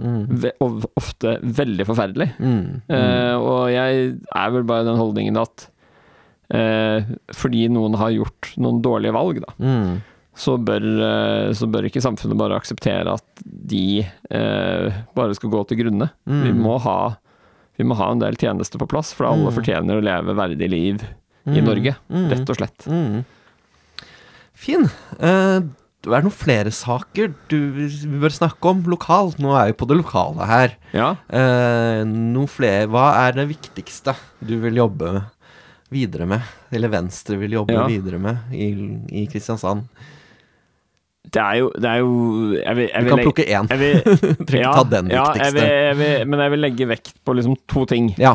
Mm. 0.02 0.24
ofte 0.96 1.34
veldig 1.44 1.84
forferdelig. 1.84 2.30
Mm. 2.40 2.80
Uh, 2.88 3.36
og 3.36 3.66
jeg 3.70 4.06
er 4.34 4.54
vel 4.54 4.64
bare 4.66 4.86
den 4.88 4.96
holdningen 4.98 5.36
at 5.36 5.66
uh, 6.56 7.04
fordi 7.36 7.66
noen 7.70 7.94
har 8.00 8.10
gjort 8.14 8.54
noen 8.56 8.80
dårlige 8.82 9.12
valg, 9.14 9.42
da, 9.44 9.52
Mm. 9.60 10.00
Så 10.34 10.56
bør, 10.64 10.80
eh, 11.04 11.52
så 11.52 11.66
bør 11.70 11.84
ikke 11.90 12.00
samfunnet 12.02 12.38
bare 12.40 12.56
akseptere 12.56 13.12
at 13.18 13.42
de 13.44 14.00
eh, 14.30 15.02
bare 15.14 15.34
skal 15.36 15.50
gå 15.52 15.60
til 15.68 15.82
grunne. 15.82 16.10
Mm. 16.26 16.42
Vi, 16.46 16.52
må 16.56 16.78
ha, 16.80 17.16
vi 17.76 17.84
må 17.84 17.94
ha 17.98 18.10
en 18.12 18.22
del 18.22 18.36
tjenester 18.40 18.78
på 18.80 18.88
plass, 18.88 19.12
for 19.12 19.26
alle 19.28 19.50
Mm. 19.50 19.56
fortjener 19.58 19.98
å 20.00 20.04
leve 20.04 20.34
verdig 20.34 20.70
liv 20.70 21.02
i 21.46 21.60
Mm. 21.60 21.64
Norge, 21.66 21.96
Mm. 22.10 22.30
rett 22.30 22.48
og 22.50 22.56
slett. 22.56 22.86
Mm. 22.86 23.24
Fin. 24.54 24.84
Eh, 25.18 25.60
det 26.02 26.10
er 26.16 26.22
noen 26.24 26.34
flere 26.34 26.70
saker 26.74 27.32
du, 27.50 27.56
vi 27.72 28.18
bør 28.22 28.32
snakke 28.34 28.70
om 28.70 28.82
lokalt. 28.90 29.38
Nå 29.42 29.52
er 29.58 29.70
vi 29.70 29.76
på 29.78 29.86
det 29.90 29.98
lokale 30.00 30.46
her. 30.46 30.76
Ja, 30.92 31.16
Eh, 31.30 32.02
noen 32.04 32.48
flere 32.48 32.88
Hva 32.88 33.28
er 33.28 33.32
det 33.32 33.48
viktigste 33.56 34.14
du 34.44 34.58
vil 34.60 34.74
jobbe 34.74 35.24
videre 35.92 36.26
med? 36.26 36.42
Eller 36.72 36.88
Venstre 36.88 37.36
vil 37.38 37.50
jobbe 37.52 37.72
Ja. 37.74 37.86
videre 37.86 38.18
med 38.18 38.38
i, 38.52 38.70
i 39.22 39.26
Kristiansand? 39.26 39.84
Det 41.22 41.38
er 41.40 41.58
jo, 41.60 41.68
det 41.78 41.86
er 41.88 42.00
jo 42.02 42.14
jeg 42.58 42.76
vil, 42.76 42.88
jeg 42.88 43.04
Du 43.04 43.08
kan 43.08 43.18
legge- 43.18 43.26
plukke 43.28 43.44
én. 43.46 43.68
vil, 43.78 44.00
trenger 44.48 44.64
ikke 44.66 44.74
ta 44.74 44.84
den 44.90 45.10
ja, 45.14 45.22
viktigste. 45.28 45.52
vil, 45.54 45.68
jeg 45.70 45.96
vil, 46.00 46.26
men 46.32 46.40
jeg 46.42 46.50
vil 46.56 46.60
legge 46.66 46.88
vekt 46.90 47.12
på 47.24 47.36
liksom 47.38 47.56
to 47.70 47.84
ting. 47.86 48.10
Ja. 48.18 48.34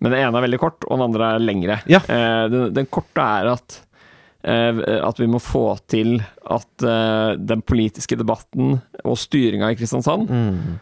Men 0.00 0.12
det 0.14 0.20
ene 0.22 0.38
er 0.38 0.44
veldig 0.46 0.60
kort, 0.62 0.84
og 0.86 0.94
den 0.94 1.06
andre 1.08 1.32
er 1.34 1.42
lengre. 1.42 1.80
Ja. 1.90 1.98
Eh, 2.06 2.44
den, 2.52 2.68
den 2.76 2.86
korte 2.86 3.18
er 3.24 3.48
at, 3.56 3.80
eh, 4.46 4.78
at 5.02 5.18
vi 5.18 5.26
må 5.26 5.40
få 5.42 5.64
til 5.90 6.20
at 6.46 6.84
eh, 6.86 7.32
den 7.42 7.64
politiske 7.66 8.14
debatten 8.20 8.76
og 9.04 9.18
styringa 9.18 9.72
i 9.74 9.78
Kristiansand 9.80 10.30
Mm. 10.30 10.78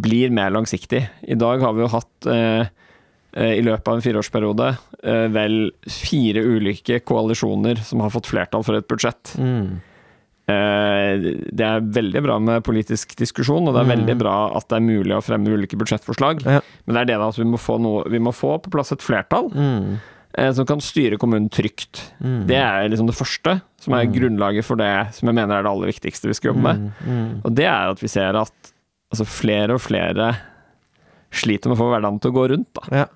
blir 0.00 0.32
mer 0.32 0.50
langsiktig. 0.56 1.02
I 1.28 1.36
dag 1.36 1.60
har 1.60 1.72
vi 1.76 1.84
jo 1.84 1.90
hatt 1.92 2.26
eh, 2.32 2.64
eh, 3.36 3.52
i 3.58 3.62
løpet 3.64 3.88
av 3.92 3.98
en 4.00 4.04
fireårsperiode 4.04 4.70
eh, 5.04 5.26
vel 5.36 5.58
fire 5.92 6.40
ulike 6.44 6.98
koalisjoner 7.04 7.76
som 7.84 8.00
har 8.04 8.10
fått 8.16 8.32
flertall 8.32 8.64
for 8.64 8.80
et 8.80 8.88
budsjett. 8.88 9.36
Mm. 9.36 9.76
Eh, 10.48 11.16
Det 11.50 11.64
er 11.66 11.80
veldig 11.80 12.22
bra 12.22 12.38
med 12.38 12.62
politisk 12.64 13.16
diskusjon, 13.18 13.66
og 13.68 13.74
det 13.74 13.80
er 13.82 13.88
Mm. 13.88 14.06
veldig 14.06 14.18
bra 14.18 14.56
at 14.56 14.68
det 14.68 14.76
er 14.76 14.80
mulig 14.86 15.14
å 15.16 15.22
fremme 15.24 15.48
ulike 15.48 15.76
budsjettforslag. 15.76 16.44
Ja. 16.46 16.60
Men 16.86 16.94
det 16.94 17.00
er 17.02 17.04
det 17.06 17.18
da 17.18 17.28
at 17.28 17.36
vi 17.38 17.44
må 17.44 17.58
få, 17.58 17.80
noe, 17.80 18.04
vi 18.08 18.18
må 18.18 18.32
få 18.32 18.62
på 18.62 18.70
plass 18.70 18.92
et 18.92 19.00
flertall 19.02 19.50
Mm. 19.52 19.98
eh, 20.38 20.52
som 20.52 20.64
kan 20.66 20.78
styre 20.78 21.18
kommunen 21.18 21.48
trygt. 21.50 22.12
Mm. 22.22 22.46
Det 22.46 22.56
er 22.56 22.88
liksom 22.88 23.06
det 23.06 23.16
første, 23.16 23.60
som 23.80 23.94
er 23.94 24.06
Mm. 24.06 24.12
grunnlaget 24.14 24.64
for 24.64 24.76
det 24.76 25.14
som 25.14 25.26
jeg 25.28 25.34
mener 25.34 25.58
er 25.58 25.62
det 25.62 25.70
aller 25.72 25.86
viktigste 25.92 26.26
vi 26.28 26.34
skal 26.34 26.52
jobbe 26.54 26.62
med. 26.62 26.76
Mm. 26.76 26.92
Mm. 27.08 27.40
Og 27.44 27.54
det 27.54 27.64
er 27.64 27.90
at 27.90 27.98
vi 28.00 28.06
ser 28.08 28.36
at 28.36 28.52
altså, 29.12 29.24
flere 29.26 29.70
og 29.74 29.80
flere 29.80 30.36
sliter 31.32 31.68
med 31.68 31.76
å 31.76 31.80
få 31.80 31.90
hverdagen 31.90 32.20
til 32.20 32.30
å 32.30 32.34
gå 32.34 32.48
rundt. 32.50 32.72
Da. 32.74 32.96
Ja. 32.96 33.06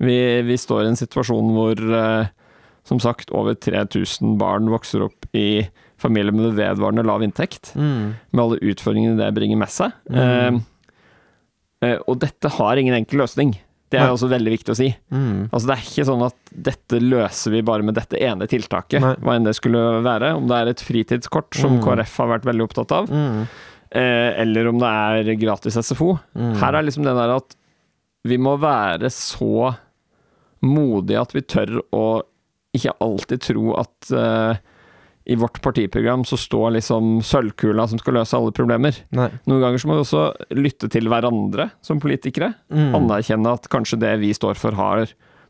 Vi, 0.00 0.42
vi 0.42 0.56
står 0.56 0.84
i 0.84 0.88
en 0.88 0.96
situasjon 0.96 1.52
hvor 1.54 1.76
eh, 1.94 2.26
som 2.84 2.98
sagt 2.98 3.30
over 3.30 3.54
3000 3.54 4.38
barn 4.38 4.66
vokser 4.72 5.04
opp 5.04 5.26
i 5.36 5.68
familier 6.00 6.32
med 6.34 6.54
vedvarende 6.56 7.04
lav 7.06 7.22
inntekt, 7.22 7.72
Mm. 7.76 8.14
med 8.32 8.42
alle 8.44 8.58
utfordringene 8.72 9.16
det 9.20 9.34
bringer 9.36 9.58
med 9.60 9.68
seg. 9.72 9.92
Mm. 10.10 10.60
Eh, 11.82 11.88
eh, 11.90 11.98
og 12.08 12.18
dette 12.22 12.48
har 12.56 12.76
ingen 12.80 12.94
enkel 12.96 13.20
løsning. 13.22 13.54
Det 13.90 13.98
er 13.98 14.04
Nei. 14.06 14.14
også 14.14 14.28
veldig 14.30 14.52
viktig 14.54 14.70
å 14.70 14.76
si. 14.78 14.88
Mm. 15.10 15.48
Altså 15.50 15.66
Det 15.66 15.74
er 15.74 15.86
ikke 15.88 16.06
sånn 16.06 16.20
at 16.24 16.36
dette 16.54 17.00
løser 17.02 17.50
vi 17.50 17.60
bare 17.66 17.82
med 17.82 17.96
dette 17.98 18.20
ene 18.22 18.46
tiltaket, 18.46 19.00
Nei. 19.02 19.16
hva 19.18 19.34
enn 19.34 19.44
det 19.48 19.56
skulle 19.58 19.80
være. 20.04 20.36
Om 20.38 20.46
det 20.46 20.56
er 20.60 20.68
et 20.70 20.84
fritidskort, 20.86 21.52
som 21.58 21.78
Mm. 21.80 21.82
KrF 21.82 22.16
har 22.22 22.28
vært 22.38 22.44
veldig 22.46 22.68
opptatt 22.68 22.92
av, 22.92 23.08
Mm. 23.10 23.48
eh, 23.90 24.40
eller 24.42 24.68
om 24.68 24.78
det 24.78 24.86
er 24.86 25.34
gratis 25.36 25.74
SFO. 25.76 26.20
Mm. 26.36 26.54
Her 26.56 26.74
er 26.76 26.82
liksom 26.86 27.02
det 27.02 27.14
der 27.16 27.34
at 27.34 27.56
vi 28.24 28.36
må 28.36 28.56
være 28.60 29.10
så 29.10 29.74
modige 30.62 31.20
at 31.20 31.32
vi 31.34 31.40
tør 31.40 31.80
å 31.92 32.22
ikke 32.76 32.92
alltid 33.00 33.40
tro 33.40 33.74
at 33.80 34.12
eh, 34.12 34.56
i 35.30 35.36
vårt 35.38 35.60
partiprogram 35.62 36.24
så 36.26 36.34
står 36.40 36.72
liksom 36.74 37.20
sølvkula 37.22 37.84
som 37.88 38.00
skal 38.00 38.16
løse 38.18 38.34
alle 38.34 38.50
problemer. 38.56 38.96
Nei. 39.14 39.28
Noen 39.46 39.62
ganger 39.62 39.78
så 39.78 39.90
må 39.90 39.94
vi 39.94 40.02
også 40.02 40.24
lytte 40.58 40.90
til 40.90 41.06
hverandre 41.12 41.68
som 41.86 42.02
politikere. 42.02 42.48
Mm. 42.66 42.96
Anerkjenne 42.98 43.52
at 43.54 43.68
kanskje 43.70 44.00
det 44.02 44.16
vi 44.24 44.32
står 44.34 44.58
for 44.58 44.74
har 44.74 45.04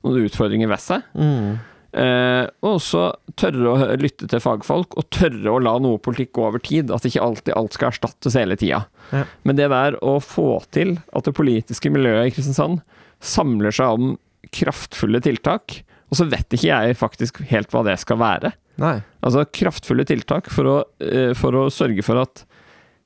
noen 0.04 0.26
utfordringer 0.26 0.68
ved 0.68 0.84
seg. 0.84 1.08
Mm. 1.16 1.56
Eh, 1.96 2.44
og 2.60 2.76
også 2.76 3.06
tørre 3.40 3.72
å 3.72 3.88
lytte 3.98 4.28
til 4.28 4.44
fagfolk, 4.44 5.00
og 5.00 5.08
tørre 5.16 5.56
å 5.56 5.64
la 5.64 5.78
noe 5.80 6.02
politikk 6.02 6.36
gå 6.36 6.46
over 6.50 6.62
tid. 6.62 6.92
At 6.92 7.08
ikke 7.08 7.24
alltid 7.24 7.56
alt 7.56 7.80
skal 7.80 7.94
erstattes 7.94 8.36
hele 8.36 8.60
tida. 8.60 8.84
Ja. 9.16 9.24
Men 9.48 9.58
det 9.62 9.72
der 9.72 9.96
å 10.04 10.18
få 10.20 10.58
til 10.76 10.98
at 11.16 11.24
det 11.24 11.38
politiske 11.40 11.92
miljøet 11.92 12.28
i 12.28 12.36
Kristiansand 12.36 12.82
samler 13.24 13.72
seg 13.72 13.96
om 13.96 14.16
kraftfulle 14.52 15.24
tiltak, 15.24 15.80
og 16.10 16.18
så 16.18 16.26
vet 16.28 16.52
ikke 16.52 16.68
jeg 16.68 16.98
faktisk 16.98 17.40
helt 17.48 17.72
hva 17.72 17.86
det 17.86 17.96
skal 18.02 18.20
være. 18.20 18.52
Nei. 18.78 19.02
Altså 19.22 19.44
kraftfulle 19.52 20.04
tiltak 20.08 20.46
for 20.50 20.64
å, 20.64 20.84
eh, 21.00 21.32
for 21.34 21.52
å 21.52 21.66
sørge 21.70 22.04
for 22.04 22.16
at 22.22 22.44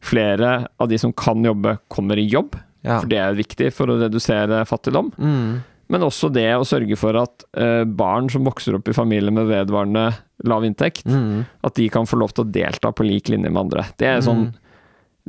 flere 0.04 0.66
av 0.78 0.88
de 0.88 0.98
som 1.00 1.12
kan 1.12 1.42
jobbe, 1.42 1.78
kommer 1.88 2.18
i 2.20 2.26
jobb. 2.28 2.56
Ja. 2.84 3.00
For 3.00 3.08
det 3.08 3.18
er 3.18 3.34
viktig 3.38 3.70
for 3.72 3.86
å 3.88 3.96
redusere 4.02 4.64
fattigdom. 4.68 5.12
Mm. 5.16 5.62
Men 5.88 6.00
også 6.04 6.30
det 6.32 6.46
å 6.56 6.64
sørge 6.68 6.96
for 6.96 7.16
at 7.20 7.44
eh, 7.56 7.84
barn 7.84 8.28
som 8.32 8.44
vokser 8.44 8.76
opp 8.76 8.88
i 8.88 8.92
familier 8.96 9.32
med 9.32 9.48
vedvarende 9.48 10.14
lav 10.44 10.62
inntekt, 10.64 11.04
Mm. 11.08 11.46
at 11.64 11.74
de 11.74 11.88
kan 11.88 12.04
få 12.04 12.18
lov 12.18 12.32
til 12.34 12.44
å 12.44 12.52
delta 12.52 12.92
på 12.92 13.04
lik 13.06 13.28
linje 13.28 13.50
med 13.50 13.60
andre. 13.66 13.86
Det 13.96 14.06
er 14.08 14.20
sånn 14.20 14.46
Mm. 14.46 14.54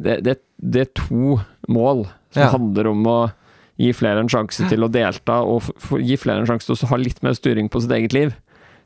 det, 0.02 0.24
det, 0.24 0.38
det 0.60 0.82
er 0.82 0.94
to 0.94 1.40
mål 1.70 2.06
som 2.32 2.44
Ja. 2.44 2.50
handler 2.50 2.88
om 2.88 3.04
å 3.06 3.32
gi 3.78 3.92
flere 3.94 4.20
en 4.20 4.28
sjanse 4.30 4.68
til 4.70 4.80
å 4.84 4.92
delta, 4.92 5.42
og 5.44 5.62
gi 6.00 6.16
flere 6.18 6.40
en 6.40 6.46
sjanse 6.48 6.66
til 6.66 6.76
å 6.76 6.90
ha 6.90 6.96
litt 6.98 7.22
mer 7.24 7.34
styring 7.34 7.70
på 7.70 7.82
sitt 7.82 7.92
eget 7.92 8.14
liv. 8.14 8.34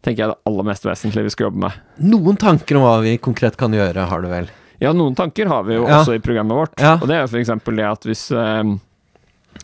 Tenker 0.02 0.24
jeg 0.24 0.30
er 0.30 0.34
det 0.34 0.42
aller 0.48 0.64
mest 0.70 0.86
vesentlige 0.88 1.24
vi 1.28 1.30
skal 1.34 1.50
jobbe 1.50 1.60
med. 1.66 1.80
Noen 2.08 2.38
tanker 2.40 2.78
om 2.80 2.86
hva 2.88 2.98
vi 3.04 3.18
konkret 3.20 3.58
kan 3.60 3.74
gjøre, 3.76 4.06
har 4.08 4.22
du 4.24 4.30
vel? 4.32 4.48
Ja, 4.80 4.94
noen 4.96 5.16
tanker 5.18 5.50
har 5.52 5.64
vi 5.68 5.76
jo 5.76 5.88
Ja. 5.88 6.00
også 6.00 6.16
i 6.16 6.22
programmet 6.24 6.56
vårt. 6.56 6.78
Ja. 6.80 6.94
Og 7.02 7.08
det 7.12 7.18
er 7.18 7.28
f.eks. 7.28 7.50
det 7.66 7.84
at 7.84 8.06
hvis 8.08 8.32
eh, 8.32 8.64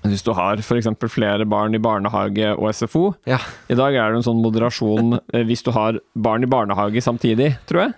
hvis 0.03 0.23
du 0.25 0.33
har 0.35 0.57
f.eks. 0.59 0.87
flere 1.09 1.45
barn 1.47 1.73
i 1.73 1.79
barnehage 1.79 2.51
og 2.57 2.67
SFO 2.75 3.13
Ja. 3.25 3.37
I 3.71 3.75
dag 3.79 3.95
er 3.95 4.11
det 4.11 4.17
en 4.19 4.23
sånn 4.27 4.41
moderasjon 4.43 5.19
eh, 5.33 5.43
hvis 5.47 5.63
du 5.63 5.71
har 5.71 5.99
barn 6.15 6.43
i 6.43 6.47
barnehage 6.51 6.99
samtidig, 7.01 7.55
tror 7.65 7.85
jeg. 7.85 7.93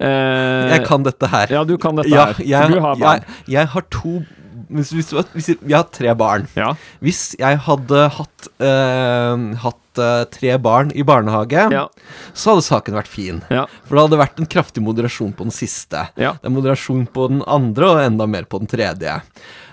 Eh, 0.00 0.70
Jeg 0.78 0.86
kan 0.88 1.02
dette 1.04 1.28
her. 1.28 1.46
Ja, 1.52 1.64
du 1.64 1.76
kan 1.76 1.94
dette 2.00 2.08
Ja, 2.08 2.30
her. 2.32 2.40
jeg, 2.42 2.62
for 2.70 2.72
du 2.72 2.80
har 2.80 2.96
barn. 2.96 3.20
Jeg, 3.20 3.52
jeg 3.52 3.66
har 3.74 3.82
to 3.92 4.22
hvis, 4.70 4.90
hvis, 4.94 5.10
hvis 5.34 5.48
Jeg 5.54 5.74
har 5.76 5.88
tre 5.92 6.14
barn. 6.18 6.46
Ja. 6.56 6.72
Hvis 7.04 7.34
jeg 7.40 7.58
hadde 7.66 8.04
hatt, 8.16 8.48
eh, 8.62 9.44
hatt 9.64 10.00
eh, 10.04 10.22
tre 10.32 10.54
barn 10.62 10.92
i 10.94 11.02
barnehage, 11.06 11.66
Ja. 11.74 11.86
så 12.32 12.54
hadde 12.54 12.66
saken 12.68 12.94
vært 12.98 13.10
fin. 13.10 13.42
Ja. 13.50 13.66
For 13.84 13.96
det 13.98 14.04
hadde 14.06 14.20
vært 14.22 14.40
en 14.42 14.50
kraftig 14.50 14.84
moderasjon 14.86 15.34
på 15.36 15.46
den 15.48 15.54
siste. 15.54 16.06
Ja. 16.20 16.32
Det 16.40 16.48
er 16.50 16.56
moderasjon 16.56 17.06
på 17.12 17.28
den 17.32 17.42
andre, 17.46 17.90
og 17.90 18.02
enda 18.04 18.26
mer 18.30 18.44
på 18.50 18.62
den 18.62 18.70
tredje. 18.70 19.18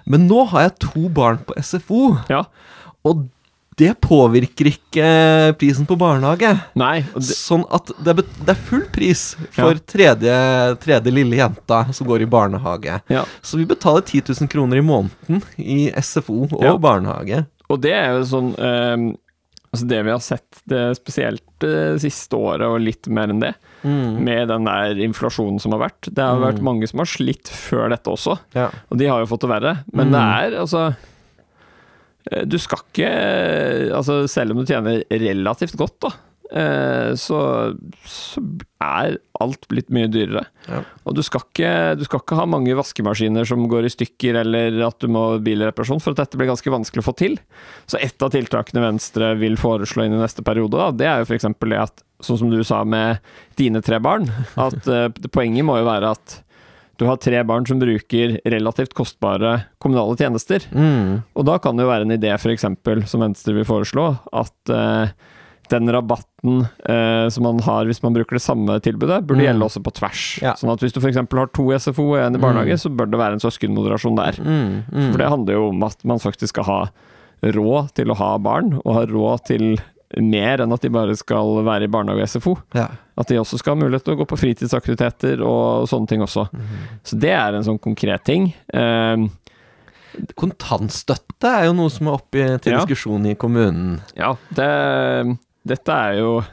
Men 0.05 0.27
nå 0.29 0.45
har 0.51 0.67
jeg 0.69 0.79
to 0.89 1.07
barn 1.13 1.39
på 1.45 1.55
SFO, 1.61 2.17
ja. 2.31 2.43
og 3.05 3.27
det 3.77 3.91
påvirker 4.01 4.71
ikke 4.71 5.07
prisen 5.59 5.85
på 5.85 5.97
barnehage. 6.01 6.49
Nei. 6.75 7.01
det- 7.13 7.35
Sånn 7.37 7.63
at 7.71 7.91
det 8.03 8.15
er, 8.15 8.21
det 8.45 8.49
er 8.55 8.61
full 8.69 8.85
pris 8.91 9.35
for 9.51 9.73
Ja. 9.73 9.79
tredje, 9.85 10.79
tredje 10.81 11.11
lille 11.13 11.35
jenta 11.37 11.93
som 11.93 12.07
går 12.07 12.21
i 12.21 12.25
barnehage. 12.25 13.01
Ja. 13.07 13.23
Så 13.41 13.57
vi 13.57 13.65
betaler 13.65 14.01
10 14.01 14.21
000 14.41 14.47
kroner 14.49 14.77
i 14.77 14.81
måneden 14.81 15.43
i 15.57 15.91
SFO 15.95 16.47
og 16.51 16.63
Ja. 16.63 16.75
barnehage. 16.77 17.45
Og 17.69 17.81
det 17.81 17.93
er 17.93 18.17
jo 18.17 18.23
sånn 18.25 18.53
eh, 18.57 19.15
Altså 19.73 19.85
det 19.89 19.97
vi 20.05 20.09
har 20.11 20.19
sett 20.23 20.61
det 20.65 20.95
spesielt 20.97 21.41
det 21.59 21.99
siste 21.99 22.31
året, 22.39 22.61
og 22.65 22.79
litt 22.79 23.05
mer 23.11 23.27
enn 23.27 23.41
det, 23.41 23.53
med 23.83 24.47
den 24.47 24.63
der 24.63 24.95
inflasjonen 24.95 25.59
som 25.59 25.73
har 25.73 25.81
vært. 25.89 26.07
Det 26.07 26.23
har 26.23 26.39
vært 26.39 26.61
mange 26.63 26.87
som 26.87 26.99
har 26.99 27.05
slitt 27.05 27.43
før 27.51 27.89
dette 27.89 28.05
også, 28.09 28.39
Ja. 28.55 28.69
og 28.89 28.97
de 28.97 29.05
har 29.11 29.19
jo 29.19 29.25
fått 29.27 29.41
det 29.41 29.49
verre. 29.49 29.83
Men 29.93 30.11
det 30.13 30.21
er 30.23 30.57
altså 30.61 30.87
eh, 30.87 30.95
Du 32.47 32.57
skal 32.61 32.81
ikke 32.83 33.11
Altså, 33.95 34.23
selv 34.31 34.53
om 34.53 34.61
du 34.61 34.69
tjener 34.69 35.03
relativt 35.11 35.77
godt, 35.79 35.97
da, 36.03 36.11
eh, 36.51 37.11
så, 37.19 37.39
så 38.07 38.43
er 38.83 39.17
alt 39.41 39.67
blitt 39.71 39.91
mye 39.93 40.09
dyrere. 40.11 40.45
Ja. 40.67 40.81
Og 41.07 41.17
du 41.17 41.21
skal, 41.25 41.43
ikke, 41.45 41.71
du 41.99 42.03
skal 42.07 42.21
ikke 42.21 42.39
ha 42.39 42.47
mange 42.49 42.75
vaskemaskiner 42.77 43.47
som 43.47 43.65
går 43.69 43.87
i 43.87 43.93
stykker, 43.93 44.41
eller 44.43 44.79
at 44.87 44.99
du 45.03 45.09
må 45.13 45.25
bilreparasjon, 45.43 46.01
for 46.03 46.13
at 46.13 46.23
dette 46.23 46.39
blir 46.39 46.49
ganske 46.51 46.73
vanskelig 46.73 47.03
å 47.03 47.07
få 47.09 47.15
til. 47.19 47.37
Så 47.89 48.01
et 48.01 48.25
av 48.25 48.33
tiltakene 48.33 48.85
Venstre 48.85 49.33
vil 49.41 49.59
foreslå 49.61 50.07
inn 50.07 50.17
i 50.17 50.21
neste 50.21 50.45
periode, 50.45 50.77
da, 50.77 50.91
det 50.95 51.09
er 51.09 51.23
jo 51.23 51.29
f.eks. 51.29 51.49
det 51.63 51.83
at, 51.83 52.03
sånn 52.25 52.41
som 52.41 52.51
du 52.53 52.59
sa 52.65 52.81
med 52.87 53.23
dine 53.59 53.83
tre 53.85 54.01
barn, 54.03 54.29
at 54.57 54.89
eh, 54.89 55.09
poenget 55.33 55.67
må 55.67 55.79
jo 55.81 55.89
være 55.89 56.15
at 56.17 56.41
du 56.97 57.05
har 57.05 57.17
tre 57.21 57.39
barn 57.45 57.65
som 57.69 57.79
bruker 57.79 58.39
relativt 58.49 58.93
kostbare 58.97 59.55
kommunale 59.83 60.17
tjenester. 60.17 60.65
Mm. 60.73 61.23
Og 61.37 61.45
da 61.45 61.57
kan 61.61 61.77
det 61.77 61.85
jo 61.85 61.91
være 61.91 62.07
en 62.07 62.15
idé, 62.17 62.31
f.eks., 62.35 62.65
som 63.11 63.21
Venstre 63.25 63.53
vil 63.53 63.67
foreslå, 63.69 64.07
at 64.33 64.71
eh, 64.73 65.11
den 65.69 65.91
rabatten 65.91 66.61
eh, 66.87 67.27
som 67.33 67.43
man 67.43 67.59
har 67.65 67.85
hvis 67.89 67.99
man 68.01 68.15
bruker 68.15 68.37
det 68.39 68.43
samme 68.45 68.77
tilbudet, 68.81 69.19
burde 69.27 69.41
Mm. 69.43 69.47
gjelde 69.49 69.65
også 69.67 69.81
på 69.83 69.91
tvers. 69.99 70.23
Ja. 70.41 70.53
Sånn 70.55 70.71
at 70.71 70.79
hvis 70.81 70.93
du 70.95 71.01
f.eks. 71.03 71.17
har 71.19 71.51
to 71.53 71.65
SFO 71.75 72.05
og 72.15 72.21
en 72.23 72.35
i 72.39 72.41
barnehage, 72.41 72.77
så 72.79 72.89
bør 72.89 73.11
det 73.11 73.19
være 73.19 73.37
en 73.37 73.43
søskenmoderasjon 73.43 74.15
der. 74.17 74.39
Mm. 74.39 74.71
Mm. 74.87 75.11
For 75.11 75.17
det 75.21 75.29
handler 75.29 75.53
jo 75.59 75.67
om 75.73 75.83
at 75.83 76.01
man 76.07 76.23
faktisk 76.23 76.55
skal 76.55 76.63
ha 76.69 76.79
råd 77.43 77.91
til 77.99 78.09
å 78.09 78.17
ha 78.17 78.31
barn, 78.41 78.79
og 78.85 78.95
ha 78.95 79.03
råd 79.05 79.43
til 79.51 79.77
mer 80.23 80.61
enn 80.63 80.71
at 80.71 80.81
de 80.81 80.89
bare 80.89 81.15
skal 81.19 81.63
være 81.67 81.83
i 81.83 81.91
barnehage 81.91 82.23
og 82.23 82.29
SFO. 82.29 82.53
Ja. 82.77 82.87
At 83.17 83.27
de 83.27 83.39
også 83.41 83.57
skal 83.59 83.75
ha 83.75 83.81
mulighet 83.81 84.05
til 84.05 84.13
å 84.15 84.19
gå 84.21 84.27
på 84.29 84.37
fritidsaktiviteter 84.39 85.41
og 85.43 85.87
sånne 85.91 86.07
ting 86.07 86.21
også. 86.23 86.45
Så 87.03 87.19
det 87.19 87.33
er 87.35 87.57
en 87.57 87.65
sånn 87.67 87.79
konkret 87.81 88.23
ting. 88.23 88.53
Um, 88.73 89.27
Kontantstøtte 90.39 91.49
er 91.59 91.65
jo 91.67 91.73
noe 91.77 91.91
som 91.93 92.07
er 92.07 92.15
oppe 92.17 92.39
i- 92.39 92.57
til 92.59 92.73
Ja. 92.73 92.79
diskusjon 92.85 93.25
i 93.29 93.35
kommunen. 93.35 94.01
Ja, 94.15 94.35
det, 94.53 95.37
dette 95.65 95.89
er 95.91 96.13
jo 96.17 96.43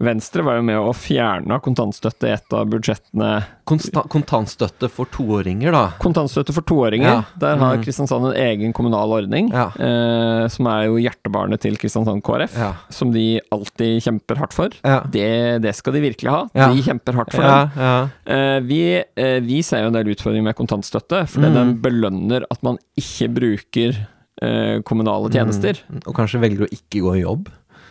Venstre 0.00 0.40
var 0.42 0.56
jo 0.56 0.62
med 0.64 0.78
å 0.80 0.92
fjerne 0.96 1.58
kontantstøtte 1.60 2.28
i 2.28 2.32
et 2.32 2.54
av 2.56 2.66
budsjettene. 2.72 3.30
Konsta 3.68 4.00
kontantstøtte 4.08 4.88
for 4.90 5.04
toåringer, 5.12 5.74
da. 5.76 5.82
Kontantstøtte 6.00 6.54
for 6.56 6.64
toåringer. 6.64 7.10
Ja. 7.10 7.24
Der 7.38 7.56
har 7.60 7.76
Mm. 7.76 7.84
Kristiansand 7.84 8.30
en 8.30 8.32
egen 8.40 8.72
kommunal 8.72 9.12
ordning, 9.12 9.50
Ja. 9.52 9.66
eh, 9.78 10.48
som 10.48 10.66
er 10.66 10.86
jo 10.86 10.96
hjertebarnet 10.96 11.60
til 11.60 11.76
Kristiansand 11.76 12.22
KrF. 12.24 12.56
Ja. 12.56 12.72
Som 12.88 13.12
de 13.12 13.40
alltid 13.52 14.00
kjemper 14.02 14.36
hardt 14.38 14.52
for. 14.54 14.70
Det, 15.10 15.60
det 15.60 15.74
skal 15.76 15.92
de 15.92 16.00
virkelig 16.00 16.30
ha. 16.30 16.48
De 16.54 16.80
kjemper 16.82 17.12
hardt 17.14 17.32
for 17.32 17.42
ja. 17.42 18.08
Eh, 18.26 18.60
vi, 18.60 19.04
eh, 19.16 19.40
vi 19.40 19.60
ser 19.62 19.82
jo 19.82 19.88
en 19.88 19.92
del 19.92 20.14
utfordringer 20.14 20.44
med 20.44 20.56
kontantstøtte, 20.56 21.26
fordi 21.28 21.50
Mm. 21.50 21.54
den 21.54 21.76
belønner 21.82 22.44
at 22.50 22.62
man 22.62 22.78
ikke 22.96 23.28
bruker 23.34 24.06
eh, 24.42 24.80
kommunale 24.80 25.28
tjenester. 25.30 25.76
Mm. 25.92 26.00
Og 26.06 26.14
kanskje 26.16 26.40
velger 26.40 26.64
å 26.66 26.70
ikke 26.72 27.02
gå 27.04 27.16
i 27.18 27.20
jobb. 27.26 27.48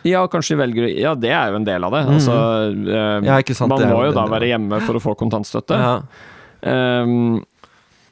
Ja, 0.08 0.22
kanskje 0.32 0.56
de 0.56 0.60
velger 0.62 0.86
Ja, 0.96 1.14
det 1.14 1.30
er 1.36 1.50
jo 1.52 1.58
en 1.60 1.64
del 1.68 1.84
av 1.84 1.92
det. 1.92 2.02
Altså, 2.14 2.34
mm. 2.72 3.24
Ja, 3.26 3.36
ikke 3.42 3.54
sant, 3.58 3.68
man 3.74 3.82
det 3.82 3.90
må 3.92 4.04
jo 4.06 4.12
da 4.16 4.24
være 4.30 4.48
hjemme 4.52 4.78
for 4.86 4.96
å 4.96 5.02
få 5.04 5.12
kontantstøtte. 5.20 5.76
Ja. 5.76 5.94
Um, 7.04 7.40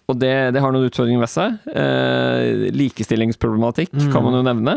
og 0.08 0.16
det, 0.20 0.32
det 0.56 0.60
har 0.64 0.72
noen 0.72 0.86
utfordringer 0.88 1.20
ved 1.24 1.32
seg. 1.32 1.56
Uh, 1.68 2.68
likestillingsproblematikk 2.76 3.92
Mm. 3.92 4.12
kan 4.12 4.24
man 4.24 4.36
jo 4.38 4.42
nevne. 4.46 4.76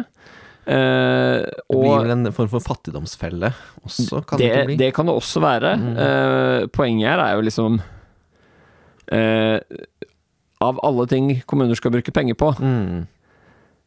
Eh, 0.62 1.42
Det 1.42 1.74
blir 1.74 2.04
vel 2.04 2.12
en 2.14 2.32
form 2.32 2.48
for 2.52 2.62
fattigdomsfelle 2.62 3.50
også, 3.84 4.20
kan 4.30 4.38
det, 4.38 4.50
det, 4.54 4.66
bli? 4.68 4.76
det 4.78 4.92
kan 4.94 5.08
det 5.10 5.16
også 5.18 5.42
være. 5.42 5.72
Mm. 5.82 5.96
Uh, 5.98 6.68
poenget 6.72 7.10
her 7.10 7.24
er 7.24 7.34
jo 7.40 7.42
liksom 7.48 7.80
uh, 9.12 9.58
Av 10.62 10.78
alle 10.86 11.08
ting 11.10 11.32
kommuner 11.50 11.74
skal 11.80 11.92
bruke 11.96 12.14
penger 12.14 12.38
på, 12.38 12.52
Mm. 12.62 13.08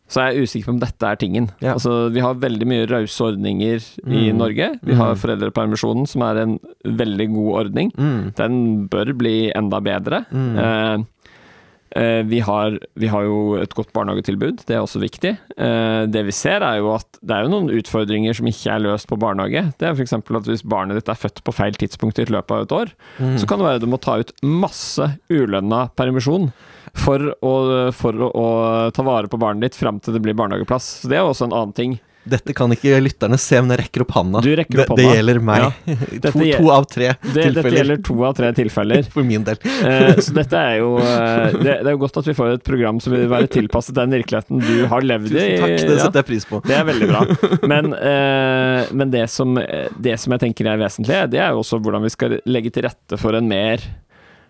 Så 0.08 0.20
er 0.20 0.32
jeg 0.34 0.44
usikker 0.44 0.66
på 0.68 0.74
om 0.74 0.80
dette 0.82 1.06
er 1.08 1.16
tingen. 1.16 1.46
Ja. 1.64 1.72
Altså, 1.74 2.10
vi 2.12 2.20
har 2.20 2.34
veldig 2.34 2.66
mye 2.68 2.86
rause 2.90 3.24
ordninger 3.24 3.80
i 4.04 4.30
Mm. 4.32 4.36
Norge. 4.38 4.78
Vi 4.84 4.94
har 4.94 5.14
Mm. 5.14 5.20
foreldrepermisjonen, 5.22 6.06
som 6.06 6.22
er 6.22 6.36
en 6.42 6.58
veldig 6.84 7.28
god 7.34 7.52
ordning. 7.64 7.90
Mm. 7.96 8.34
Den 8.36 8.88
bør 8.88 9.16
bli 9.16 9.50
enda 9.54 9.80
bedre. 9.80 10.24
Mm. 10.30 10.58
Eh, 10.58 11.04
vi, 12.26 12.40
har, 12.42 12.74
vi 12.98 13.06
har 13.12 13.22
jo 13.26 13.54
et 13.62 13.74
godt 13.76 13.92
barnehagetilbud, 13.94 14.64
det 14.66 14.74
er 14.74 14.82
også 14.82 14.98
viktig. 15.02 15.30
Eh, 15.56 16.02
det 16.10 16.24
vi 16.26 16.34
ser 16.34 16.64
er 16.66 16.80
jo 16.80 16.90
at 16.96 17.06
det 17.22 17.36
er 17.36 17.46
jo 17.46 17.52
noen 17.52 17.70
utfordringer 17.78 18.34
som 18.34 18.48
ikke 18.50 18.72
er 18.74 18.82
løst 18.82 19.06
på 19.10 19.18
barnehage. 19.22 19.62
Det 19.78 19.86
er 19.88 19.94
f.eks. 19.94 20.16
at 20.18 20.48
hvis 20.50 20.64
barnet 20.66 20.98
ditt 20.98 21.08
er 21.12 21.20
født 21.20 21.42
på 21.46 21.54
feil 21.54 21.76
tidspunkt 21.78 22.18
i 22.18 22.26
løpet 22.26 22.50
av 22.56 22.66
et 22.66 22.74
år, 22.82 22.94
Mm. 23.20 23.36
så 23.38 23.46
kan 23.46 23.60
det 23.60 23.66
være 23.68 23.80
du 23.84 23.86
må 23.86 23.98
ta 24.02 24.16
ut 24.18 24.32
masse 24.42 25.06
ulønna 25.30 25.84
permisjon 25.94 26.48
for 26.98 27.30
å, 27.42 27.52
for 27.94 28.14
å, 28.26 28.28
å 28.34 28.48
ta 28.94 29.02
vare 29.06 29.30
på 29.30 29.38
barnet 29.38 29.62
ditt 29.68 29.78
fram 29.78 30.00
til 30.02 30.14
det 30.16 30.22
blir 30.24 30.34
barnehageplass. 30.38 30.88
Så 31.04 31.10
det 31.10 31.18
er 31.20 31.26
også 31.26 31.46
en 31.48 31.54
annen 31.54 31.74
ting. 31.78 31.94
Dette 32.24 32.54
kan 32.56 32.72
ikke 32.72 32.96
lytterne 33.04 33.36
se, 33.40 33.58
men 33.60 33.74
jeg 33.74 33.82
rekker 33.84 34.04
opp 34.06 34.14
handa. 34.16 34.40
Du 34.44 34.50
rekker 34.56 34.80
opp 34.84 34.94
det, 34.96 35.04
det 35.04 35.16
gjelder 35.18 35.40
meg. 35.44 35.64
Dette 36.14 36.32
to, 36.32 36.44
to 36.56 36.70
av 36.72 36.86
tre 36.88 37.10
Det, 37.20 37.48
dette 37.56 37.72
gjelder 37.74 38.00
to 38.06 38.16
av 38.24 38.36
tre 38.38 38.52
tilfeller. 38.56 39.02
for 39.14 39.26
min 39.28 39.44
del. 39.44 39.58
Eh, 39.64 40.20
så 40.24 40.34
dette 40.36 40.60
er 40.60 40.78
jo 40.80 40.94
eh, 41.02 41.58
det, 41.58 41.74
det 41.84 41.90
er 41.90 41.92
jo 41.92 42.00
godt 42.06 42.20
at 42.22 42.30
vi 42.30 42.36
får 42.38 42.54
et 42.56 42.64
program 42.66 43.00
som 43.04 43.12
vil 43.16 43.26
være 43.32 43.50
tilpasset 43.52 43.96
den 43.98 44.14
virkeligheten 44.16 44.62
du 44.64 44.86
har 44.90 45.04
levd 45.04 45.34
i. 45.34 45.34
Tusen 45.34 45.64
takk, 45.64 45.74
det 45.74 45.98
Ja, 45.98 45.98
setter 46.06 46.22
jeg 46.22 46.28
pris 46.30 46.48
på. 46.48 46.62
det 46.64 46.78
er 46.78 46.88
veldig 46.88 47.10
bra. 47.12 47.24
Men, 47.74 47.90
eh, 47.96 48.92
men 48.94 49.12
det, 49.12 49.26
som, 49.32 49.56
det 50.00 50.16
som 50.20 50.32
jeg 50.34 50.42
tenker 50.46 50.68
er 50.72 50.80
vesentlig, 50.80 51.18
det 51.32 51.40
er 51.42 51.52
jo 51.54 51.60
også 51.62 51.78
hvordan 51.82 52.04
vi 52.04 52.12
skal 52.12 52.38
legge 52.48 52.72
til 52.74 52.86
rette 52.88 53.18
for 53.20 53.36
en 53.36 53.48
mer 53.50 53.82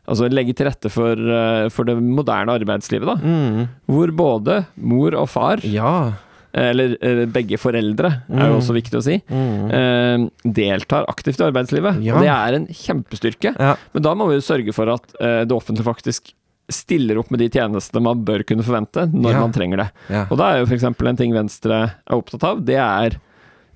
Altså 0.05 0.27
legge 0.29 0.53
til 0.53 0.67
rette 0.69 0.91
for, 0.93 1.17
eh, 1.17 1.71
for 1.73 1.89
det 1.89 1.95
moderne 1.97 2.53
arbeidslivet, 2.53 3.09
da. 3.09 3.15
Mm. 3.25 3.63
Hvor 3.89 4.11
både 4.13 4.59
mor 4.77 5.17
og 5.17 5.31
far, 5.33 5.63
Ja. 5.65 6.13
Eller 6.55 6.97
eh, 7.03 7.25
begge 7.27 7.59
foreldre, 7.59 8.11
er 8.31 8.47
jo 8.49 8.55
Mm. 8.55 8.61
også 8.61 8.75
viktig 8.77 8.99
å 9.01 9.03
si, 9.03 9.17
Mm. 9.29 9.71
eh, 9.75 10.51
deltar 10.51 11.05
aktivt 11.11 11.41
i 11.41 11.51
arbeidslivet. 11.51 12.03
Ja. 12.05 12.19
Det 12.21 12.29
er 12.31 12.55
en 12.55 12.67
kjempestyrke. 12.67 13.55
ja. 13.59 13.75
Men 13.93 14.03
da 14.03 14.15
må 14.15 14.29
vi 14.29 14.35
jo 14.39 14.41
sørge 14.47 14.73
for 14.75 14.89
at 14.95 15.15
eh, 15.21 15.45
det 15.45 15.53
offentlige 15.53 15.85
faktisk 15.85 16.33
stiller 16.71 17.19
opp 17.19 17.31
med 17.31 17.41
de 17.41 17.49
tjenestene 17.51 18.01
man 18.03 18.25
bør 18.25 18.43
kunne 18.47 18.63
forvente 18.65 19.05
når 19.13 19.33
Ja. 19.33 19.41
man 19.41 19.53
trenger 19.53 19.77
det. 19.77 19.91
Og 20.31 20.39
da 20.39 20.53
er 20.55 20.59
jo 20.65 20.67
f.eks. 20.67 20.85
en 20.85 21.17
ting 21.17 21.33
Venstre 21.35 21.73
er 22.09 22.15
opptatt 22.17 22.43
av, 22.45 22.65
det 22.65 22.77
er 22.81 23.19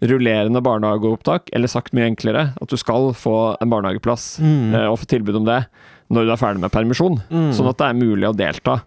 rullerende 0.00 0.62
barnehageopptak, 0.62 1.50
eller 1.52 1.66
sagt 1.68 1.92
mye 1.92 2.06
enklere, 2.14 2.52
at 2.62 2.68
du 2.70 2.76
skal 2.78 3.10
få 3.12 3.56
en 3.60 3.68
barnehageplass 3.68 4.38
Mm. 4.40 4.74
eh, 4.74 4.86
og 4.86 4.98
få 5.00 5.06
tilbud 5.06 5.36
om 5.36 5.44
det 5.44 5.66
når 6.10 6.24
du 6.24 6.30
er 6.32 6.36
ferdig 6.40 6.60
med 6.60 6.70
permisjon. 6.72 7.20
Mm. 7.30 7.52
Sånn 7.52 7.68
at 7.68 7.76
det 7.78 7.88
er 7.90 7.94
mulig 8.06 8.28
å 8.28 8.36
delta, 8.36 8.82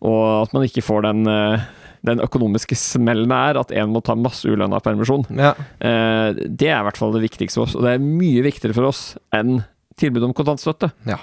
og 0.00 0.42
at 0.46 0.54
man 0.54 0.62
ikke 0.62 0.82
får 0.82 1.02
den, 1.02 1.26
eh, 1.28 1.60
den 2.06 2.22
økonomiske 2.24 2.76
smellen 2.78 3.30
er 3.34 3.58
at 3.60 3.70
en 3.78 3.92
må 3.94 4.02
ta 4.04 4.16
masse 4.18 4.48
ulønna 4.48 4.80
permisjon. 4.82 5.26
ja. 5.38 5.52
Eh, 5.78 6.34
det 6.48 6.68
er 6.70 6.80
i 6.80 6.86
hvert 6.88 6.98
fall 6.98 7.14
det 7.14 7.22
viktigste 7.24 7.60
for 7.60 7.68
oss, 7.68 7.76
og 7.78 7.86
det 7.86 7.94
er 7.94 8.02
mye 8.02 8.42
viktigere 8.44 8.74
for 8.76 8.90
oss 8.90 9.02
enn 9.34 9.60
tilbud 10.00 10.24
om 10.26 10.34
kontantstøtte. 10.34 10.90
Ja. 11.06 11.20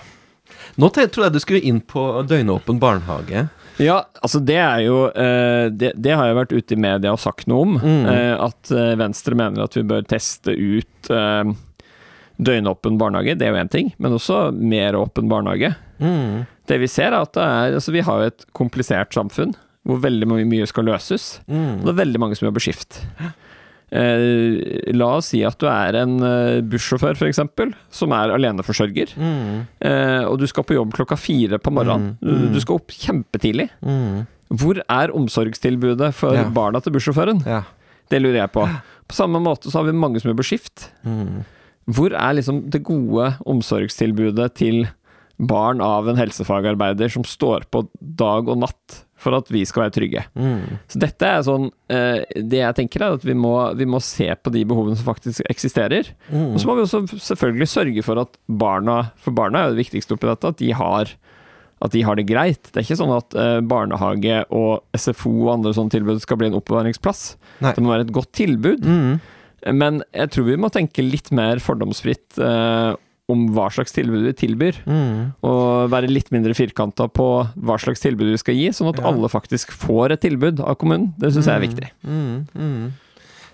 Nå 0.79 0.89
tror 0.93 1.25
jeg 1.25 1.33
du 1.33 1.39
skulle 1.41 1.61
inn 1.65 1.81
på 1.81 2.03
døgnåpen 2.29 2.79
barnehage. 2.81 3.47
Ja, 3.79 4.01
altså 4.19 4.41
det 4.43 4.57
er 4.59 4.81
jo 4.83 4.97
eh, 5.11 5.67
det, 5.71 5.93
det 5.95 6.15
har 6.15 6.27
jeg 6.29 6.37
vært 6.39 6.55
ute 6.55 6.75
i 6.75 6.79
media 6.83 7.13
og 7.15 7.21
sagt 7.23 7.47
noe 7.47 7.65
om. 7.65 7.77
Mm. 7.79 8.05
eh, 8.11 8.35
At 8.49 8.71
Venstre 8.99 9.37
mener 9.39 9.65
at 9.65 9.77
vi 9.77 9.85
bør 9.87 10.03
teste 10.07 10.55
ut 10.55 11.11
døgnåpen 12.39 12.97
barnehage. 12.99 13.35
Det 13.39 13.47
er 13.47 13.53
jo 13.55 13.61
én 13.63 13.71
ting, 13.71 13.91
men 13.99 14.15
også 14.15 14.49
mer 14.55 14.95
åpen 14.99 15.27
barnehage. 15.31 15.73
Mm. 15.99 16.45
Det 16.69 16.77
vi 16.79 16.87
ser 16.91 17.11
er 17.11 17.23
at 17.23 17.33
det 17.35 17.43
er, 17.43 17.73
altså 17.79 17.91
vi 17.95 18.03
har 18.05 18.21
jo 18.21 18.29
et 18.31 18.45
komplisert 18.55 19.15
samfunn 19.15 19.55
hvor 19.89 19.99
veldig 20.03 20.27
mye 20.29 20.67
skal 20.69 20.85
løses. 20.85 21.39
Og 21.49 21.55
Mm. 21.55 21.81
det 21.83 21.89
er 21.95 21.99
veldig 22.05 22.19
mange 22.21 22.37
som 22.37 22.45
jobber 22.47 22.61
skift. 22.61 23.01
Eh, 23.91 24.91
la 24.93 25.07
oss 25.17 25.31
si 25.31 25.39
at 25.47 25.57
du 25.57 25.65
er 25.65 25.95
en 26.03 26.19
eh, 26.21 26.59
bussjåfør, 26.69 27.17
f.eks., 27.17 27.39
som 27.97 28.11
er 28.13 28.29
aleneforsørger. 28.35 29.15
Mm. 29.17 29.63
Eh, 29.81 30.25
og 30.29 30.37
du 30.37 30.45
skal 30.49 30.63
på 30.69 30.75
jobb 30.77 30.93
klokka 30.93 31.17
fire 31.17 31.57
på 31.57 31.73
morgenen. 31.73 32.11
Mm, 32.21 32.29
mm. 32.29 32.43
Du, 32.43 32.53
du 32.53 32.59
skal 32.61 32.77
opp 32.77 32.93
kjempetidlig. 32.93 33.69
Mm. 33.81 34.27
Hvor 34.61 34.81
er 34.85 35.15
omsorgstilbudet 35.17 36.11
for 36.17 36.37
Ja. 36.37 36.45
barna 36.53 36.81
til 36.85 36.93
bussjåføren? 36.93 37.41
Ja. 37.49 37.63
Det 38.09 38.21
lurer 38.21 38.43
jeg 38.43 38.51
på. 38.53 38.67
På 39.09 39.13
samme 39.17 39.41
måte 39.41 39.69
så 39.69 39.79
har 39.81 39.89
vi 39.89 39.97
mange 39.97 40.21
som 40.21 40.29
jobber 40.31 40.45
skift. 40.45 40.91
Mm. 41.05 41.43
Hvor 41.89 42.13
er 42.13 42.33
liksom 42.37 42.69
det 42.69 42.83
gode 42.85 43.31
omsorgstilbudet 43.49 44.53
til 44.57 44.83
barn 45.39 45.81
av 45.81 46.09
en 46.11 46.17
helsefagarbeider 46.19 47.09
som 47.09 47.23
står 47.25 47.65
på 47.73 47.87
dag 48.01 48.49
og 48.49 48.57
natt 48.61 49.03
for 49.19 49.35
at 49.37 49.49
vi 49.51 49.61
skal 49.67 49.85
være 49.85 49.95
trygge? 49.95 50.25
Mm. 50.39 50.79
Så 50.89 51.01
dette 51.01 51.27
er 51.27 51.45
sånn 51.45 51.69
eh, 51.91 52.21
Det 52.39 52.61
jeg 52.61 52.77
tenker 52.77 53.03
er 53.05 53.17
at 53.17 53.25
vi 53.27 53.35
må, 53.37 53.53
vi 53.79 53.87
må 53.89 54.01
se 54.03 54.29
på 54.35 54.53
de 54.53 54.65
behovene 54.67 54.99
som 54.99 55.09
faktisk 55.09 55.43
eksisterer. 55.51 56.11
Mm. 56.29 56.53
Og 56.53 56.61
så 56.61 56.69
må 56.69 56.77
vi 56.77 56.85
også 56.85 57.03
selvfølgelig 57.29 57.69
sørge 57.71 58.05
for 58.05 58.23
at 58.23 58.39
barna 58.47 59.01
For 59.23 59.35
barna 59.35 59.63
er 59.63 59.69
jo 59.69 59.77
det 59.77 59.83
viktigste 59.85 60.15
oppi 60.15 60.29
dette, 60.31 60.53
at 60.53 60.63
de 60.63 60.71
har 60.77 61.17
at 61.79 61.93
de 61.95 62.01
har 62.03 62.17
det 62.19 62.27
greit. 62.27 62.59
Det 62.67 62.75
er 62.75 62.83
ikke 62.83 62.99
sånn 62.99 63.13
at 63.15 63.35
eh, 63.39 63.57
barnehage 63.63 64.41
og 64.51 64.83
SFO 64.99 65.31
og 65.45 65.51
andre 65.53 65.71
sånne 65.77 65.93
tilbud 65.93 66.19
skal 66.19 66.39
bli 66.41 66.49
en 66.49 66.57
oppbevaringsplass. 66.59 67.21
Nei. 67.63 67.71
Det 67.75 67.83
må 67.83 67.93
være 67.93 68.07
et 68.07 68.15
godt 68.15 68.33
tilbud. 68.35 68.83
Mm. 68.83 69.13
Men 69.79 70.01
jeg 70.15 70.31
tror 70.33 70.47
vi 70.47 70.57
må 70.59 70.71
tenke 70.75 71.05
litt 71.05 71.31
mer 71.35 71.61
fordomsfritt 71.63 72.39
eh, 72.43 72.91
om 73.29 73.45
hva 73.55 73.67
slags 73.73 73.93
tilbud 73.95 74.25
vi 74.25 74.33
tilbyr. 74.37 74.79
Mm. 74.89 75.35
Og 75.45 75.91
være 75.93 76.09
litt 76.09 76.31
mindre 76.33 76.55
firkanta 76.57 77.09
på 77.11 77.27
hva 77.53 77.77
slags 77.81 78.01
tilbud 78.03 78.31
vi 78.31 78.39
skal 78.41 78.57
gi, 78.57 78.71
sånn 78.75 78.89
at 78.93 79.01
Ja. 79.01 79.09
alle 79.11 79.29
faktisk 79.29 79.71
får 79.71 80.15
et 80.15 80.25
tilbud 80.25 80.59
av 80.59 80.77
kommunen. 80.81 81.13
Det 81.17 81.33
syns 81.33 81.45
jeg 81.49 81.55
er 81.55 81.67
viktig. 81.67 81.91
Mm, 82.03 82.47
mm. 82.55 82.89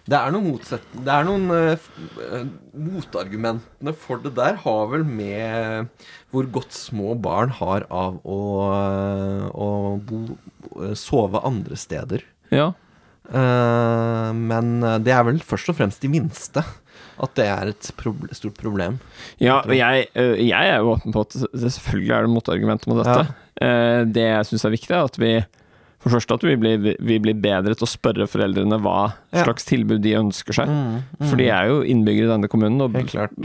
Det 0.05 0.17
er 0.19 0.31
noen 0.31 0.51
motsett... 0.51 0.85
Det 0.93 1.09
er 1.09 1.25
noen 1.25 1.49
uh, 1.49 2.45
Motargumentene 2.77 3.93
for 3.97 4.21
det 4.21 4.35
der 4.37 4.59
har 4.61 4.87
vel 4.91 5.03
med 5.07 5.89
hvor 6.29 6.45
godt 6.53 6.75
små 6.77 7.15
barn 7.17 7.49
har 7.57 7.87
av 7.89 8.19
å, 8.21 8.39
eh, 8.75 9.45
å 9.55 9.67
bo, 10.03 10.37
eh, 10.83 10.93
sove 10.99 11.39
andre 11.47 11.77
steder. 11.79 12.25
Ja. 12.51 12.73
Uh, 13.25 14.29
men 14.35 14.83
det 15.01 15.15
er 15.15 15.23
vel 15.25 15.39
først 15.39 15.71
og 15.71 15.79
fremst 15.79 16.03
de 16.03 16.11
minste 16.11 16.61
at 17.21 17.35
det 17.39 17.45
er 17.47 17.69
et 17.71 17.91
proble 17.99 18.33
stort 18.35 18.57
problem. 18.59 18.97
Ja, 19.39 19.61
jeg, 19.71 20.07
jeg 20.15 20.51
er 20.73 20.79
jo 20.83 20.95
åpen 20.97 21.13
på 21.15 21.21
at 21.25 21.35
det 21.53 21.71
selvfølgelig 21.77 22.15
er 22.17 22.25
det 22.27 22.33
motargumenter 22.35 22.91
mot 22.91 23.03
dette. 23.03 23.27
Ja. 23.61 24.03
Det 24.03 24.25
jeg 24.27 24.49
syns 24.49 24.65
er 24.67 24.73
viktig, 24.75 24.91
er 24.97 25.05
at 25.07 25.15
vi 25.21 25.35
for 26.05 26.11
det 26.11 26.19
første 26.19 26.35
at 26.37 26.43
vi 26.45 26.53
blir, 26.61 26.83
vi 27.01 27.15
blir 27.17 27.33
bedre 27.41 27.73
til 27.73 27.87
å 27.87 27.89
spørre 27.89 28.27
foreldrene 28.29 28.77
hva 28.83 28.97
Ja. 29.33 29.41
slags 29.41 29.65
tilbud 29.65 30.03
de 30.03 30.11
ønsker 30.19 30.53
seg. 30.53 30.69
Mm, 30.69 30.99
mm. 31.17 31.23
For 31.31 31.39
de 31.39 31.47
er 31.49 31.71
jo 31.71 31.79
innbyggere 31.81 32.27
i 32.27 32.33
denne 32.35 32.49
kommunen 32.51 32.83
og, 32.85 32.93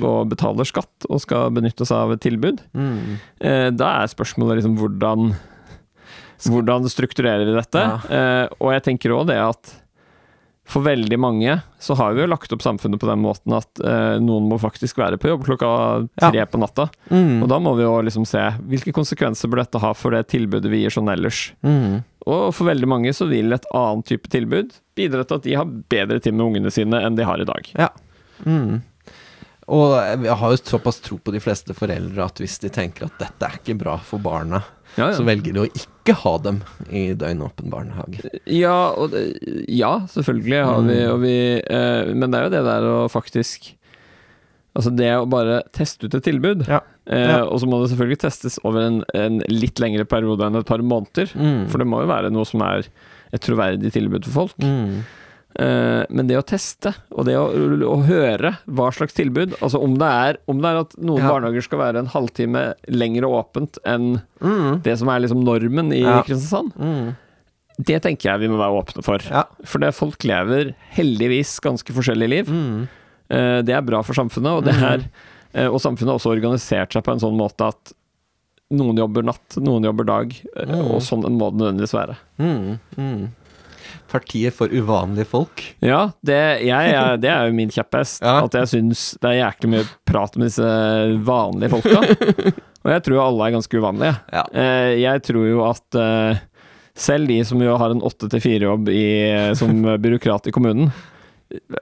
og 0.05 0.29
betaler 0.29 0.69
skatt 0.69 1.07
og 1.09 1.23
skal 1.25 1.49
benytte 1.57 1.87
seg 1.89 1.97
av 1.97 2.13
et 2.13 2.21
tilbud. 2.27 2.61
Mm. 2.77 3.15
Eh, 3.41 3.71
Da 3.71 3.95
er 4.03 4.13
spørsmålet 4.13 4.61
liksom 4.61 4.77
hvordan 4.77 5.31
Hvordan 6.41 6.87
strukturerer 6.89 7.45
vi 7.49 7.53
dette? 7.57 7.81
Ja. 7.81 7.97
Eh, 8.09 8.49
Og 8.61 8.73
jeg 8.73 8.85
tenker 8.91 9.13
òg 9.17 9.27
det 9.29 9.37
at 9.41 9.73
for 10.71 10.85
veldig 10.87 11.19
mange 11.21 11.57
så 11.83 11.97
har 11.99 12.15
vi 12.15 12.23
jo 12.23 12.29
lagt 12.31 12.53
opp 12.55 12.63
samfunnet 12.63 13.01
på 13.03 13.09
den 13.09 13.23
måten 13.25 13.55
at 13.57 13.81
eh, 13.83 14.19
noen 14.23 14.47
må 14.51 14.59
faktisk 14.61 15.01
være 15.01 15.19
på 15.21 15.33
jobb 15.33 15.47
klokka 15.49 15.71
tre 16.21 16.45
på 16.47 16.61
natta. 16.63 16.87
Mm. 17.11 17.41
Og 17.43 17.49
da 17.51 17.59
må 17.63 17.75
vi 17.79 17.87
jo 17.87 17.97
liksom 18.07 18.27
se 18.29 18.43
hvilke 18.71 18.95
konsekvenser 18.95 19.51
bør 19.51 19.65
dette 19.65 19.83
ha 19.83 19.91
for 19.97 20.15
det 20.15 20.29
tilbudet 20.31 20.71
vi 20.71 20.85
gir 20.85 20.95
sånn 20.95 21.11
ellers. 21.13 21.49
Mm. 21.67 22.03
Og 22.31 22.45
for 22.55 22.69
veldig 22.71 22.91
mange 22.91 23.15
så 23.17 23.27
vil 23.31 23.53
et 23.57 23.67
annet 23.75 24.07
type 24.13 24.31
tilbud 24.31 24.77
bidra 24.99 25.25
til 25.25 25.41
at 25.41 25.49
de 25.49 25.59
har 25.59 25.75
bedre 25.91 26.21
tid 26.23 26.37
med 26.37 26.47
ungene 26.51 26.73
sine 26.75 27.03
enn 27.03 27.19
de 27.19 27.27
har 27.27 27.43
i 27.43 27.49
dag. 27.49 27.73
Mm. 28.45 28.81
Og 29.71 29.95
jeg 29.95 30.35
har 30.41 30.53
jo 30.53 30.59
såpass 30.59 30.99
tro 31.05 31.19
på 31.23 31.35
de 31.35 31.41
fleste 31.43 31.75
foreldre 31.79 32.25
at 32.27 32.41
hvis 32.43 32.59
de 32.63 32.73
tenker 32.75 33.07
at 33.07 33.21
dette 33.23 33.47
er 33.47 33.59
ikke 33.61 33.79
bra 33.79 33.97
for 34.03 34.23
barna, 34.23 34.63
Ja, 34.99 35.11
så 35.15 35.23
velger 35.25 35.55
de 35.55 35.61
å 35.63 35.69
ikke 35.71 36.15
ha 36.25 36.33
dem 36.43 36.63
i 36.91 37.13
døgnåpen 37.15 37.71
barnehage. 37.71 38.25
Ja, 38.51 38.91
og 38.99 39.13
det, 39.13 39.23
ja, 39.71 40.01
selvfølgelig 40.11 40.65
har 40.67 40.81
vi, 40.83 40.97
Mm. 40.99 41.13
og 41.13 41.21
vi 41.23 41.35
eh, 41.63 42.15
Men 42.15 42.31
det 42.31 42.41
er 42.41 42.45
jo 42.49 42.55
det 42.57 42.65
der 42.67 42.83
å 42.91 42.97
faktisk 43.11 43.75
Altså 44.77 44.93
det 44.95 45.09
å 45.19 45.25
bare 45.29 45.63
teste 45.75 46.07
ut 46.07 46.15
et 46.15 46.23
tilbud, 46.23 46.61
Ja. 46.69 46.79
eh, 47.11 47.27
Ja. 47.27 47.39
og 47.45 47.59
så 47.59 47.67
må 47.67 47.81
det 47.83 47.91
selvfølgelig 47.91 48.21
testes 48.23 48.59
over 48.65 48.81
en, 48.87 49.01
en 49.15 49.41
litt 49.49 49.81
lengre 49.83 50.05
periode 50.07 50.47
enn 50.47 50.55
et 50.61 50.65
par 50.67 50.79
måneder. 50.79 51.27
Mm. 51.35 51.65
For 51.69 51.79
det 51.79 51.89
må 51.91 52.03
jo 52.03 52.07
være 52.07 52.31
noe 52.31 52.45
som 52.47 52.63
er 52.63 52.85
et 53.33 53.41
troverdig 53.43 53.91
tilbud 53.93 54.25
for 54.27 54.47
folk. 54.47 54.57
Mm. 54.63 55.03
Eh, 55.59 56.05
men 56.11 56.29
det 56.29 56.37
å 56.39 56.45
teste, 56.47 56.93
og 57.11 57.25
det 57.27 57.35
å, 57.35 57.49
å 57.91 57.97
høre 58.07 58.53
hva 58.71 58.87
slags 58.95 59.17
tilbud 59.17 59.57
Altså 59.59 59.81
om 59.83 59.97
det 59.99 60.07
er, 60.07 60.37
om 60.47 60.61
det 60.63 60.69
er 60.71 60.79
at 60.85 60.93
noen 61.03 61.19
Ja. 61.25 61.33
barnehager 61.33 61.65
skal 61.67 61.81
være 61.81 61.99
en 61.99 62.07
halvtime 62.13 62.63
lengre 62.87 63.27
åpent 63.27 63.79
enn 63.85 64.21
Mm. 64.41 64.81
det 64.85 64.95
som 65.01 65.09
er 65.09 65.19
liksom 65.21 65.43
normen 65.45 65.93
i 65.93 66.03
Ja. 66.05 66.23
Kristiansand, 66.23 66.73
Mm. 66.79 67.17
det 67.83 67.99
tenker 68.03 68.31
jeg 68.31 68.41
vi 68.41 68.49
må 68.49 68.59
være 68.63 68.79
åpne 68.85 69.03
for. 69.03 69.19
Ja. 69.29 69.43
For 69.65 69.79
det 69.81 69.93
folk 69.95 70.23
lever 70.23 70.75
heldigvis 70.95 71.59
ganske 71.61 71.93
forskjellige 71.93 72.29
liv. 72.31 72.47
Mm. 72.47 72.89
Eh, 73.29 73.63
det 73.63 73.75
er 73.75 73.83
bra 73.83 74.03
for 74.03 74.15
samfunnet, 74.15 74.57
og, 74.57 74.65
det 74.65 74.75
er, 74.75 75.05
eh, 75.55 75.67
og 75.67 75.81
samfunnet 75.81 76.15
har 76.15 76.19
også 76.19 76.31
organisert 76.39 76.93
seg 76.93 77.03
på 77.03 77.13
en 77.13 77.19
sånn 77.19 77.37
måte 77.37 77.67
at 77.69 77.93
noen 78.71 78.97
jobber 78.97 79.25
natt, 79.27 79.57
noen 79.59 79.83
jobber 79.83 80.05
dag, 80.07 80.31
Mm. 80.57 80.91
og 80.95 81.01
sånn 81.03 81.25
må 81.27 81.51
det 81.51 81.59
nødvendigvis 81.59 81.93
være. 81.93 82.17
Mm. 82.39 83.31
Partiet 84.11 84.55
for 84.57 84.69
uvanlige 84.73 85.27
folk. 85.31 85.63
Ja, 85.85 86.11
det, 86.27 86.39
jeg, 86.67 86.93
er- 86.97 87.17
det 87.23 87.31
er 87.31 87.47
jo 87.51 87.57
min 87.57 87.71
kjepphest. 87.73 88.23
Ja. 88.25 88.39
At 88.47 88.55
jeg 88.59 88.71
syns 88.73 89.05
det 89.23 89.31
er 89.33 89.39
jæklig 89.45 89.71
mye 89.77 89.87
prat 90.09 90.37
med 90.41 90.51
disse 90.51 90.71
vanlige 91.27 91.73
folka. 91.77 92.03
Og 92.85 92.89
jeg 92.95 93.03
tror 93.05 93.23
alle 93.27 93.47
er 93.51 93.55
ganske 93.59 93.77
uvanlige. 93.83 94.15
Ja. 94.33 94.45
Eh, 94.57 94.95
Jeg 95.03 95.23
tror 95.27 95.45
jo 95.51 95.63
at 95.69 95.99
eh, 96.01 96.39
selv 96.97 97.29
de 97.29 97.39
som 97.45 97.61
jo 97.63 97.75
har 97.81 97.93
en 97.93 98.01
åtte 98.05 98.29
til 98.33 98.41
fire-jobb 98.41 98.89
som 99.61 99.83
byråkrat 100.05 100.49
i 100.49 100.55
kommunen, 100.57 100.89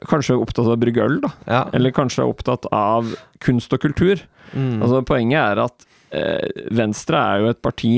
kanskje 0.08 0.34
er 0.34 0.42
opptatt 0.42 0.64
av 0.66 0.74
å 0.74 0.80
brygge 0.80 1.04
øl, 1.04 1.18
da. 1.22 1.30
Ja. 1.46 1.62
Eller 1.76 1.92
kanskje 1.94 2.24
er 2.24 2.30
opptatt 2.32 2.66
av 2.74 3.10
kunst 3.44 3.72
og 3.76 3.82
kultur. 3.84 4.22
Mm. 4.54 4.78
Altså 4.82 5.02
Poenget 5.06 5.42
er 5.42 5.60
at 5.66 5.86
eh, 6.16 6.64
Venstre 6.74 7.20
er 7.20 7.42
jo 7.44 7.50
et 7.52 7.60
parti 7.62 7.92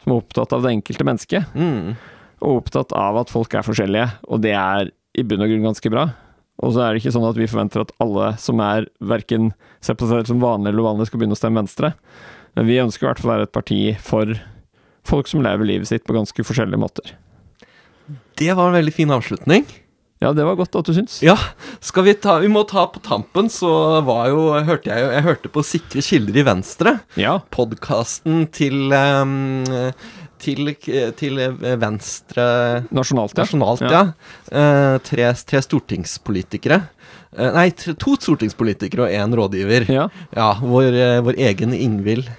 som 0.00 0.14
er 0.14 0.20
opptatt 0.22 0.54
av 0.56 0.62
det 0.64 0.70
enkelte 0.78 1.04
mennesket 1.04 1.50
Mm. 1.58 1.96
Og 2.40 2.62
opptatt 2.62 2.92
av 2.96 3.20
at 3.20 3.32
folk 3.32 3.54
er 3.54 3.66
forskjellige, 3.66 4.08
og 4.28 4.42
det 4.44 4.56
er 4.56 4.90
i 5.18 5.24
bunn 5.26 5.44
og 5.44 5.50
grunn 5.52 5.70
ganske 5.70 5.92
bra. 5.92 6.10
Og 6.60 6.74
så 6.74 6.84
er 6.84 6.92
det 6.92 7.00
ikke 7.02 7.14
sånn 7.14 7.28
at 7.28 7.38
vi 7.40 7.48
forventer 7.48 7.84
at 7.84 7.92
alle 8.04 8.34
som 8.40 8.60
er 8.64 8.86
verken 9.00 9.52
ser 9.84 9.96
på 9.96 10.08
seg 10.08 10.20
selv 10.20 10.32
som 10.32 10.42
vanlig 10.44 10.72
eller 10.72 10.84
uvanlig, 10.84 11.08
skal 11.08 11.22
begynne 11.22 11.36
å 11.36 11.40
stemme 11.40 11.62
Venstre. 11.62 11.94
Men 12.58 12.68
vi 12.68 12.80
ønsker 12.82 13.06
i 13.06 13.08
hvert 13.08 13.22
fall 13.22 13.30
å 13.30 13.34
være 13.36 13.48
et 13.48 13.56
parti 13.56 13.80
for 14.04 14.34
folk 15.08 15.30
som 15.30 15.44
lever 15.44 15.68
livet 15.68 15.88
sitt 15.88 16.04
på 16.04 16.16
ganske 16.16 16.44
forskjellige 16.44 16.80
måter. 16.80 17.14
Det 18.40 18.50
var 18.56 18.68
en 18.68 18.76
veldig 18.76 18.92
fin 18.94 19.12
avslutning. 19.14 19.64
Ja, 20.20 20.34
det 20.36 20.44
var 20.44 20.58
godt 20.58 20.76
at 20.76 20.84
du 20.84 20.92
syns. 20.92 21.14
Ja, 21.24 21.38
skal 21.80 22.04
vi 22.04 22.12
ta 22.12 22.34
Vi 22.42 22.48
må 22.52 22.60
ta 22.68 22.82
på 22.92 23.00
tampen, 23.00 23.48
så 23.48 23.70
var 24.04 24.28
jo 24.28 24.50
Hørte 24.68 24.90
jeg 24.92 25.00
jo 25.00 25.12
Jeg 25.14 25.24
hørte 25.24 25.52
på 25.52 25.62
Sikre 25.64 26.04
kilder 26.04 26.36
i 26.36 26.44
Venstre. 26.44 26.92
Ja. 27.16 27.38
Podkasten 27.48 28.44
til 28.52 28.92
ehm, 28.92 29.64
til, 30.40 30.72
til 31.20 31.40
Venstre 31.60 32.46
Nasjonalt, 32.90 33.36
ja. 33.36 33.44
nasjonalt, 33.44 33.84
Ja. 33.84 33.90
ja. 33.90 34.02
Eh, 34.50 34.96
tre, 35.06 35.30
tre 35.46 35.62
stortingspolitikere. 35.64 36.80
Eh, 37.36 37.50
nei, 37.54 37.68
to 37.76 38.16
stortingspolitikere 38.18 39.06
og 39.06 39.14
én 39.14 39.36
rådgiver. 39.38 39.86
Ja, 39.92 40.08
Ja, 40.34 40.52
vår, 40.60 40.88
eh, 40.92 41.20
vår 41.22 41.38
egen 41.50 41.74
Ingvild 41.76 42.30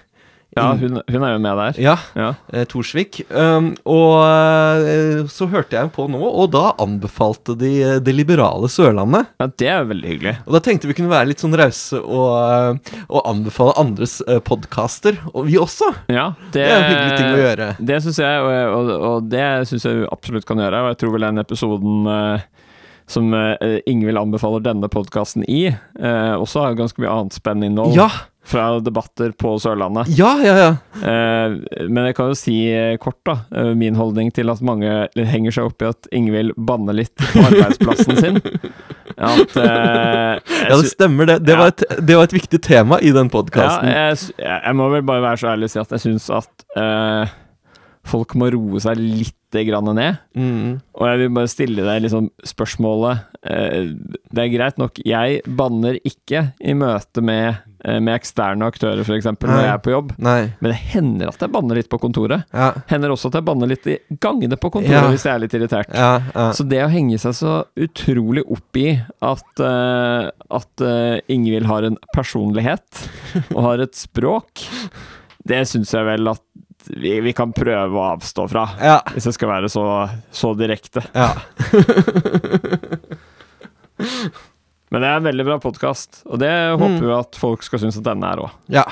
ja 0.57 0.65
hun, 0.75 0.97
hun 1.07 1.23
er 1.23 1.31
jo 1.31 1.39
med 1.39 1.57
der. 1.61 1.77
ja, 1.79 1.93
Ja. 2.19 2.29
eh, 2.51 2.65
Torsvik. 2.67 3.21
Um, 3.31 3.69
og 3.87 4.17
eh, 4.27 5.21
så 5.31 5.47
hørte 5.51 5.77
jeg 5.77 5.91
på 5.95 6.09
nå, 6.11 6.19
og 6.19 6.49
da 6.51 6.73
anbefalte 6.83 7.55
de 7.59 7.69
eh, 7.81 7.99
Det 8.03 8.11
liberale 8.17 8.67
Sørlandet. 8.67 9.29
ja, 9.39 9.47
det 9.47 9.69
er 9.71 9.79
jo 9.85 9.89
veldig 9.93 10.09
hyggelig. 10.11 10.33
Og 10.45 10.53
da 10.57 10.59
tenkte 10.65 10.89
vi 10.91 10.95
kunne 10.97 11.13
være 11.13 11.29
litt 11.31 11.39
sånn 11.43 11.55
rause 11.55 12.01
og, 12.03 12.33
eh, 12.41 12.97
og 13.07 13.21
anbefale 13.31 13.77
andres 13.79 14.17
podkaster. 14.43 15.21
Og 15.33 15.45
vi 15.47 15.55
også. 15.61 15.87
Ja, 16.11 16.33
det, 16.51 16.59
Det 16.59 16.67
er 16.67 16.75
en 16.81 16.89
hyggelig 16.91 17.17
ting 17.21 17.31
å 17.37 17.43
gjøre. 17.45 17.69
Det 17.91 18.01
syns 18.03 18.19
jeg, 18.19 18.41
og, 18.41 18.81
og, 18.81 18.91
og 19.11 19.29
det 19.31 19.45
syns 19.71 19.87
jeg 19.87 20.03
absolutt 20.11 20.45
kan 20.49 20.59
gjøre. 20.59 20.83
Og 20.83 20.91
jeg 20.93 20.99
tror 21.05 21.15
vel 21.15 21.27
den 21.29 21.39
episoden 21.45 22.11
som 23.11 23.33
Ingvild 23.89 24.19
anbefaler 24.21 24.61
denne 24.63 24.87
podkasten 24.91 25.43
i, 25.51 25.65
også 25.99 26.61
har 26.63 26.77
ganske 26.79 27.01
mye 27.03 27.11
annet 27.11 27.35
spennende 27.35 27.67
innhold. 27.71 27.95
Ja, 27.97 28.07
fra 28.43 28.79
debatter 28.81 29.31
på 29.37 29.51
Sørlandet. 29.61 30.09
Ja, 30.17 30.31
ja, 30.41 30.53
ja. 30.57 30.69
Eh, 30.97 31.53
men 31.87 32.07
jeg 32.09 32.15
kan 32.17 32.31
jo 32.31 32.37
si 32.39 32.55
eh, 32.73 32.95
kort, 33.01 33.19
da, 33.27 33.35
eh, 33.53 33.69
min 33.77 33.95
holdning 33.99 34.31
til 34.33 34.49
at 34.49 34.63
mange 34.65 34.89
henger 35.15 35.53
seg 35.53 35.69
opp 35.69 35.83
i 35.85 35.89
at 35.91 36.09
Ingvild 36.17 36.55
banner 36.57 36.97
litt 36.97 37.13
på 37.21 37.43
arbeidsplassen 37.51 38.17
sin. 38.17 38.41
At 39.21 39.53
eh, 39.61 40.39
Ja, 40.41 40.79
det 40.81 40.89
stemmer 40.89 41.29
det. 41.29 41.39
Det, 41.45 41.53
Ja. 41.53 41.59
var, 41.61 41.75
et, 41.75 41.83
det 42.01 42.17
var 42.17 42.23
et 42.29 42.33
viktig 42.39 42.61
tema 42.65 42.97
i 43.01 43.11
den 43.13 43.29
ja, 43.29 43.33
podkasten. 43.37 43.91
jeg, 43.93 44.17
jeg 44.41 44.61
jeg 44.65 44.75
må 44.79 44.89
vel 44.95 45.05
bare 45.05 45.21
være 45.29 45.37
så 45.43 45.51
ærlig 45.53 45.69
og 45.69 45.75
si 45.75 45.79
at 45.83 45.93
jeg 45.97 46.03
syns 46.07 46.29
at 46.41 46.65
eh, 46.81 47.37
folk 48.09 48.33
må 48.41 48.49
roe 48.55 48.81
seg 48.81 48.97
litt 48.97 49.37
grann 49.67 49.89
ned. 49.95 50.19
Mm. 50.37 50.79
Og 50.95 51.07
jeg 51.09 51.19
vil 51.21 51.33
bare 51.35 51.49
stille 51.51 51.83
deg 51.85 52.03
liksom 52.05 52.29
spørsmålet 52.47 53.25
eh, 53.43 53.91
Det 54.31 54.43
er 54.43 54.51
greit 54.53 54.77
nok, 54.79 55.01
jeg 55.05 55.41
banner 55.45 55.97
ikke 56.07 56.43
i 56.63 56.75
møte 56.77 57.23
med, 57.25 57.61
eh, 57.83 57.99
med 57.99 58.15
eksterne 58.15 58.67
aktører, 58.71 59.03
f.eks. 59.03 59.27
når 59.27 59.63
jeg 59.63 59.71
er 59.73 59.81
på 59.83 59.93
jobb. 59.93 60.13
Nei. 60.21 60.51
Men 60.61 60.73
det 60.73 60.79
hender 60.93 61.31
at 61.33 61.43
jeg 61.43 61.53
banner 61.53 61.79
litt 61.79 61.89
på 61.91 61.99
kontoret. 62.01 62.45
Ja. 62.55 62.71
Hender 62.91 63.13
også 63.15 63.31
at 63.31 63.39
jeg 63.39 63.47
banner 63.49 63.71
litt 63.71 63.87
i 63.91 63.97
gangene 64.23 64.59
på 64.61 64.71
kontoret 64.73 64.99
Ja. 65.01 65.07
hvis 65.11 65.27
jeg 65.27 65.33
er 65.35 65.43
litt 65.45 65.57
irritert. 65.59 65.91
Ja, 65.95 66.11
ja. 66.31 66.47
Så 66.55 66.67
det 66.67 66.83
å 66.85 66.91
henge 66.91 67.19
seg 67.21 67.35
så 67.37 67.57
utrolig 67.75 68.45
opp 68.47 68.79
i 68.79 68.93
at, 69.01 69.49
uh, 69.59 70.29
at 70.31 70.85
uh, 70.85 71.17
Ingvild 71.31 71.67
har 71.69 71.87
en 71.87 71.99
personlighet 72.15 73.05
og 73.55 73.65
har 73.67 73.83
et 73.83 73.97
språk, 73.97 74.65
det 75.47 75.63
syns 75.69 75.91
jeg 75.95 76.05
vel 76.05 76.29
at 76.31 76.43
vi, 76.89 77.19
vi 77.21 77.33
kan 77.37 77.51
prøve 77.53 77.93
å 77.97 78.07
avstå 78.15 78.47
fra. 78.49 78.65
ja. 78.81 78.97
Hvis 79.13 79.25
jeg 79.29 79.33
skal 79.37 79.49
være 79.49 79.69
så, 79.69 79.83
så 80.31 80.53
direkte. 80.57 81.03
ja. 81.15 81.33
Men 84.91 85.03
det 85.05 85.07
er 85.07 85.19
en 85.21 85.27
veldig 85.29 85.45
bra 85.47 85.55
podkast, 85.63 86.23
og 86.27 86.39
det 86.41 86.49
Mm. 86.51 86.81
håper 86.81 87.05
vi 87.07 87.13
at 87.19 87.35
folk 87.39 87.63
skal 87.63 87.79
synes 87.79 87.97
at 87.97 88.03
denne 88.09 88.27
er 88.33 88.37
òg. 88.43 88.51
ja. 88.69 88.83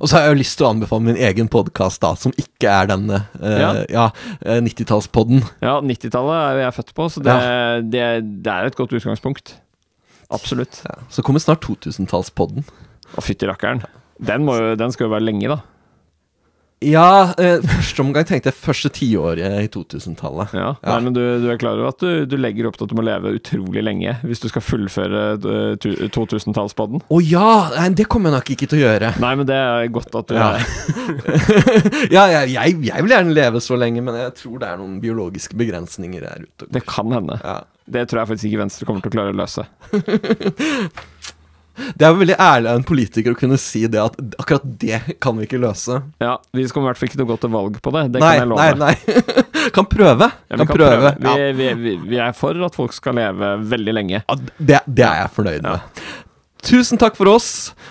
Og 0.00 0.08
så 0.10 0.16
har 0.16 0.22
jeg 0.26 0.34
jo 0.34 0.38
lyst 0.40 0.56
til 0.58 0.66
å 0.66 0.70
anbefale 0.74 1.02
min 1.06 1.16
egen 1.16 1.46
podkast, 1.48 2.00
da, 2.02 2.14
som 2.18 2.32
ikke 2.36 2.66
er 2.66 2.86
denne. 2.90 3.20
uh, 3.40 3.60
Ja. 3.60 3.68
ja, 3.88 4.10
eh, 4.44 4.58
90-tallspodden. 4.60 5.44
Ja, 5.62 5.80
90-tallet 5.80 6.34
er 6.34 6.52
jo 6.58 6.64
jeg 6.64 6.74
født 6.74 6.94
på, 6.94 7.06
så 7.14 7.22
det, 7.22 7.90
det, 7.92 8.42
det 8.42 8.52
er 8.52 8.66
et 8.66 8.74
godt 8.76 8.90
utgangspunkt. 8.92 9.54
Absolutt. 10.34 10.80
Ja. 10.84 10.96
Så 11.08 11.22
kommer 11.22 11.38
snart 11.38 11.62
2000-tallspodden. 11.62 12.64
Og 13.16 13.22
fytti 13.22 13.46
rakkeren. 13.46 13.84
Den, 14.18 14.44
jo- 14.50 14.74
den 14.74 14.90
skal 14.92 15.06
jo 15.06 15.12
være 15.14 15.24
lenge, 15.30 15.46
da. 15.48 15.60
Ja, 16.84 17.32
eh, 17.38 17.62
første 17.64 18.02
omgang 18.02 18.26
tenkte 18.28 18.50
jeg 18.50 18.58
første 18.58 18.90
tiåret 18.92 19.62
i 19.62 19.68
2000-tallet. 19.72 20.52
Ja, 20.56 20.64
Ja. 20.82 20.94
Nei, 20.94 20.98
men 21.06 21.14
du, 21.16 21.20
du 21.40 21.46
er 21.52 21.58
klar 21.60 21.78
over 21.78 21.92
at 21.92 22.02
du, 22.02 22.26
du 22.28 22.36
legger 22.36 22.68
opp 22.68 22.76
til 22.76 22.88
at 22.88 22.92
du 22.92 22.96
må 22.98 23.04
leve 23.06 23.32
utrolig 23.38 23.84
lenge 23.84 24.16
hvis 24.26 24.42
du 24.42 24.48
skal 24.50 24.64
fullføre 24.64 25.22
eh, 25.38 25.86
2000-tallspodden? 26.12 27.04
Å 27.08 27.20
ja! 27.24 27.52
Nei, 27.78 27.88
det 27.96 28.08
kommer 28.10 28.32
jeg 28.32 28.38
nok 28.40 28.52
ikke 28.56 28.68
til 28.72 28.82
å 28.82 28.84
gjøre. 28.84 29.12
Nei, 29.22 29.32
men 29.40 29.48
det 29.48 29.60
er 29.60 29.92
godt 29.94 30.18
at 30.20 30.32
du 30.32 30.36
Ja. 30.36 30.50
er 30.58 30.64
ja, 32.16 32.26
jeg, 32.48 32.56
jeg, 32.56 32.98
vil 33.06 33.14
gjerne 33.16 33.36
leve 33.38 33.62
så 33.64 33.78
lenge, 33.80 34.04
men 34.04 34.18
jeg 34.20 34.34
tror 34.42 34.58
det 34.60 34.72
er 34.72 34.82
noen 34.82 34.98
biologiske 35.04 35.56
begrensninger 35.60 36.26
der 36.26 36.44
ute. 36.44 36.68
Det 36.74 36.84
kan 36.90 37.14
hende. 37.14 37.38
Ja. 37.44 37.62
Det 37.84 38.06
tror 38.08 38.22
jeg 38.22 38.32
faktisk 38.32 38.50
ikke 38.50 38.62
Venstre 38.64 38.88
kommer 38.88 39.04
til 39.04 39.12
å 39.12 39.16
klare 39.18 39.32
å 39.34 39.40
løse. 39.44 39.66
Det 41.98 42.06
er 42.06 42.14
veldig 42.14 42.36
ærlig 42.38 42.70
av 42.70 42.78
en 42.78 42.86
politiker 42.86 43.34
å 43.34 43.38
kunne 43.38 43.56
si 43.60 43.84
det 43.90 44.00
at 44.02 44.18
akkurat 44.38 44.66
det 44.80 45.00
kan 45.22 45.36
vi 45.38 45.46
ikke 45.48 45.58
løse. 45.62 46.00
Ja, 46.22 46.36
Vi 46.54 46.66
kommer 46.70 46.88
i 46.88 46.92
hvert 46.92 47.00
fall 47.02 47.10
ikke 47.10 47.24
å 47.24 47.30
gå 47.32 47.38
til 47.42 47.52
valg 47.54 47.78
på 47.82 47.92
det. 47.96 48.04
Det 48.14 48.22
nei, 48.22 48.32
kan 48.38 48.44
jeg 48.44 48.50
love. 48.52 48.66
nei, 48.78 48.92
nei. 48.94 49.70
kan 49.76 49.88
prøve. 49.90 50.28
Ja, 50.50 50.58
vi 50.60 50.66
kan, 50.68 50.74
prøve. 50.78 51.14
Vi, 51.18 51.32
Ja. 51.32 51.48
vi, 51.58 51.70
vi, 51.82 51.96
vi 52.14 52.20
er 52.22 52.36
for 52.38 52.60
at 52.66 52.78
folk 52.78 52.94
skal 52.96 53.18
leve 53.18 53.54
veldig 53.74 53.96
lenge. 53.96 54.22
Ja, 54.22 54.38
det, 54.58 54.82
det 54.86 55.06
er 55.08 55.24
jeg 55.24 55.32
fornøyd 55.38 55.66
med. 55.66 56.04
Tusen 56.64 57.00
takk 57.00 57.18
for 57.18 57.28
oss. 57.34 57.48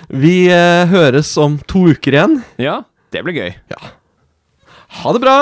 Vi 0.10 0.48
eh, 0.50 0.88
høres 0.90 1.30
om 1.42 1.60
to 1.70 1.84
uker 1.94 2.16
igjen. 2.18 2.40
Ja, 2.62 2.80
det 3.14 3.22
blir 3.28 3.36
gøy. 3.38 3.52
Ha 5.04 5.14
det 5.14 5.22
bra! 5.22 5.36